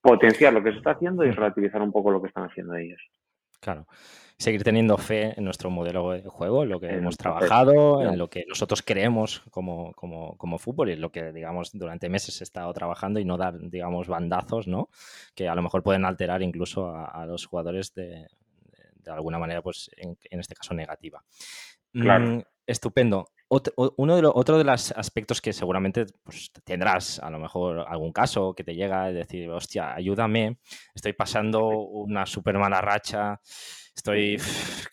potenciar 0.00 0.52
lo 0.52 0.62
que 0.62 0.72
se 0.72 0.78
está 0.78 0.92
haciendo 0.92 1.24
y 1.24 1.30
relativizar 1.30 1.80
un 1.80 1.92
poco 1.92 2.10
lo 2.10 2.20
que 2.20 2.28
están 2.28 2.44
haciendo 2.44 2.74
ellos. 2.74 3.00
Claro. 3.60 3.86
Seguir 4.38 4.62
teniendo 4.64 4.98
fe 4.98 5.32
en 5.36 5.44
nuestro 5.44 5.70
modelo 5.70 6.10
de 6.10 6.22
juego, 6.28 6.62
en 6.64 6.68
lo 6.68 6.78
que 6.78 6.88
hemos 6.88 7.16
trabajado, 7.16 8.02
en 8.02 8.18
lo 8.18 8.28
que 8.28 8.44
nosotros 8.46 8.82
creemos 8.82 9.40
como, 9.50 9.92
como, 9.94 10.36
como, 10.36 10.58
fútbol 10.58 10.90
y 10.90 10.96
lo 10.96 11.10
que, 11.10 11.32
digamos, 11.32 11.70
durante 11.72 12.10
meses 12.10 12.40
he 12.42 12.44
estado 12.44 12.70
trabajando 12.74 13.18
y 13.18 13.24
no 13.24 13.38
dar, 13.38 13.58
digamos, 13.58 14.08
bandazos, 14.08 14.68
¿no? 14.68 14.90
Que 15.34 15.48
a 15.48 15.54
lo 15.54 15.62
mejor 15.62 15.82
pueden 15.82 16.04
alterar 16.04 16.42
incluso 16.42 16.94
a 16.94 17.24
los 17.24 17.46
jugadores 17.46 17.94
de, 17.94 18.26
de 19.06 19.12
alguna 19.12 19.38
manera, 19.38 19.62
pues 19.62 19.90
en, 19.96 20.40
este 20.40 20.54
caso 20.54 20.74
negativa. 20.74 21.24
Mm, 21.92 22.40
estupendo. 22.66 23.30
Uno 23.48 24.16
de 24.16 24.26
otro 24.26 24.58
de 24.58 24.64
los 24.64 24.92
aspectos 24.92 25.40
que 25.40 25.52
seguramente 25.52 26.06
pues, 26.24 26.50
tendrás, 26.64 27.20
a 27.20 27.30
lo 27.30 27.38
mejor 27.38 27.84
algún 27.86 28.12
caso 28.12 28.54
que 28.54 28.64
te 28.64 28.74
llega, 28.74 29.10
y 29.10 29.14
decir, 29.14 29.48
hostia, 29.50 29.94
ayúdame, 29.94 30.58
estoy 30.94 31.12
pasando 31.12 31.68
una 31.68 32.26
súper 32.26 32.58
mala 32.58 32.80
racha, 32.80 33.40
estoy 33.94 34.38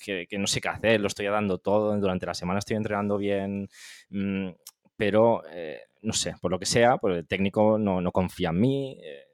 que, 0.06 0.28
no 0.38 0.48
sé 0.48 0.62
qué 0.62 0.70
hacer, 0.70 1.02
lo 1.02 1.08
estoy 1.08 1.26
dando 1.28 1.58
todo, 1.58 1.98
durante 2.00 2.26
la 2.26 2.34
semana 2.34 2.60
estoy 2.60 2.78
entrenando 2.78 3.18
bien, 3.18 3.68
mm, 4.10 4.50
pero 4.96 5.44
eh, 5.50 5.82
no 6.04 6.14
sé, 6.14 6.36
por 6.40 6.52
lo 6.52 6.60
que 6.60 6.66
sea, 6.66 6.98
pues 6.98 7.18
el 7.18 7.28
técnico 7.28 7.80
no, 7.80 8.12
confía 8.12 8.50
en 8.50 8.60
mí 8.60 9.00
eh, 9.02 9.28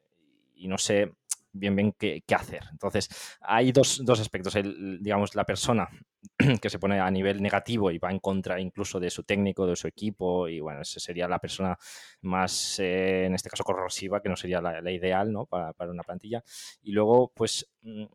y 0.56 0.68
no 0.68 0.78
sé 0.78 1.12
bien, 1.52 1.76
bien 1.76 1.94
qué, 1.94 2.24
hacer. 2.36 2.64
Entonces, 2.72 3.10
hay 3.42 3.72
dos, 3.72 4.02
dos 4.04 4.20
aspectos. 4.20 4.56
El, 4.56 5.00
digamos, 5.02 5.36
la 5.36 5.46
persona 5.46 5.90
que 6.62 6.70
se 6.70 6.80
pone 6.80 7.00
a 7.00 7.10
nivel 7.12 7.42
negativo 7.42 7.92
y 7.92 7.98
va 7.98 8.12
en 8.12 8.20
contra 8.20 8.60
incluso 8.60 9.00
de 9.00 9.10
su 9.10 9.24
técnico, 9.24 9.66
de 9.66 9.76
su 9.76 9.88
equipo, 9.88 10.48
y 10.48 10.60
bueno, 10.60 10.82
esa 10.82 11.00
sería 11.00 11.28
la 11.28 11.40
persona 11.40 11.78
más, 12.22 12.80
eh, 12.80 13.26
en 13.26 13.36
este 13.36 13.50
caso, 13.50 13.64
corrosiva, 13.64 14.22
que 14.22 14.30
no 14.30 14.36
sería 14.36 14.62
la, 14.62 14.92
ideal, 14.92 15.32
¿no? 15.32 15.46
Para, 15.46 15.74
para, 15.74 15.92
una 15.92 16.04
plantilla. 16.04 16.44
Y 16.82 16.92
luego, 16.92 17.32
pues, 17.36 17.70
mm, 17.82 18.06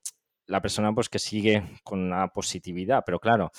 la 0.47 0.61
persona 0.61 0.93
pues 0.93 1.09
que 1.09 1.19
sigue 1.19 1.63
con 1.83 2.01
una 2.01 2.29
positividad, 2.29 3.03
pero 3.05 3.19
claro, 3.19 3.51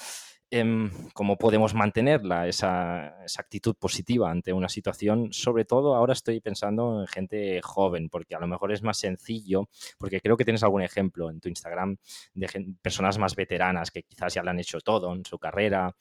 Em, 0.58 0.90
cómo 1.14 1.38
podemos 1.38 1.74
mantenerla, 1.74 2.48
esa, 2.48 3.08
actitud 3.38 3.76
positiva 3.76 4.32
ante 4.32 4.54
una 4.54 4.70
situación. 4.70 5.34
Sobre 5.34 5.66
todo 5.66 5.96
ahora 5.96 6.14
estoy 6.14 6.40
pensando 6.40 7.02
en 7.02 7.08
gente 7.08 7.62
joven, 7.62 8.08
porque 8.08 8.36
a 8.36 8.40
lo 8.40 8.48
mejor 8.48 8.72
es 8.72 8.82
más 8.82 8.98
sencillo, 8.98 9.68
porque 9.98 10.22
creo 10.22 10.38
que 10.38 10.46
tienes 10.46 10.64
algún 10.64 10.82
ejemplo 10.82 11.30
en 11.30 11.42
tu 11.42 11.50
Instagram 11.50 11.98
de 12.36 12.74
personas 12.82 13.18
más 13.18 13.36
veteranas 13.36 13.92
que 13.92 14.04
quizás 14.04 14.34
ya 14.34 14.44
lo 14.44 14.52
han 14.52 14.60
hecho 14.60 14.80
todo 14.80 15.14
en 15.14 15.26
su 15.26 15.38
carrera 15.40 15.94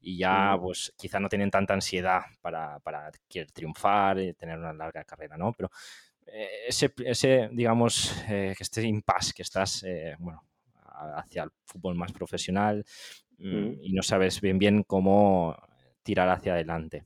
y 0.00 0.16
ya 0.16 0.56
mm. 0.56 0.60
pues 0.62 0.94
quizá 0.96 1.20
no 1.20 1.28
tienen 1.28 1.50
tanta 1.50 1.74
ansiedad 1.74 2.22
para, 2.40 2.78
para 2.78 3.10
querer 3.28 3.52
triunfar 3.52 4.20
y 4.20 4.32
tener 4.32 4.58
una 4.58 4.72
larga 4.72 5.04
carrera, 5.04 5.36
¿no? 5.36 5.52
Pero 5.52 5.70
eh, 6.26 6.48
ese, 6.68 6.94
ese, 7.04 7.50
digamos, 7.52 8.24
eh, 8.26 8.54
que 8.56 8.62
este 8.62 8.82
impasse 8.84 9.34
que 9.34 9.42
estás, 9.42 9.82
eh, 9.82 10.16
bueno, 10.18 10.42
hacia 11.16 11.42
el 11.42 11.50
fútbol 11.66 11.94
más 11.94 12.12
profesional, 12.12 12.84
Mm, 13.38 13.82
y 13.82 13.92
no 13.92 14.02
sabes 14.02 14.40
bien 14.40 14.58
bien 14.58 14.82
cómo 14.86 15.56
tirar 16.02 16.28
hacia 16.28 16.54
adelante. 16.54 17.04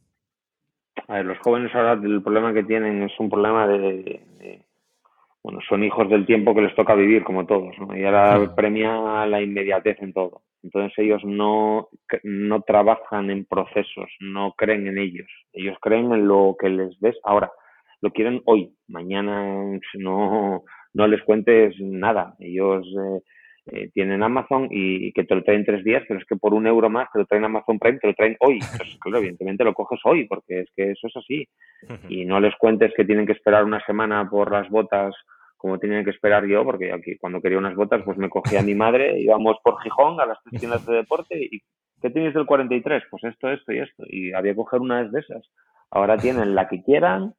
A 1.08 1.14
ver, 1.14 1.26
los 1.26 1.38
jóvenes 1.38 1.74
ahora 1.74 1.92
el 1.92 2.22
problema 2.22 2.54
que 2.54 2.62
tienen 2.62 3.02
es 3.02 3.12
un 3.18 3.28
problema 3.28 3.66
de, 3.66 4.62
bueno, 5.42 5.58
son 5.68 5.82
hijos 5.82 6.08
del 6.08 6.24
tiempo 6.24 6.54
que 6.54 6.62
les 6.62 6.74
toca 6.74 6.94
vivir 6.94 7.24
como 7.24 7.46
todos, 7.46 7.76
¿no? 7.78 7.96
Y 7.96 8.04
ahora 8.04 8.54
premia 8.54 9.26
la 9.26 9.42
inmediatez 9.42 10.00
en 10.00 10.12
todo. 10.12 10.42
Entonces 10.62 10.96
ellos 10.98 11.22
no, 11.24 11.88
no 12.22 12.62
trabajan 12.62 13.30
en 13.30 13.44
procesos, 13.44 14.08
no 14.20 14.52
creen 14.56 14.86
en 14.86 14.98
ellos. 14.98 15.26
Ellos 15.52 15.76
creen 15.80 16.12
en 16.12 16.28
lo 16.28 16.56
que 16.58 16.68
les 16.68 16.98
ves 17.00 17.16
ahora. 17.24 17.50
Lo 18.00 18.12
quieren 18.12 18.42
hoy. 18.44 18.72
Mañana 18.86 19.78
no, 19.94 20.62
no 20.94 21.06
les 21.08 21.22
cuentes 21.24 21.74
nada. 21.80 22.36
Ellos 22.38 22.86
eh, 22.86 23.20
eh, 23.66 23.90
tienen 23.94 24.22
Amazon 24.22 24.68
y, 24.70 25.12
que 25.12 25.24
te 25.24 25.34
lo 25.34 25.44
traen 25.44 25.64
tres 25.64 25.84
días, 25.84 26.02
pero 26.08 26.18
es 26.18 26.26
que 26.26 26.36
por 26.36 26.52
un 26.52 26.66
euro 26.66 26.90
más 26.90 27.08
te 27.12 27.20
lo 27.20 27.26
traen 27.26 27.44
Amazon 27.44 27.78
Prime, 27.78 27.98
te 27.98 28.08
lo 28.08 28.14
traen 28.14 28.36
hoy. 28.40 28.58
Pues 28.76 28.98
claro, 29.00 29.18
evidentemente 29.18 29.64
lo 29.64 29.74
coges 29.74 30.00
hoy, 30.04 30.26
porque 30.26 30.60
es 30.60 30.68
que 30.74 30.90
eso 30.90 31.06
es 31.06 31.16
así. 31.16 31.48
Y 32.08 32.24
no 32.24 32.40
les 32.40 32.54
cuentes 32.56 32.92
que 32.96 33.04
tienen 33.04 33.26
que 33.26 33.32
esperar 33.32 33.64
una 33.64 33.84
semana 33.84 34.28
por 34.28 34.52
las 34.52 34.68
botas 34.68 35.14
como 35.62 35.78
tienen 35.78 36.04
que 36.04 36.10
esperar 36.10 36.44
yo, 36.44 36.64
porque 36.64 36.92
aquí 36.92 37.16
cuando 37.18 37.40
quería 37.40 37.56
unas 37.56 37.76
botas, 37.76 38.02
pues 38.04 38.18
me 38.18 38.28
cogía 38.28 38.58
a 38.58 38.64
mi 38.64 38.74
madre, 38.74 39.16
íbamos 39.20 39.58
por 39.62 39.80
Gijón 39.80 40.20
a 40.20 40.26
las 40.26 40.38
tres 40.42 40.58
tiendas 40.58 40.84
de 40.84 40.96
deporte 40.96 41.38
y 41.38 41.62
¿qué 42.00 42.10
tienes 42.10 42.34
del 42.34 42.46
43? 42.46 43.04
Pues 43.08 43.22
esto, 43.22 43.48
esto 43.48 43.72
y 43.72 43.78
esto. 43.78 44.02
Y 44.08 44.32
había 44.32 44.52
que 44.52 44.56
coger 44.56 44.80
una 44.80 45.04
de 45.04 45.20
esas. 45.20 45.48
Ahora 45.88 46.16
tienen 46.16 46.56
la 46.56 46.66
que 46.66 46.82
quieran, 46.82 47.34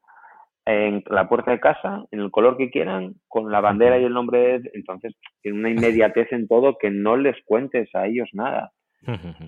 en 0.66 1.04
la 1.08 1.28
puerta 1.28 1.52
de 1.52 1.60
casa, 1.60 2.06
en 2.12 2.20
el 2.22 2.32
color 2.32 2.58
que 2.58 2.70
quieran, 2.70 3.16
con 3.28 3.52
la 3.52 3.60
bandera 3.60 4.00
y 4.00 4.06
el 4.06 4.14
nombre. 4.14 4.60
De... 4.60 4.72
Entonces, 4.74 5.14
tiene 5.42 5.60
una 5.60 5.70
inmediatez 5.70 6.32
en 6.32 6.48
todo 6.48 6.78
que 6.78 6.90
no 6.90 7.18
les 7.18 7.36
cuentes 7.46 7.94
a 7.94 8.06
ellos 8.08 8.30
nada. 8.34 8.72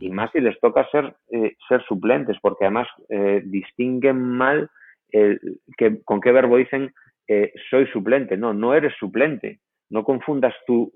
Y 0.01 0.09
más 0.09 0.31
si 0.31 0.41
les 0.41 0.59
toca 0.59 0.85
ser, 0.89 1.15
eh, 1.31 1.55
ser 1.69 1.81
suplentes, 1.85 2.35
porque 2.41 2.65
además 2.65 2.89
eh, 3.07 3.41
distinguen 3.45 4.21
mal 4.21 4.69
que, 5.09 6.01
con 6.03 6.19
qué 6.19 6.33
verbo 6.33 6.57
dicen 6.57 6.93
eh, 7.29 7.53
soy 7.69 7.87
suplente. 7.87 8.35
No, 8.35 8.53
no 8.53 8.73
eres 8.73 8.93
suplente. 8.99 9.61
No 9.89 10.03
confundas 10.03 10.53
tú, 10.67 10.91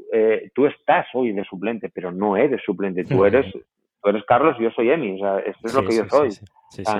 tú 0.53 0.65
estás 0.65 1.07
hoy 1.13 1.31
de 1.31 1.45
suplente, 1.45 1.89
pero 1.93 2.11
no 2.11 2.35
eres 2.35 2.61
suplente. 2.65 3.05
Tú 3.05 3.23
eres, 3.23 3.45
tú 3.53 4.09
eres 4.09 4.25
Carlos 4.25 4.57
y 4.59 4.63
yo 4.63 4.71
soy 4.71 4.89
Emi. 4.89 5.13
O 5.13 5.17
sea, 5.19 5.39
esto 5.39 5.67
es 5.67 5.73
lo 5.73 5.85
que 5.85 5.95
yo 5.95 6.05
soy. 6.09 6.29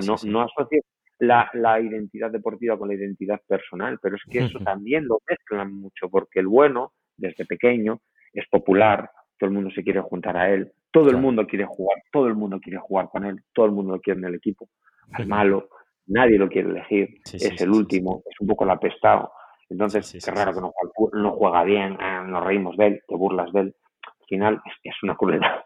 no, 0.07 0.15
no 0.31 0.41
asocies 0.41 0.85
la, 1.19 1.49
la, 1.53 1.79
identidad 1.79 2.31
deportiva 2.31 2.77
con 2.77 2.87
la 2.87 2.95
identidad 2.95 3.41
personal, 3.47 3.99
pero 4.01 4.15
es 4.15 4.23
que 4.29 4.39
eso 4.39 4.59
también 4.59 5.05
lo 5.07 5.19
mezclan 5.29 5.73
mucho, 5.73 6.09
porque 6.09 6.39
el 6.39 6.47
bueno, 6.47 6.93
desde 7.17 7.45
pequeño, 7.45 8.01
es 8.33 8.47
popular, 8.49 9.09
todo 9.37 9.49
el 9.49 9.53
mundo 9.53 9.71
se 9.71 9.83
quiere 9.83 10.01
juntar 10.01 10.37
a 10.37 10.49
él, 10.49 10.71
todo 10.91 11.09
el 11.09 11.17
mundo 11.17 11.45
quiere 11.45 11.65
jugar, 11.65 12.01
todo 12.11 12.27
el 12.27 12.35
mundo 12.35 12.59
quiere 12.59 12.79
jugar 12.79 13.09
con 13.09 13.25
él, 13.25 13.41
todo 13.53 13.65
el 13.65 13.71
mundo 13.73 13.93
lo 13.93 14.01
quiere 14.01 14.19
en 14.19 14.25
el 14.25 14.35
equipo. 14.35 14.69
Al 15.11 15.27
malo, 15.27 15.69
nadie 16.07 16.37
lo 16.37 16.47
quiere 16.47 16.69
elegir, 16.69 17.19
es 17.25 17.61
el 17.61 17.69
último, 17.69 18.23
es 18.29 18.39
un 18.39 18.47
poco 18.47 18.63
el 18.63 18.71
apestado. 18.71 19.31
Entonces, 19.69 20.15
es 20.15 20.27
raro 20.27 20.53
que 20.53 20.61
no, 20.61 20.73
no 21.13 21.31
juega 21.31 21.63
bien, 21.63 21.97
ah, 21.99 22.23
nos 22.27 22.43
reímos 22.43 22.75
de 22.77 22.87
él, 22.87 23.01
te 23.07 23.15
burlas 23.15 23.51
de 23.53 23.61
él. 23.61 23.75
Al 24.03 24.25
final 24.27 24.61
es, 24.65 24.73
es 24.83 25.03
una 25.03 25.15
crueldad. 25.15 25.63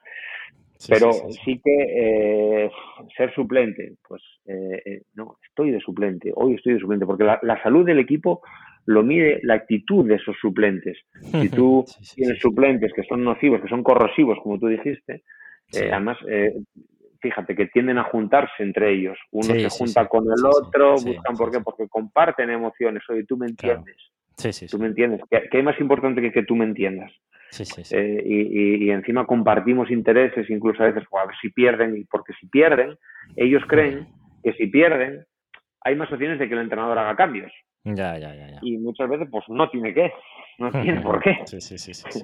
Pero 0.88 1.12
sí, 1.46 1.62
que 1.64 2.66
eh, 2.66 2.72
ser 3.16 3.34
suplente, 3.34 3.96
pues 4.08 4.22
eh, 4.46 4.82
eh, 4.86 5.02
no, 5.14 5.38
estoy 5.48 5.72
de 5.72 5.80
suplente, 5.80 6.32
hoy 6.36 6.56
estoy 6.56 6.74
de 6.74 6.80
suplente, 6.80 7.06
porque 7.06 7.24
la, 7.24 7.64
salud 7.64 7.86
del 7.86 8.00
equipo 8.00 8.42
lo 8.86 9.04
mide 9.04 9.40
la 9.44 9.56
actitud 9.56 10.06
de 10.08 10.16
esos 10.16 10.36
suplentes. 10.40 10.98
Si 11.42 11.50
tú 11.50 11.86
tienes 12.16 12.40
suplentes 12.40 12.92
que 12.94 13.04
son 13.04 13.24
nocivos, 13.24 13.62
que 13.62 13.70
son 13.70 13.84
corrosivos, 13.84 14.38
como 14.42 14.60
tú 14.60 14.68
dijiste, 14.68 15.24
además, 15.74 16.18
fíjate 17.22 17.56
que 17.56 17.68
tienden 17.68 17.98
a 17.98 18.04
juntarse 18.04 18.62
entre 18.64 18.94
ellos. 18.94 19.18
Uno 19.32 19.54
se 19.54 19.70
junta 19.70 20.08
con 20.08 20.26
el 20.26 20.46
otro, 20.46 20.94
buscan 20.94 21.36
por 21.38 21.52
qué, 21.52 21.60
porque 21.62 21.88
comparten 21.88 22.50
emociones. 22.50 23.04
Oye, 23.10 23.24
tú 23.26 23.38
me 23.38 23.48
entiendes. 23.48 23.98
Sí, 24.38 24.52
sí, 24.54 24.68
Tú 24.68 24.80
me 24.80 24.88
entiendes. 24.88 25.22
¿Qué, 25.30 25.50
hay 25.52 25.64
más 25.64 25.80
importante 25.80 26.22
que 26.22 26.32
que 26.32 26.44
tú 26.44 26.56
me 26.56 26.66
entiendas? 26.66 27.12
eh, 27.92 28.24
y, 28.26 28.90
encima 28.90 29.28
compartimos 29.28 29.92
intereses, 29.92 30.50
incluso 30.50 30.82
a 30.82 30.88
veces, 30.88 31.04
a 31.12 31.26
ver 31.26 31.36
si 31.42 31.50
pierden, 31.50 31.96
y 31.96 32.04
porque 32.06 32.34
si 32.40 32.48
pierden, 32.48 32.98
ellos 33.36 33.64
creen 33.68 34.08
que 34.44 34.54
si 34.54 34.68
pierden, 34.68 35.26
hay 35.82 35.96
más 35.96 36.12
opciones 36.12 36.40
de 36.40 36.48
que 36.48 36.54
el 36.54 36.62
entrenador 36.62 36.98
haga 36.98 37.16
cambios. 37.16 37.52
Ya, 37.84 38.18
ya, 38.18 38.34
ya, 38.34 38.60
Y 38.62 38.78
muchas 38.78 39.10
veces, 39.10 39.28
pues 39.30 39.44
no 39.50 39.70
tiene 39.70 39.94
que, 39.94 40.12
no 40.58 40.72
tiene 40.82 41.02
por 41.02 41.22
qué. 41.22 41.38
Sí, 41.46 41.62
sí, 41.62 41.78
sí, 41.78 41.94
sí, 41.94 42.22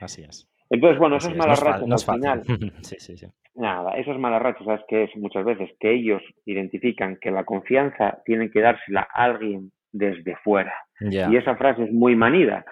así 0.00 0.22
es. 0.22 0.48
Entonces, 0.70 0.98
bueno, 0.98 1.16
esas 1.16 1.36
malas 1.36 1.60
rachas 1.60 2.08
al 2.08 2.14
final. 2.14 2.42
sí, 2.80 2.96
sí, 2.98 3.16
sí. 3.16 3.26
Nada, 3.54 3.92
esas 3.98 4.18
malas 4.18 4.40
rachas, 4.40 4.64
¿sabes 4.64 4.80
qué 4.88 5.04
es? 5.04 5.16
Muchas 5.16 5.44
veces 5.44 5.70
que 5.78 5.92
ellos 5.92 6.22
identifican 6.46 7.18
que 7.20 7.30
la 7.30 7.44
confianza 7.44 8.22
tiene 8.24 8.50
que 8.50 8.62
dársela 8.62 9.06
a 9.12 9.24
alguien 9.24 9.70
desde 9.92 10.36
fuera. 10.36 10.74
Y 11.00 11.36
esa 11.36 11.56
frase 11.56 11.84
es 11.84 11.92
muy 11.92 12.16
manida. 12.16 12.64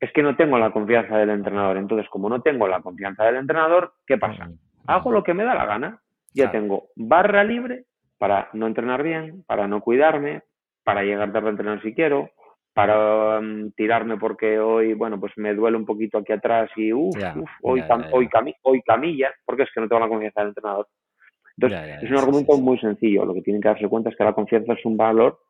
Es 0.00 0.12
que 0.12 0.22
no 0.22 0.36
tengo 0.36 0.58
la 0.58 0.70
confianza 0.70 1.18
del 1.18 1.30
entrenador. 1.30 1.76
Entonces, 1.76 2.08
como 2.08 2.28
no 2.28 2.40
tengo 2.40 2.68
la 2.68 2.80
confianza 2.80 3.24
del 3.24 3.36
entrenador, 3.36 3.94
¿qué 4.06 4.16
pasa? 4.16 4.48
Hago 4.86 5.12
lo 5.12 5.22
que 5.22 5.34
me 5.34 5.44
da 5.44 5.54
la 5.54 5.66
gana. 5.66 6.00
Ya 6.34 6.50
tengo 6.50 6.88
barra 6.94 7.42
libre 7.42 7.84
para 8.16 8.48
no 8.52 8.66
entrenar 8.66 9.02
bien, 9.02 9.42
para 9.46 9.66
no 9.66 9.80
cuidarme, 9.80 10.42
para 10.84 11.02
llegar 11.02 11.32
tarde 11.32 11.48
a 11.48 11.50
entrenar 11.50 11.82
si 11.82 11.94
quiero, 11.94 12.30
para 12.74 13.40
mm, 13.40 13.72
tirarme 13.72 14.18
porque 14.18 14.60
hoy, 14.60 14.94
bueno, 14.94 15.18
pues 15.18 15.32
me 15.36 15.52
duele 15.54 15.76
un 15.76 15.84
poquito 15.84 16.18
aquí 16.18 16.32
atrás 16.32 16.70
y 16.76 16.92
uff, 16.92 17.16
hoy, 17.62 17.82
hoy, 18.12 18.28
hoy 18.62 18.82
camilla, 18.82 19.34
porque 19.44 19.64
es 19.64 19.70
que 19.74 19.80
no 19.80 19.88
tengo 19.88 20.00
la 20.00 20.08
confianza 20.08 20.40
del 20.40 20.50
entrenador. 20.50 20.86
Entonces, 21.56 22.04
es 22.04 22.10
un 22.10 22.18
argumento 22.18 22.56
muy 22.56 22.78
sencillo. 22.78 23.24
Lo 23.24 23.34
que 23.34 23.42
tienen 23.42 23.60
que 23.60 23.68
darse 23.68 23.88
cuenta 23.88 24.10
es 24.10 24.16
que 24.16 24.22
la 24.22 24.32
confianza 24.32 24.74
es 24.74 24.84
un 24.84 24.96
valor 24.96 25.40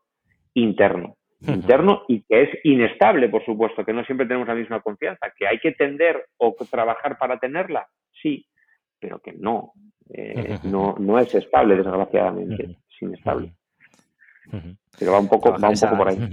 interno. 0.54 1.17
Interno 1.40 2.02
y 2.08 2.22
que 2.22 2.42
es 2.42 2.50
inestable, 2.64 3.28
por 3.28 3.44
supuesto, 3.44 3.84
que 3.84 3.92
no 3.92 4.04
siempre 4.04 4.26
tenemos 4.26 4.48
la 4.48 4.56
misma 4.56 4.80
confianza, 4.80 5.32
que 5.36 5.46
hay 5.46 5.58
que 5.60 5.72
tender 5.72 6.26
o 6.36 6.54
trabajar 6.68 7.16
para 7.16 7.38
tenerla, 7.38 7.86
sí, 8.20 8.44
pero 8.98 9.20
que 9.20 9.32
no, 9.32 9.72
eh, 10.10 10.58
no, 10.64 10.96
no 10.98 11.18
es 11.18 11.32
estable, 11.34 11.76
desgraciadamente, 11.76 12.64
es 12.64 13.02
inestable. 13.02 13.52
Pero 14.98 15.12
va 15.12 15.20
un 15.20 15.28
poco, 15.28 15.50
va 15.50 15.68
un 15.68 15.78
poco 15.78 15.96
por 15.96 16.08
ahí. 16.08 16.30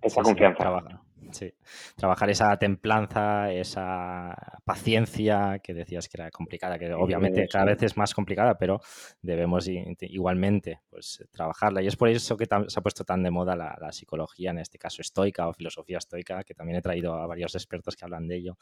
Esa 0.00 0.22
confianza. 0.22 1.02
Sí, 1.32 1.52
trabajar 1.96 2.30
esa 2.30 2.56
templanza, 2.56 3.52
esa 3.52 4.34
paciencia 4.64 5.60
que 5.62 5.74
decías 5.74 6.08
que 6.08 6.20
era 6.20 6.30
complicada, 6.30 6.78
que 6.78 6.92
obviamente 6.92 7.46
cada 7.48 7.66
vez 7.66 7.82
es 7.82 7.96
más 7.96 8.14
complicada, 8.14 8.56
pero 8.58 8.80
debemos 9.22 9.68
igualmente 9.68 10.80
pues, 10.90 11.24
trabajarla. 11.30 11.82
Y 11.82 11.86
es 11.86 11.96
por 11.96 12.08
eso 12.08 12.36
que 12.36 12.46
se 12.68 12.78
ha 12.78 12.82
puesto 12.82 13.04
tan 13.04 13.22
de 13.22 13.30
moda 13.30 13.56
la, 13.56 13.92
psicología, 13.92 14.50
en 14.50 14.58
este 14.58 14.78
caso 14.78 15.02
estoica 15.02 15.48
o 15.48 15.52
filosofía 15.52 15.98
estoica, 15.98 16.44
que 16.44 16.54
también 16.54 16.78
he 16.78 16.82
traído 16.82 17.14
a 17.14 17.26
varios 17.26 17.54
expertos 17.54 17.96
que 17.96 18.04
hablan 18.04 18.26
de 18.26 18.36
ello, 18.36 18.58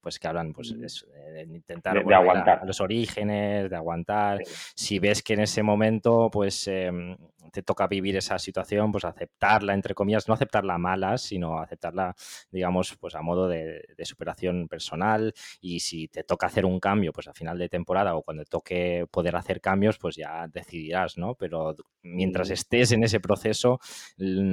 pues 0.00 0.18
que 0.18 0.28
hablan 0.28 0.52
pues, 0.52 0.74
de, 0.78 1.42
intentar 1.42 2.04
de, 2.04 2.14
aguantar. 2.14 2.66
los 2.66 2.80
orígenes, 2.80 3.68
de 3.68 3.76
aguantar. 3.76 4.42
Si 4.74 4.98
ves 4.98 5.22
que 5.22 5.34
en 5.34 5.40
ese 5.40 5.62
momento 5.62 6.28
pues 6.30 6.68
em, 6.68 7.16
te 7.52 7.62
toca 7.62 7.86
vivir 7.86 8.16
esa 8.16 8.38
situación, 8.38 8.92
pues 8.92 9.04
aceptarla, 9.04 9.74
entre 9.74 9.94
comillas, 9.94 10.28
no 10.28 10.34
aceptarla 10.34 10.78
mala, 10.78 11.18
sino 11.18 11.58
aceptarla, 11.58 12.14
digamos, 12.50 12.96
pues 12.96 13.14
a 13.14 13.22
modo 13.22 13.48
de, 13.48 13.84
superación 14.04 14.68
personal. 14.68 15.34
Y 15.60 15.80
si 15.80 16.08
te 16.08 16.24
toca 16.24 16.46
hacer 16.46 16.64
un 16.64 16.80
cambio, 16.80 17.12
pues 17.12 17.28
a 17.28 17.34
final 17.34 17.58
de 17.58 17.68
temporada 17.68 18.14
o 18.16 18.22
cuando 18.22 18.44
toque 18.44 19.06
poder 19.10 19.36
hacer 19.36 19.60
cambios, 19.60 19.98
pues 19.98 20.16
ya 20.16 20.46
decidirás, 20.48 21.18
¿no? 21.18 21.34
Pero 21.34 21.76
mientras 22.02 22.50
estés 22.50 22.92
en 22.92 23.04
ese 23.04 23.20
proceso, 23.20 23.80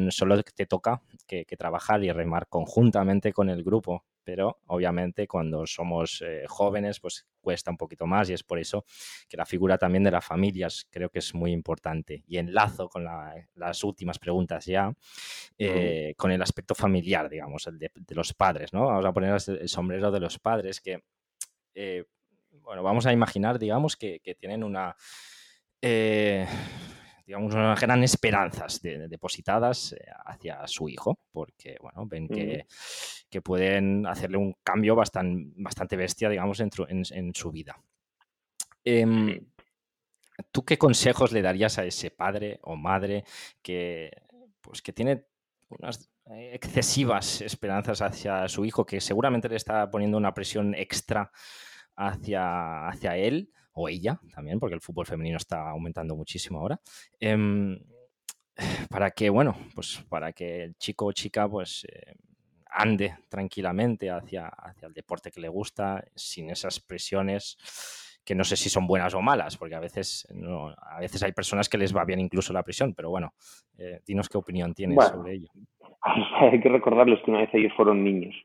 solo 0.09 0.43
te 0.43 0.65
toca 0.65 1.01
que 1.27 1.45
trabajar 1.57 2.03
y 2.03 2.11
remar 2.11 2.47
conjuntamente 2.47 3.33
con 3.33 3.49
el 3.49 3.63
grupo 3.63 4.03
pero 4.25 4.59
obviamente 4.65 5.27
cuando 5.27 5.65
somos 5.65 6.21
eh, 6.25 6.43
jóvenes 6.47 6.99
pues 6.99 7.25
cuesta 7.39 7.69
un 7.69 7.77
poquito 7.77 8.07
más 8.07 8.29
y 8.29 8.33
es 8.33 8.43
por 8.43 8.57
eso 8.59 8.83
que 9.29 9.37
la 9.37 9.45
figura 9.45 9.77
también 9.77 10.03
de 10.03 10.11
las 10.11 10.25
familias 10.25 10.87
creo 10.89 11.09
que 11.09 11.19
es 11.19 11.33
muy 11.35 11.51
importante. 11.51 12.23
Y 12.27 12.37
enlazo 12.37 12.89
con 12.89 13.05
las 13.05 13.83
últimas 13.83 14.17
preguntas 14.19 14.65
ya, 14.65 14.91
eh, 15.57 16.15
con 16.17 16.31
el 16.31 16.41
aspecto 16.41 16.73
familiar, 16.73 17.29
digamos, 17.29 17.67
el 17.67 17.77
de, 17.77 17.91
los 18.09 18.33
padres, 18.33 18.73
¿no? 18.73 18.87
Vamos 18.87 19.05
a 19.05 19.13
poner 19.13 19.37
el 19.47 19.69
sombrero 19.69 20.11
de 20.11 20.19
los 20.19 20.39
padres 20.39 20.81
que, 20.81 21.03
eh, 21.75 22.03
bueno, 22.63 22.81
vamos 22.81 23.05
a 23.05 23.13
imaginar, 23.13 23.59
digamos, 23.59 23.95
que, 23.95 24.19
que 24.21 24.33
tienen 24.33 24.63
una 24.63 24.95
digamos, 27.25 27.53
unas 27.53 27.79
gran 27.79 28.03
esperanzas 28.03 28.81
depositadas 28.81 29.93
eh, 29.93 30.05
hacia 30.25 30.67
su 30.67 30.87
hijo, 30.89 31.17
porque, 31.31 31.77
bueno, 31.81 32.05
ven 32.05 32.27
que, 32.27 32.65
pueden 33.43 34.07
hacerle 34.07 34.37
un 34.37 34.55
cambio 34.63 34.95
bastante, 34.95 35.51
bastante 35.57 35.97
bestia, 35.97 36.29
digamos, 36.29 36.61
en, 36.61 36.69
en, 36.87 37.35
su 37.35 37.51
vida. 37.51 37.77
Em, 38.85 39.45
¿Tú 40.51 40.63
qué 40.63 40.77
consejos 40.77 41.33
le 41.33 41.41
darías 41.41 41.77
a 41.77 41.83
ese 41.83 42.11
padre 42.11 42.59
o 42.61 42.77
madre 42.77 43.25
que, 43.61 44.09
pues, 44.61 44.81
que 44.81 44.93
tiene 44.93 45.25
unas 45.67 46.09
excesivas 46.27 47.41
esperanzas 47.41 48.01
hacia 48.01 48.47
su 48.47 48.63
hijo, 48.63 48.85
que 48.85 49.01
seguramente 49.01 49.49
le 49.49 49.57
está 49.57 49.91
poniendo 49.91 50.17
una 50.17 50.33
presión 50.33 50.73
extra 50.73 51.31
hacia, 51.97 52.87
hacia 52.87 53.17
él? 53.17 53.51
O 53.75 53.87
ella 53.87 54.19
también, 54.33 54.59
porque 54.59 54.75
el 54.75 54.81
fútbol 54.81 55.05
femenino 55.05 55.37
está 55.37 55.69
aumentando 55.69 56.15
muchísimo 56.15 56.59
ahora, 56.59 56.79
em, 57.19 57.77
para 58.89 59.11
que, 59.11 59.29
bueno, 59.29 59.55
pues 59.73 60.03
para 60.09 60.33
que 60.33 60.63
el 60.63 60.75
chico 60.77 61.05
o 61.05 61.11
chica 61.11 61.47
pues 61.47 61.85
eh, 61.85 62.15
ande 62.67 63.15
tranquilamente 63.29 64.09
hacia, 64.09 64.47
hacia 64.47 64.87
el 64.87 64.93
deporte 64.93 65.31
que 65.31 65.41
le 65.41 65.49
gusta, 65.49 66.03
sin 66.15 66.49
esas 66.49 66.79
presiones 66.79 67.57
que 68.25 68.33
no 68.33 68.43
sé 68.43 68.55
si 68.55 68.69
son 68.69 68.87
buenas 68.87 69.13
o 69.13 69.21
malas, 69.21 69.55
porque 69.55 69.75
a 69.75 69.79
veces, 69.79 70.27
a 70.81 70.99
veces 70.99 71.21
hay 71.21 71.31
personas 71.31 71.69
que 71.69 71.77
les 71.77 71.95
va 71.95 72.03
bien 72.05 72.19
incluso 72.19 72.53
la 72.53 72.63
presión, 72.63 72.95
pero 72.95 73.11
bueno, 73.11 73.33
eh, 73.77 73.99
dinos 74.05 74.27
qué 74.27 74.37
opinión 74.37 74.73
tienes 74.73 74.97
sobre 75.07 75.35
ello. 75.35 75.49
Hay 76.39 76.59
que 76.59 76.69
recordarles 76.69 77.19
que 77.23 77.31
una 77.31 77.41
vez 77.41 77.49
ellos 77.53 77.73
fueron 77.75 78.03
niños 78.03 78.35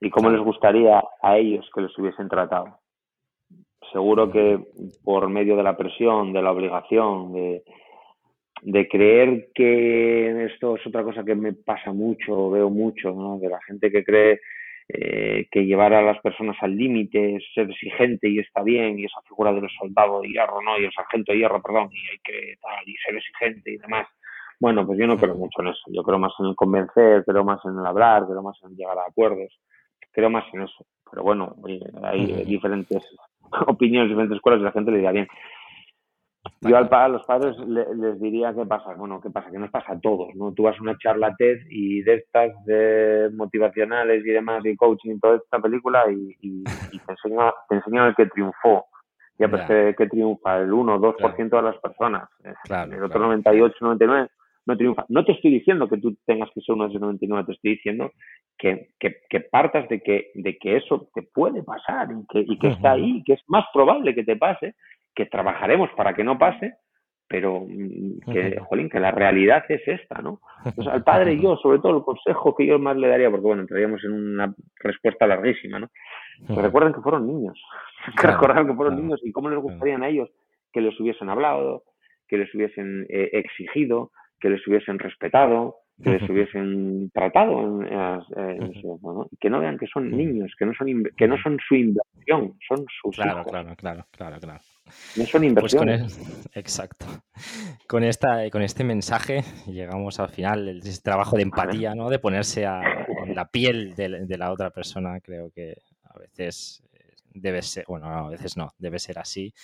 y 0.00 0.10
cómo 0.10 0.30
les 0.30 0.40
gustaría 0.40 1.02
a 1.20 1.36
ellos 1.36 1.68
que 1.74 1.80
les 1.80 1.98
hubiesen 1.98 2.28
tratado. 2.28 2.78
Seguro 3.92 4.30
que 4.30 4.58
por 5.02 5.28
medio 5.28 5.56
de 5.56 5.62
la 5.62 5.76
presión, 5.76 6.32
de 6.32 6.42
la 6.42 6.52
obligación, 6.52 7.32
de, 7.32 7.62
de 8.62 8.88
creer 8.88 9.48
que 9.54 10.46
esto 10.46 10.76
es 10.76 10.86
otra 10.86 11.04
cosa 11.04 11.24
que 11.24 11.34
me 11.34 11.52
pasa 11.52 11.92
mucho, 11.92 12.50
veo 12.50 12.70
mucho, 12.70 13.12
¿no? 13.12 13.38
de 13.38 13.48
la 13.48 13.60
gente 13.62 13.90
que 13.90 14.04
cree 14.04 14.40
eh, 14.88 15.46
que 15.50 15.64
llevar 15.64 15.94
a 15.94 16.02
las 16.02 16.20
personas 16.20 16.56
al 16.60 16.76
límite 16.76 17.36
es 17.36 17.44
ser 17.54 17.70
exigente 17.70 18.28
y 18.28 18.38
está 18.38 18.62
bien, 18.62 18.98
y 18.98 19.06
esa 19.06 19.20
figura 19.22 19.50
del 19.52 19.68
soldado 19.78 20.20
de 20.20 20.28
hierro, 20.28 20.60
¿no? 20.60 20.78
Y 20.78 20.84
el 20.84 20.92
sargento 20.92 21.32
de 21.32 21.38
hierro, 21.38 21.62
perdón, 21.62 21.88
y 21.90 22.10
hay 22.10 22.18
que 22.22 22.56
tal, 22.60 22.86
y 22.86 22.94
ser 22.96 23.16
exigente 23.16 23.70
y 23.72 23.78
demás. 23.78 24.06
Bueno, 24.60 24.86
pues 24.86 24.98
yo 24.98 25.06
no 25.06 25.16
creo 25.16 25.36
mucho 25.36 25.62
en 25.62 25.68
eso. 25.68 25.82
Yo 25.86 26.02
creo 26.02 26.18
más 26.18 26.32
en 26.38 26.46
el 26.46 26.54
convencer, 26.54 27.24
creo 27.24 27.44
más 27.44 27.64
en 27.64 27.78
el 27.78 27.86
hablar, 27.86 28.24
creo 28.26 28.42
más 28.42 28.58
en 28.62 28.76
llegar 28.76 28.98
a 28.98 29.06
acuerdos, 29.08 29.58
creo 30.14 30.30
más 30.30 30.44
en 30.54 30.62
eso. 30.62 30.86
Pero 31.10 31.22
bueno, 31.22 31.54
hay 32.02 32.44
diferentes 32.44 33.02
opiniones, 33.66 34.08
diferentes 34.08 34.36
escuelas 34.36 34.60
y 34.60 34.64
la 34.64 34.72
gente 34.72 34.90
le 34.90 34.98
diría 34.98 35.12
bien. 35.12 35.28
Yo 36.60 36.76
al, 36.76 36.88
a 36.90 37.08
los 37.08 37.24
padres 37.24 37.56
les 37.58 38.20
diría 38.20 38.54
qué 38.54 38.66
pasa. 38.66 38.94
Bueno, 38.94 39.20
qué 39.20 39.30
pasa, 39.30 39.50
que 39.50 39.58
nos 39.58 39.70
pasa 39.70 39.94
a 39.94 40.00
todos, 40.00 40.34
¿no? 40.34 40.52
Tú 40.52 40.64
vas 40.64 40.78
a 40.78 40.82
una 40.82 40.96
charla 40.98 41.34
TED 41.36 41.58
y 41.70 42.02
de 42.02 42.14
estas 42.14 42.52
de 42.64 43.30
motivacionales 43.34 44.24
y 44.24 44.30
demás 44.30 44.64
y 44.64 44.76
coaching 44.76 45.14
y 45.14 45.20
toda 45.20 45.36
esta 45.36 45.58
película 45.58 46.04
y, 46.10 46.64
te, 46.64 47.12
enseñan, 47.12 47.50
te 47.68 47.76
enseñan 47.76 48.08
el 48.08 48.14
que 48.14 48.26
triunfó. 48.26 48.86
Ya, 49.38 49.48
pues 49.48 49.64
que, 49.96 50.06
triunfa 50.06 50.58
el 50.58 50.72
1 50.72 50.94
o 50.94 50.98
2% 51.00 51.48
de 51.50 51.62
las 51.62 51.76
personas. 51.78 52.28
el 52.42 53.02
otro 53.02 53.20
98, 53.20 53.74
99 53.80 54.28
no 54.66 54.76
triunfa. 54.76 55.04
No 55.08 55.24
te 55.24 55.32
estoy 55.32 55.50
diciendo 55.50 55.88
que 55.88 55.98
tú 55.98 56.16
tengas 56.26 56.50
que 56.54 56.60
ser 56.60 56.74
uno 56.74 56.84
de 56.84 56.90
esos 56.90 57.00
99, 57.00 57.44
te 57.46 57.52
estoy 57.52 57.70
diciendo 57.72 58.12
que, 58.58 58.88
que, 58.98 59.40
partas 59.40 59.88
de 59.88 60.00
que, 60.00 60.30
de 60.34 60.56
que 60.58 60.76
eso 60.76 61.08
te 61.14 61.22
puede 61.22 61.62
pasar 61.62 62.08
y 62.10 62.26
que, 62.28 62.44
y 62.52 62.58
que 62.58 62.68
está 62.68 62.92
ahí, 62.92 63.22
que 63.24 63.34
es 63.34 63.42
más 63.48 63.64
probable 63.72 64.14
que 64.14 64.24
te 64.24 64.36
pase, 64.36 64.74
que 65.14 65.26
trabajaremos 65.26 65.90
para 65.96 66.14
que 66.14 66.24
no 66.24 66.38
pase, 66.38 66.74
pero 67.28 67.66
mm, 67.66 68.32
que, 68.32 68.58
jolín, 68.60 68.88
que 68.88 69.00
la 69.00 69.10
realidad 69.10 69.64
es 69.68 69.86
esta, 69.86 70.20
¿no? 70.20 70.40
Entonces, 70.64 70.92
al 70.92 71.04
padre 71.04 71.34
y 71.34 71.42
yo, 71.42 71.56
sobre 71.56 71.78
todo, 71.78 71.98
el 71.98 72.04
consejo 72.04 72.54
que 72.54 72.66
yo 72.66 72.78
más 72.78 72.96
le 72.96 73.08
daría, 73.08 73.30
porque 73.30 73.46
bueno, 73.46 73.62
entraríamos 73.62 74.02
en 74.04 74.12
una 74.12 74.54
respuesta 74.76 75.26
larguísima, 75.26 75.78
¿no? 75.78 75.88
Que 76.46 76.60
recuerden 76.60 76.92
que 76.92 77.00
fueron 77.00 77.26
niños, 77.26 77.60
que 78.20 78.26
recuerden 78.26 78.66
que 78.66 78.74
fueron 78.74 78.96
niños 78.96 79.20
y 79.22 79.32
cómo 79.32 79.50
les 79.50 79.58
gustaría 79.58 79.96
a 79.96 80.08
ellos 80.08 80.30
que 80.72 80.80
les 80.80 80.98
hubiesen 80.98 81.28
hablado, 81.28 81.84
que 82.28 82.36
les 82.36 82.52
hubiesen 82.54 83.06
eh, 83.08 83.30
exigido, 83.32 84.10
que 84.44 84.50
les 84.50 84.68
hubiesen 84.68 84.98
respetado, 84.98 85.78
que 86.02 86.10
les 86.10 86.28
hubiesen 86.28 87.10
tratado, 87.14 87.80
en, 87.82 88.72
que 89.40 89.48
no 89.48 89.58
vean 89.58 89.78
que 89.78 89.86
son 89.86 90.10
niños, 90.10 90.52
que 90.58 90.66
no 90.66 90.74
son, 90.74 91.02
que 91.16 91.26
no 91.26 91.38
son 91.42 91.58
su 91.66 91.76
inversión, 91.76 92.58
son 92.68 92.84
sus 93.00 93.16
claro, 93.16 93.42
Claro, 93.44 93.74
claro, 93.74 94.06
claro, 94.10 94.38
claro. 94.38 94.60
No 95.16 95.24
son 95.24 95.40
pues 95.40 95.42
inversiones. 95.44 96.20
exacto. 96.52 97.06
Con, 97.88 98.04
esta, 98.04 98.50
con 98.50 98.60
este 98.60 98.84
mensaje 98.84 99.44
llegamos 99.66 100.20
al 100.20 100.28
final, 100.28 100.68
ese 100.68 101.00
trabajo 101.00 101.36
de 101.36 101.44
empatía, 101.44 101.94
¿no? 101.94 102.10
De 102.10 102.18
ponerse 102.18 102.66
a, 102.66 102.82
en 103.24 103.34
la 103.34 103.46
piel 103.46 103.94
de, 103.94 104.36
la 104.36 104.52
otra 104.52 104.68
persona, 104.68 105.20
creo 105.20 105.50
que 105.54 105.78
a 106.02 106.18
veces 106.18 106.84
eh, 106.92 107.14
debe 107.32 107.62
ser, 107.62 107.86
bueno, 107.88 108.08
a 108.08 108.28
veces 108.28 108.58
no, 108.58 108.74
debe 108.78 108.98
ser 108.98 109.18
así, 109.18 109.54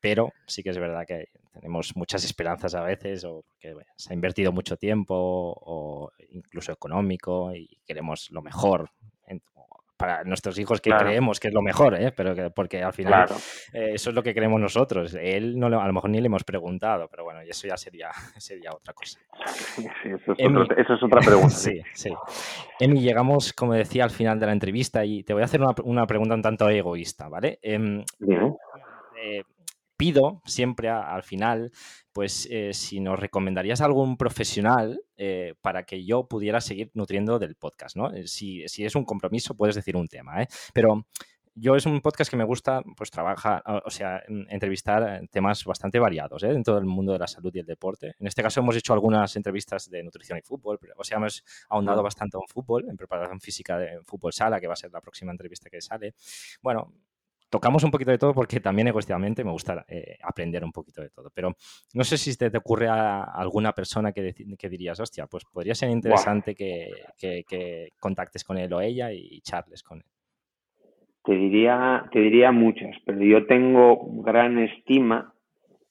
pero 0.00 0.32
sí 0.46 0.62
que 0.62 0.70
es 0.70 0.78
verdad 0.78 1.06
que 1.06 1.28
tenemos 1.52 1.96
muchas 1.96 2.24
esperanzas 2.24 2.74
a 2.74 2.82
veces 2.82 3.24
o 3.24 3.44
que 3.58 3.74
se 3.96 4.12
ha 4.12 4.14
invertido 4.14 4.52
mucho 4.52 4.76
tiempo 4.76 5.14
o 5.16 6.10
incluso 6.30 6.72
económico 6.72 7.54
y 7.54 7.78
queremos 7.84 8.30
lo 8.30 8.42
mejor 8.42 8.90
para 9.98 10.22
nuestros 10.22 10.56
hijos 10.58 10.80
que 10.80 10.90
creemos 10.90 11.40
que 11.40 11.48
es 11.48 11.54
lo 11.54 11.60
mejor, 11.60 12.00
¿eh? 12.00 12.12
pero 12.16 12.34
que, 12.34 12.50
porque 12.50 12.82
al 12.82 12.92
final 12.92 13.28
eh, 13.72 13.90
eso 13.94 14.10
es 14.10 14.16
lo 14.16 14.22
que 14.22 14.32
queremos 14.32 14.60
nosotros. 14.60 15.12
Él 15.20 15.58
no 15.58 15.66
a 15.66 15.86
lo 15.86 15.92
mejor 15.92 16.08
ni 16.08 16.20
le 16.20 16.26
hemos 16.26 16.44
preguntado, 16.44 17.08
pero 17.10 17.24
bueno, 17.24 17.40
eso 17.40 17.66
ya 17.66 17.76
sería, 17.76 18.10
sería 18.38 18.70
otra 18.72 18.94
cosa. 18.94 19.18
Sí, 19.46 19.84
eso, 20.04 20.32
es 20.32 21.02
otra 21.02 21.20
pregunta. 21.20 21.50
sí, 21.50 21.82
sí. 21.92 22.10
Emi, 22.78 23.00
llegamos, 23.00 23.52
como 23.52 23.74
decía, 23.74 24.04
al 24.04 24.10
final 24.10 24.38
de 24.38 24.46
la 24.46 24.52
entrevista 24.52 25.04
y 25.04 25.24
te 25.24 25.32
voy 25.32 25.42
a 25.42 25.46
hacer 25.46 25.60
una, 25.84 26.06
pregunta 26.06 26.34
un 26.36 26.42
tanto 26.42 26.70
egoísta, 26.70 27.28
¿vale? 27.28 27.58
Em, 27.60 28.04
eh, 29.20 29.42
pido 29.98 30.40
siempre 30.46 30.88
al 30.88 31.22
final, 31.22 31.72
pues 32.14 32.48
eh, 32.50 32.72
si 32.72 33.00
nos 33.00 33.18
recomendarías 33.18 33.82
algún 33.82 34.16
profesional 34.16 35.02
eh, 35.16 35.54
para 35.60 35.82
que 35.82 36.04
yo 36.04 36.28
pudiera 36.28 36.62
seguir 36.62 36.90
nutriendo 36.94 37.38
del 37.38 37.56
podcast, 37.56 37.96
¿no? 37.96 38.10
Eh, 38.14 38.26
si, 38.26 38.62
es 38.62 38.94
un 38.94 39.04
compromiso, 39.04 39.54
puedes 39.56 39.74
decir 39.74 39.96
un 39.96 40.08
tema, 40.08 40.42
¿eh? 40.42 40.46
Pero 40.72 41.04
yo 41.60 41.74
es 41.74 41.86
un 41.86 42.00
podcast 42.00 42.30
que 42.30 42.36
me 42.36 42.44
gusta, 42.44 42.82
pues 42.96 43.10
trabaja, 43.10 43.60
o 43.84 43.90
sea, 43.90 44.22
entrevistar 44.48 45.22
temas 45.32 45.64
bastante 45.64 45.98
variados 45.98 46.44
¿eh? 46.44 46.48
dentro 46.52 46.76
del 46.76 46.84
mundo 46.84 47.12
de 47.12 47.18
la 47.18 47.26
salud 47.26 47.50
y 47.52 47.58
el 47.58 47.66
deporte. 47.66 48.14
En 48.20 48.28
este 48.28 48.44
caso 48.44 48.60
hemos 48.60 48.76
hecho 48.76 48.92
algunas 48.92 49.34
entrevistas 49.34 49.90
de 49.90 50.04
nutrición 50.04 50.38
y 50.38 50.42
fútbol, 50.42 50.78
pero, 50.80 50.94
o 50.96 51.02
sea, 51.02 51.16
hemos 51.16 51.44
ahondado 51.68 52.04
bastante 52.04 52.38
en 52.38 52.46
fútbol, 52.46 52.88
en 52.88 52.96
preparación 52.96 53.40
física 53.40 53.76
de 53.76 54.00
fútbol 54.04 54.32
sala, 54.32 54.60
que 54.60 54.68
va 54.68 54.74
a 54.74 54.76
ser 54.76 54.92
la 54.92 55.00
próxima 55.00 55.32
entrevista 55.32 55.68
que 55.68 55.80
sale. 55.80 56.14
Bueno, 56.62 56.92
tocamos 57.48 57.84
un 57.84 57.90
poquito 57.90 58.10
de 58.10 58.18
todo 58.18 58.34
porque 58.34 58.60
también 58.60 58.88
egoístamente 58.88 59.44
me 59.44 59.50
gusta 59.50 59.84
eh, 59.88 60.16
aprender 60.22 60.64
un 60.64 60.72
poquito 60.72 61.02
de 61.02 61.10
todo. 61.10 61.30
Pero 61.34 61.54
no 61.94 62.04
sé 62.04 62.16
si 62.18 62.36
te, 62.36 62.50
te 62.50 62.58
ocurre 62.58 62.88
a 62.88 63.22
alguna 63.22 63.72
persona 63.72 64.12
que, 64.12 64.34
que, 64.58 64.68
dirías, 64.68 65.00
hostia, 65.00 65.26
pues 65.26 65.44
podría 65.44 65.74
ser 65.74 65.90
interesante 65.90 66.54
que, 66.54 66.90
que, 67.18 67.92
contactes 67.98 68.44
con 68.44 68.58
él 68.58 68.72
o 68.72 68.80
ella 68.80 69.12
y 69.12 69.40
charles 69.40 69.82
con 69.82 69.98
él. 69.98 70.04
Te 71.24 71.34
diría, 71.34 72.08
te 72.10 72.20
diría 72.20 72.52
muchas, 72.52 72.96
pero 73.04 73.22
yo 73.22 73.46
tengo 73.46 74.00
gran 74.22 74.58
estima 74.58 75.34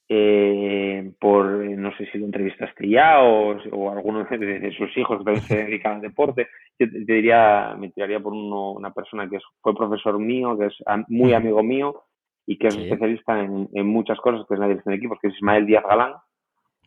eh, 0.10 1.12
por, 1.20 1.46
no 1.46 1.96
sé 1.98 2.06
si 2.12 2.18
lo 2.18 2.26
entrevistaste 2.26 2.88
ya 2.88 3.22
o, 3.22 3.58
o 3.72 3.92
alguno 3.92 4.24
de, 4.24 4.74
sus 4.78 4.96
hijos 4.98 5.18
que 5.18 5.24
también 5.26 5.44
se 5.44 5.64
dedican 5.66 5.96
al 5.96 6.02
deporte, 6.02 6.48
yo 6.80 6.90
te, 6.90 7.00
diría, 7.00 7.76
me 7.78 7.90
tiraría 7.90 8.20
por 8.20 8.34
uno, 8.34 8.72
una 8.72 8.94
persona 8.94 9.30
que 9.30 9.40
fue 9.62 9.76
profesor 9.76 10.18
mío, 10.18 10.58
que 10.58 10.68
es 10.68 10.76
muy 11.10 11.34
amigo 11.34 11.62
mío 11.62 12.04
y 12.46 12.58
que 12.58 12.68
es 12.68 12.78
especialista 12.78 13.40
en, 13.42 13.68
en, 13.74 13.86
muchas 13.86 14.18
cosas, 14.20 14.46
que 14.48 14.54
es 14.54 14.60
la 14.60 14.68
dirección 14.68 14.94
de 14.94 14.98
equipos, 14.98 15.20
que 15.22 15.28
es 15.28 15.36
Ismael 15.36 15.66
Díaz 15.66 15.84
Galán. 15.84 16.14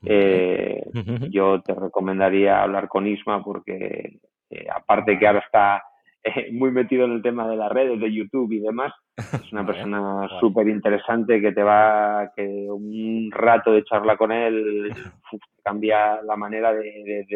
Eh, 0.03 0.83
yo 1.31 1.61
te 1.61 1.75
recomendaría 1.75 2.62
hablar 2.62 2.89
con 2.89 3.07
Isma 3.07 3.45
porque 3.45 4.18
eh, 4.49 4.66
aparte 4.75 5.18
que 5.18 5.27
ahora 5.27 5.41
está 5.41 5.83
eh, 6.23 6.53
muy 6.53 6.71
metido 6.71 7.05
en 7.07 7.12
el 7.12 7.23
tema 7.23 7.49
de 7.49 7.57
las 7.57 7.73
redes, 7.73 7.99
de 7.99 8.12
YouTube 8.12 8.53
y 8.53 8.61
demás. 8.61 8.93
Es 9.16 9.53
una 9.53 9.64
persona 9.66 10.29
súper 10.39 10.68
interesante 10.68 11.41
que 11.41 11.53
te 11.53 11.62
va, 11.62 12.31
que 12.37 12.43
un 12.43 13.31
rato 13.31 13.73
de 13.73 13.85
charla 13.85 14.16
con 14.16 14.33
él 14.33 14.93
cambia 15.64 16.21
la 16.23 16.37
manera 16.37 16.73
de, 16.73 17.27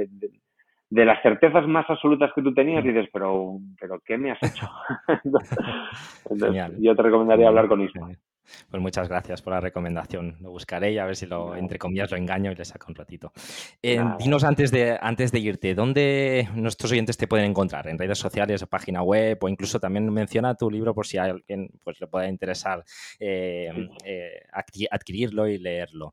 de, 0.91 1.05
las 1.05 1.23
certezas 1.23 1.67
más 1.67 1.89
absolutas 1.89 2.31
que 2.35 2.43
tú 2.43 2.53
tenías 2.53 2.85
y 2.85 2.89
dices, 2.89 3.09
pero, 3.13 3.59
pero 3.81 4.01
¿qué 4.05 4.17
me 4.17 4.33
has 4.33 4.43
hecho? 4.43 4.69
yo 6.79 6.95
te 6.95 7.03
recomendaría 7.03 7.49
hablar 7.49 7.69
con 7.69 7.81
Isma. 7.81 8.11
Pues 8.71 8.83
muchas 8.83 9.09
gracias 9.09 9.43
por 9.43 9.53
la 9.53 9.61
recomendación. 9.61 10.37
Lo 10.41 10.51
buscaré 10.51 10.93
y 10.93 10.99
a 10.99 11.05
ver 11.05 11.17
si 11.17 11.27
lo, 11.27 11.55
entre 11.57 11.79
comillas, 11.79 12.11
lo 12.11 12.17
engaño 12.17 12.53
y 12.53 12.55
le 12.55 12.65
saco 12.65 12.87
un 12.89 12.95
ratito. 12.95 13.33
Eh, 13.83 14.03
dinos 14.19 14.45
antes 14.45 14.71
de, 14.71 14.99
antes 15.01 15.33
de 15.33 15.39
irte, 15.39 15.75
¿dónde 15.75 16.49
nuestros 16.55 16.93
oyentes 16.93 17.17
te 17.17 17.27
pueden 17.27 17.51
encontrar? 17.51 17.89
¿En 17.89 17.99
redes 17.99 18.19
sociales 18.19 18.63
o 18.63 18.67
página 18.67 19.03
web? 19.03 19.39
O 19.41 19.49
incluso 19.49 19.81
también 19.81 20.13
menciona 20.13 20.55
tu 20.55 20.71
libro 20.71 20.95
por 20.95 21.07
si 21.07 21.19
a 21.19 21.25
alguien 21.25 21.71
pues, 21.83 22.01
le 22.01 22.07
pueda 22.07 22.29
interesar 22.29 22.85
eh, 23.19 23.71
eh, 24.05 24.41
adquirirlo 24.91 25.49
y 25.49 25.59
leerlo. 25.59 26.13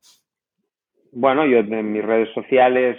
Bueno, 1.13 1.45
yo 1.45 1.57
en 1.57 1.91
mis 1.91 2.03
redes 2.03 2.29
sociales 2.33 2.97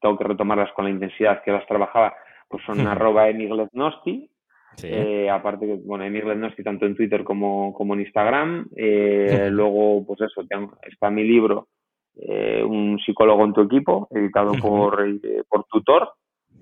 tengo 0.00 0.18
que 0.18 0.24
retomarlas 0.24 0.72
con 0.72 0.84
la 0.84 0.90
intensidad 0.90 1.42
que 1.44 1.52
las 1.52 1.64
trabajaba, 1.66 2.14
pues 2.48 2.64
son 2.64 2.80
arroba 2.88 3.28
emigleznosti, 3.28 4.28
eh, 4.82 5.30
aparte 5.30 5.66
que, 5.66 5.74
bueno, 5.84 6.04
Emir 6.04 6.24
estoy 6.26 6.64
tanto 6.64 6.86
en 6.86 6.94
Twitter 6.94 7.24
como, 7.24 7.72
como 7.74 7.94
en 7.94 8.00
Instagram. 8.00 8.68
Eh, 8.76 9.48
luego, 9.50 10.04
pues 10.06 10.20
eso, 10.22 10.42
está 10.82 11.10
mi 11.10 11.24
libro, 11.24 11.68
eh, 12.16 12.62
Un 12.62 12.98
psicólogo 12.98 13.44
en 13.44 13.52
tu 13.52 13.62
equipo, 13.62 14.08
editado 14.10 14.52
por, 14.60 15.04
por 15.48 15.64
Tutor. 15.64 16.10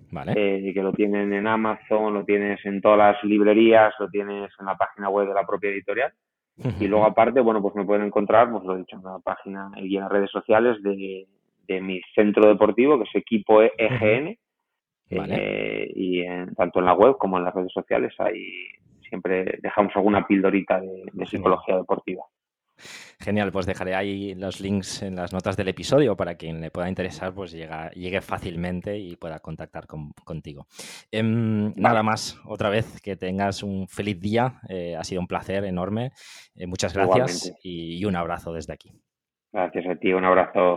Vale. 0.09 0.73
que 0.73 0.83
lo 0.83 0.93
tienen 0.93 1.33
en 1.35 1.47
Amazon, 1.47 2.15
lo 2.15 2.25
tienes 2.25 2.65
en 2.65 2.81
todas 2.81 2.97
las 2.97 3.25
librerías, 3.25 3.93
lo 3.99 4.09
tienes 4.09 4.51
en 4.59 4.67
la 4.67 4.77
página 4.77 5.11
web 5.11 5.29
de 5.29 5.35
la 5.35 5.45
propia 5.45 5.71
editorial. 5.71 6.13
Y 6.81 6.87
luego 6.87 7.05
aparte, 7.05 7.41
bueno, 7.41 7.61
pues 7.61 7.75
me 7.75 7.85
pueden 7.85 8.07
encontrar, 8.07 8.51
pues 8.51 8.65
lo 8.65 8.77
he 8.77 8.79
dicho, 8.79 8.97
en 8.97 9.03
la 9.03 9.19
página 9.19 9.71
y 9.77 9.97
en 9.97 10.03
las 10.05 10.13
redes 10.13 10.31
sociales 10.31 10.83
de, 10.83 11.27
de 11.67 11.81
mi 11.81 12.01
centro 12.15 12.49
deportivo, 12.49 12.99
que 12.99 13.05
es 13.05 13.15
Equipo 13.15 13.61
EGN, 13.63 14.39
eh, 15.11 15.91
y 15.95 16.21
en, 16.23 16.55
tanto 16.55 16.81
en 16.81 16.87
la 16.87 16.95
web 16.95 17.17
como 17.19 17.39
en 17.39 17.45
las 17.45 17.55
redes 17.55 17.73
sociales 17.73 18.13
ahí 18.19 18.45
siempre 19.09 19.59
dejamos 19.63 19.95
alguna 19.95 20.27
pildorita 20.27 20.81
de, 20.81 21.27
psicología 21.27 21.77
deportiva. 21.77 22.25
Genial, 23.19 23.51
pues 23.53 23.65
dejaré 23.65 23.95
ahí 23.95 24.35
los 24.35 24.61
links 24.61 25.03
en 25.03 25.17
las 25.17 25.33
notas 25.33 25.57
del 25.57 25.69
episodio 25.69 26.15
para 26.17 26.35
quien 26.35 26.61
le 26.61 26.71
pueda 26.71 26.91
interesar, 26.91 27.33
pues 27.33 27.53
llegue 27.53 28.21
fácilmente 28.21 28.99
y 28.99 29.17
pueda 29.17 29.39
contactar 29.39 29.87
contigo. 29.87 30.67
Em, 31.11 31.73
nada 31.77 32.03
más, 32.03 32.39
otra 32.45 32.69
vez 32.69 33.01
que 33.01 33.17
tengas 33.17 33.63
un 33.63 33.89
feliz 33.89 34.21
día, 34.21 34.61
eh, 34.69 34.95
ha 34.97 35.05
sido 35.05 35.23
un 35.23 35.27
placer 35.27 35.65
enorme. 35.65 36.11
Eh, 36.55 36.67
muchas 36.67 36.93
gracias 36.93 37.55
y 37.63 38.05
un 38.05 38.17
abrazo 38.17 38.53
desde 38.53 38.75
aquí. 38.75 38.93
Gracias 39.51 39.87
a 39.87 39.95
ti, 39.95 40.13
un 40.13 40.25
abrazo. 40.25 40.77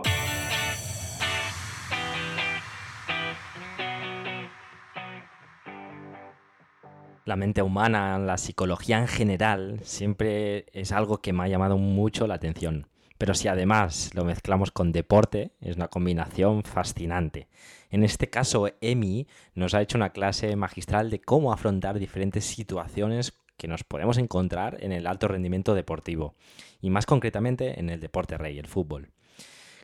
La 7.30 7.36
mente 7.36 7.62
humana, 7.62 8.18
la 8.18 8.36
psicología 8.38 8.98
en 8.98 9.06
general, 9.06 9.78
siempre 9.84 10.66
es 10.72 10.90
algo 10.90 11.18
que 11.18 11.32
me 11.32 11.44
ha 11.44 11.48
llamado 11.48 11.78
mucho 11.78 12.26
la 12.26 12.34
atención. 12.34 12.88
Pero 13.18 13.34
si 13.34 13.46
además 13.46 14.10
lo 14.14 14.24
mezclamos 14.24 14.72
con 14.72 14.90
deporte, 14.90 15.52
es 15.60 15.76
una 15.76 15.86
combinación 15.86 16.64
fascinante. 16.64 17.46
En 17.88 18.02
este 18.02 18.28
caso, 18.28 18.66
Emi 18.80 19.28
nos 19.54 19.74
ha 19.74 19.80
hecho 19.80 19.96
una 19.96 20.10
clase 20.10 20.56
magistral 20.56 21.08
de 21.08 21.20
cómo 21.20 21.52
afrontar 21.52 22.00
diferentes 22.00 22.44
situaciones 22.44 23.32
que 23.56 23.68
nos 23.68 23.84
podemos 23.84 24.18
encontrar 24.18 24.78
en 24.80 24.90
el 24.90 25.06
alto 25.06 25.28
rendimiento 25.28 25.76
deportivo, 25.76 26.34
y 26.80 26.90
más 26.90 27.06
concretamente 27.06 27.78
en 27.78 27.90
el 27.90 28.00
deporte 28.00 28.38
rey, 28.38 28.58
el 28.58 28.66
fútbol. 28.66 29.12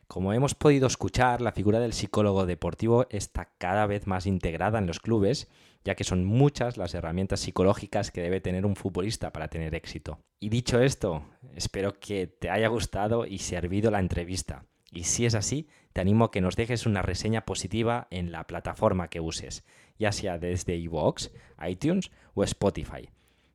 Como 0.06 0.32
hemos 0.32 0.54
podido 0.54 0.86
escuchar, 0.86 1.40
la 1.40 1.52
figura 1.52 1.80
del 1.80 1.92
psicólogo 1.92 2.46
deportivo 2.46 3.06
está 3.10 3.50
cada 3.58 3.86
vez 3.86 4.06
más 4.06 4.26
integrada 4.26 4.78
en 4.78 4.86
los 4.86 5.00
clubes, 5.00 5.48
ya 5.84 5.96
que 5.96 6.04
son 6.04 6.24
muchas 6.24 6.76
las 6.76 6.94
herramientas 6.94 7.40
psicológicas 7.40 8.12
que 8.12 8.22
debe 8.22 8.40
tener 8.40 8.66
un 8.66 8.76
futbolista 8.76 9.32
para 9.32 9.48
tener 9.48 9.74
éxito. 9.74 10.20
Y 10.38 10.48
dicho 10.48 10.80
esto, 10.80 11.24
espero 11.54 11.98
que 11.98 12.28
te 12.28 12.50
haya 12.50 12.68
gustado 12.68 13.26
y 13.26 13.38
servido 13.38 13.90
la 13.90 13.98
entrevista. 13.98 14.64
Y 14.92 15.04
si 15.04 15.26
es 15.26 15.34
así, 15.34 15.68
te 15.92 16.00
animo 16.00 16.26
a 16.26 16.30
que 16.30 16.40
nos 16.40 16.54
dejes 16.54 16.86
una 16.86 17.02
reseña 17.02 17.44
positiva 17.44 18.06
en 18.10 18.30
la 18.30 18.46
plataforma 18.46 19.08
que 19.08 19.20
uses, 19.20 19.64
ya 19.98 20.12
sea 20.12 20.38
desde 20.38 20.76
iVoox, 20.76 21.30
iTunes 21.68 22.12
o 22.34 22.44
Spotify. 22.44 23.10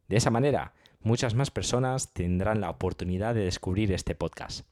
De 0.09 0.17
esa 0.17 0.31
manera, 0.31 0.73
muchas 0.99 1.33
más 1.33 1.49
personas 1.49 2.13
tendrán 2.13 2.59
la 2.59 2.69
oportunidad 2.69 3.35
de 3.35 3.45
descubrir 3.45 3.93
este 3.93 4.15
podcast. 4.15 4.67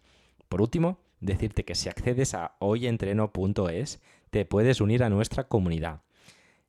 Por 0.50 0.62
último, 0.62 1.00
decirte 1.20 1.65
que 1.65 1.76
si 1.76 1.89
accedes 1.89 2.34
a 2.34 2.55
hoyentreno.es 2.59 3.99
te 4.30 4.45
puedes 4.45 4.82
unir 4.82 5.03
a 5.03 5.09
nuestra 5.09 5.45
comunidad. 5.45 6.01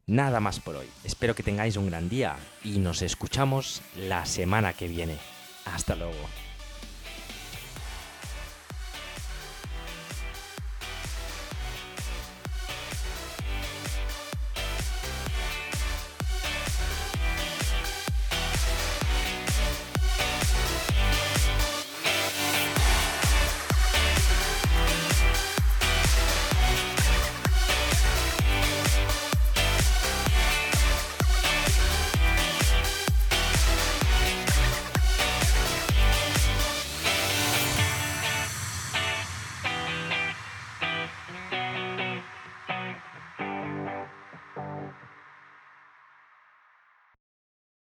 Nada 0.06 0.40
más 0.40 0.58
por 0.60 0.76
hoy. 0.76 0.86
Espero 1.04 1.34
que 1.34 1.42
tengáis 1.42 1.76
un 1.76 1.86
gran 1.86 2.08
día 2.08 2.36
y 2.64 2.78
nos 2.78 3.02
escuchamos 3.02 3.82
la 3.96 4.26
semana 4.26 4.72
que 4.72 4.88
viene. 4.88 5.16
Hasta 5.66 5.94
luego. 5.94 6.49